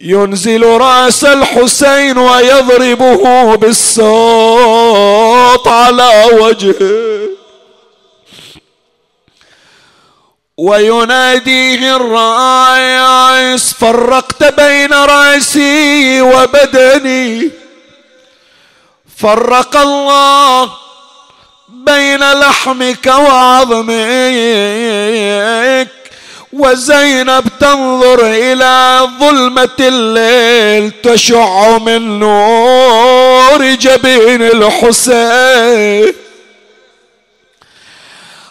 ينزل 0.00 0.62
رأس 0.66 1.24
الحسين 1.24 2.18
ويضربه 2.18 3.54
بالصوت 3.56 4.88
على 5.68 6.24
وجهه 6.32 7.16
ويناديه 10.58 11.96
الرايس 11.96 13.72
فرقت 13.72 14.44
بين 14.60 14.92
رأسي 14.92 16.20
وبدني. 16.20 17.65
فرق 19.16 19.76
الله 19.76 20.70
بين 21.68 22.32
لحمك 22.32 23.06
وعظمك 23.06 23.96
وزينب 26.52 27.48
تنظر 27.60 28.20
إلى 28.26 29.08
ظلمة 29.20 29.76
الليل 29.80 30.92
تشع 31.02 31.78
من 31.78 32.18
نور 32.18 33.64
جبين 33.74 34.42
الحسين. 34.42 36.14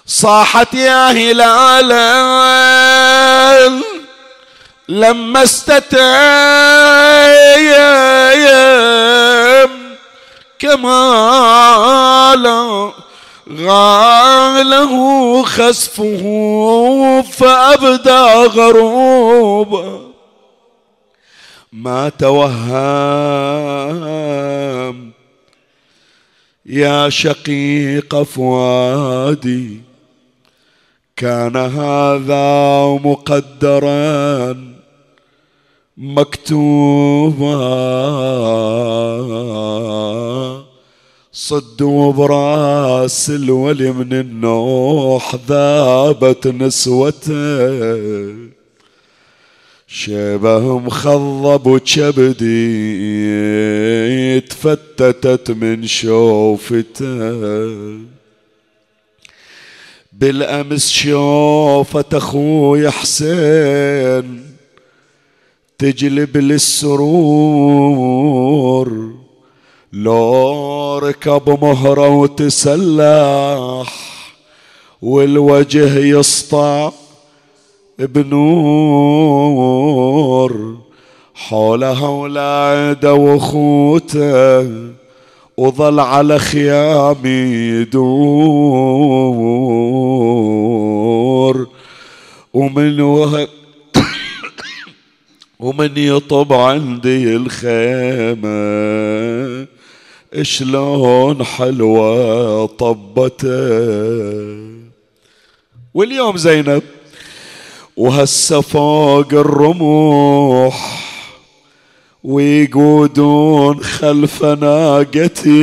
صاحت 0.07 0.74
يا 0.74 1.11
هلال 1.11 1.91
لما 4.89 5.43
استتيم 5.43 6.05
كمالا 10.60 12.45
غاله 13.60 14.93
خسفه 15.43 16.24
فأبدى 17.22 18.47
غروبا 18.60 20.01
ما 21.74 22.10
توهم 22.10 23.45
يا 26.66 27.10
شقيق 27.10 28.24
فؤادي 28.24 29.82
كان 31.16 31.56
هذا 31.56 32.86
مقدرا 33.03 34.58
مكتوبا 35.97 37.56
صدوا 41.38 42.13
براس 42.13 43.29
الولي 43.29 43.91
من 43.91 44.13
النوح 44.13 45.36
ذابت 45.47 46.47
نسوته. 46.47 48.36
شيبه 49.88 50.79
مخضب 50.79 51.67
وكبدي 51.67 52.49
تفتتت 54.41 55.51
من 55.51 55.86
شوفته. 55.86 57.45
بالأمس 60.13 60.89
شوفت 60.89 62.13
أخوي 62.13 62.91
حسين 62.91 64.45
تجلب 65.77 66.38
للسرور. 66.38 67.65
لو 69.95 70.97
ركب 70.97 71.63
مهرة 71.63 72.07
وتسلح 72.09 73.93
والوجه 75.01 75.99
يسطع 75.99 76.91
بنور 77.99 79.45
حولها 81.35 82.07
ولاده 82.07 83.13
وخوته 83.13 84.71
وظل 85.57 85.99
على 85.99 86.39
خيامي 86.39 87.29
يدور. 87.29 88.75
ومن 92.53 93.01
وه... 93.01 93.47
ومن 95.59 95.91
يطب 95.97 96.53
عندي 96.53 97.35
الخيمة 97.35 98.55
شلون 100.41 101.43
حلوة 101.43 102.65
طبته. 102.65 103.75
واليوم 105.93 106.38
زينب 106.38 106.83
وهسه 107.97 108.61
فوق 108.61 109.33
الرموح 109.33 111.05
ويقودون 112.23 113.79
خلف 113.83 114.43
ناقتي. 114.45 115.55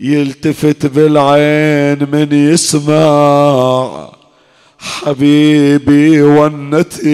يلتفت 0.00 0.86
بالعين 0.86 2.10
من 2.12 2.28
يسمع 2.32 4.10
حبيبي 4.78 6.22
ونتي. 6.22 7.10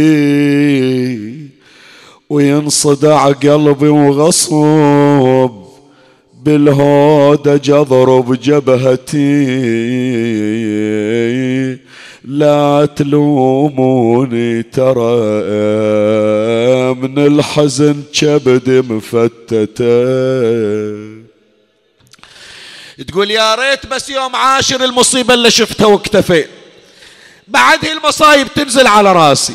وينصدع 2.31 3.27
قلبي 3.27 3.89
وغصب 3.89 5.51
بالهودج 6.43 7.71
اضرب 7.71 8.41
جبهتي. 8.41 9.27
لا 12.25 12.89
تلوموني 12.97 14.63
ترى 14.63 15.17
من 16.95 17.19
الحزن 17.27 18.03
كبدي 18.13 18.81
مفتته 18.81 19.67
تقول 23.09 23.31
يا 23.31 23.55
ريت 23.55 23.87
بس 23.87 24.11
يوم 24.11 24.37
عاشر 24.37 24.85
المصيبة 24.85 25.35
اللي 25.35 25.51
شفتها 25.51 25.87
واكتفيت. 25.87 26.49
بعد 27.49 27.85
هي 27.85 27.93
المصايب 27.93 28.47
تنزل 28.55 28.87
على 28.87 29.13
راسي. 29.13 29.55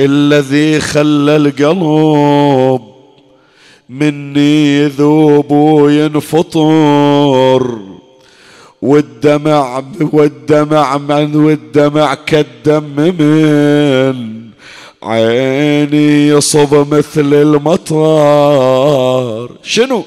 الذي 0.00 0.80
خلى 0.80 1.36
القلب 1.36 2.80
مني 3.88 4.78
يذوب 4.78 5.50
وينفطر. 5.50 7.10
والدمع 8.82 9.84
والدمع 10.12 10.98
من 10.98 11.36
والدمع 11.36 12.14
كالدم 12.14 12.82
من 12.96 14.40
عيني 15.02 16.28
يصب 16.28 16.94
مثل 16.94 17.34
المطر. 17.34 18.70
شنو؟ 19.62 20.04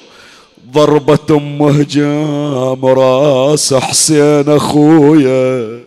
ضربة 0.74 1.20
ام 1.32 1.64
هجام 1.64 2.86
راس 2.86 3.74
حسين 3.74 4.50
أخويا. 4.50 5.83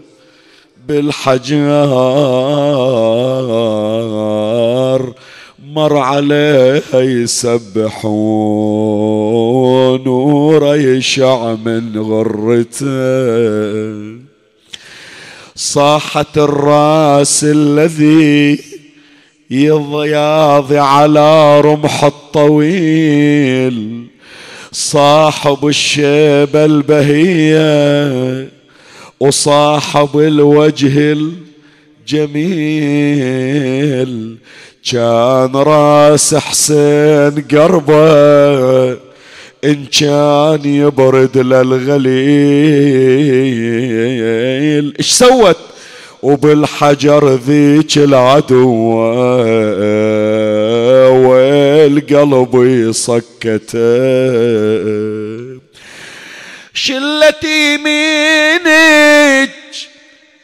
بالحجار 0.88 1.86
مر 5.74 5.96
عليها 5.96 7.00
يسبحون 7.00 8.06
وريشع 10.08 11.54
من 11.54 11.98
غرته. 11.98 12.86
صاحت 15.56 16.38
الراس 16.38 17.44
الذي 17.44 18.60
يضياض 19.50 20.72
على 20.72 21.60
رمح 21.60 22.04
الطويل. 22.04 24.06
صاحب 24.72 25.66
الشيبة 25.66 26.64
البهية 26.64 28.55
وصاحب 29.20 30.18
الوجه 30.18 31.16
الجميل. 32.12 34.36
كان 34.92 35.56
راس 35.56 36.34
حسين 36.34 37.44
قربه 37.52 38.90
إن 39.64 39.84
كان 40.00 40.60
يبرد 40.64 41.38
للغليل. 41.38 42.16
إيش 44.98 45.12
سوت؟ 45.12 45.56
وبالحجر 46.22 47.34
ذيك 47.34 47.98
العدوة 47.98 49.16
والقلب 51.10 52.88
سكته 52.92 53.76
شلة 56.86 57.44
يمينك 57.44 59.50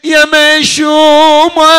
يا 0.05 0.25
مشومة 0.35 1.73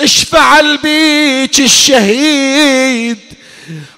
اشفعل 0.00 0.76
بيك 0.76 1.58
الشهيد. 1.58 3.18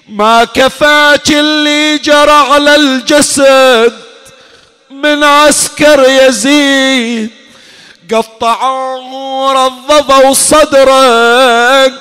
ما 0.09 0.43
كفاك 0.43 1.29
اللي 1.29 1.97
جرى 1.97 2.31
على 2.31 2.75
الجسد 2.75 3.93
من 4.89 5.23
عسكر 5.23 6.05
يزيد. 6.09 7.29
قطعوا 8.13 9.53
رضضوا 9.53 10.33
صدرك 10.33 11.93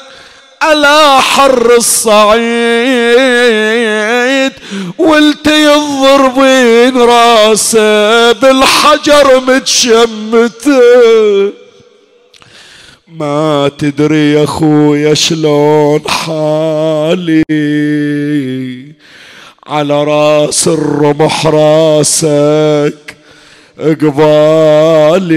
على 0.62 1.22
حر 1.22 1.76
الصعيد. 1.76 2.41
والتي 5.01 5.74
الضربين 5.74 6.96
راسه 6.96 8.32
بالحجر 8.32 9.40
متشمته 9.40 10.80
ما 13.09 13.70
تدري 13.78 14.32
يا 14.32 14.46
خويا 14.46 15.14
شلون 15.14 16.01
حالي. 16.09 17.44
على 19.66 20.05
راس 20.05 20.68
الرمح 20.68 21.46
راسك 21.46 23.16
قبالي 25.20 25.36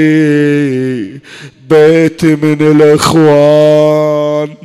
بيت 1.70 2.26
من 2.26 2.62
الإخوان 2.62 4.56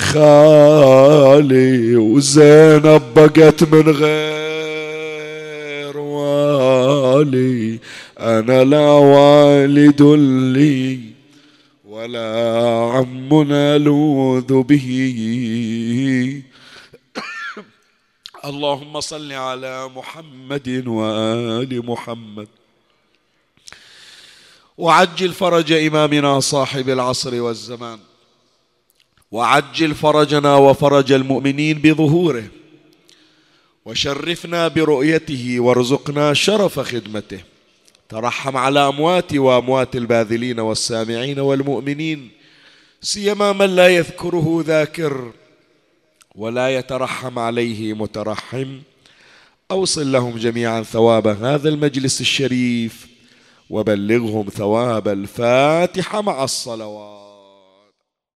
خالي 0.00 1.96
وزينب 1.96 3.02
بقت 3.14 3.64
من 3.64 3.88
غير 3.88 4.20
والي. 5.96 7.78
أنا 8.18 8.64
لا 8.64 8.90
والد 8.90 10.02
لي 10.56 11.00
ولا 11.84 12.90
عم 12.92 13.42
نلوذ 13.42 14.62
به. 14.62 14.88
اللهم 18.44 19.00
صل 19.00 19.32
على 19.32 19.88
محمد 19.96 20.84
وآل 20.86 21.86
محمد. 21.86 22.48
وعجل 24.78 25.32
فرج 25.32 25.72
إمامنا 25.72 26.40
صاحب 26.40 26.88
العصر 26.88 27.40
والزمان. 27.40 27.98
وعجل 29.32 29.94
فرجنا 29.94 30.56
وفرج 30.56 31.12
المؤمنين 31.12 31.78
بظهوره. 31.78 32.44
وشرفنا 33.84 34.68
برؤيته 34.68 35.60
وارزقنا 35.60 36.34
شرف 36.34 36.80
خدمته. 36.80 37.40
ترحم 38.08 38.56
على 38.56 38.88
أموات 38.88 39.34
وأموات 39.34 39.96
الباذلين 39.96 40.60
والسامعين 40.60 41.38
والمؤمنين. 41.38 42.30
سيما 43.02 43.52
من 43.52 43.76
لا 43.76 43.88
يذكره 43.88 44.64
ذاكر 44.66 45.32
ولا 46.34 46.76
يترحم 46.76 47.38
عليه 47.38 47.92
مترحم. 47.92 48.78
أوصل 49.70 50.12
لهم 50.12 50.38
جميعا 50.38 50.82
ثواب 50.82 51.26
هذا 51.26 51.68
المجلس 51.68 52.20
الشريف 52.20 53.06
وبلغهم 53.70 54.48
ثواب 54.48 55.08
الفاتحة 55.08 56.20
مع 56.22 56.44
الصلوات. 56.44 57.19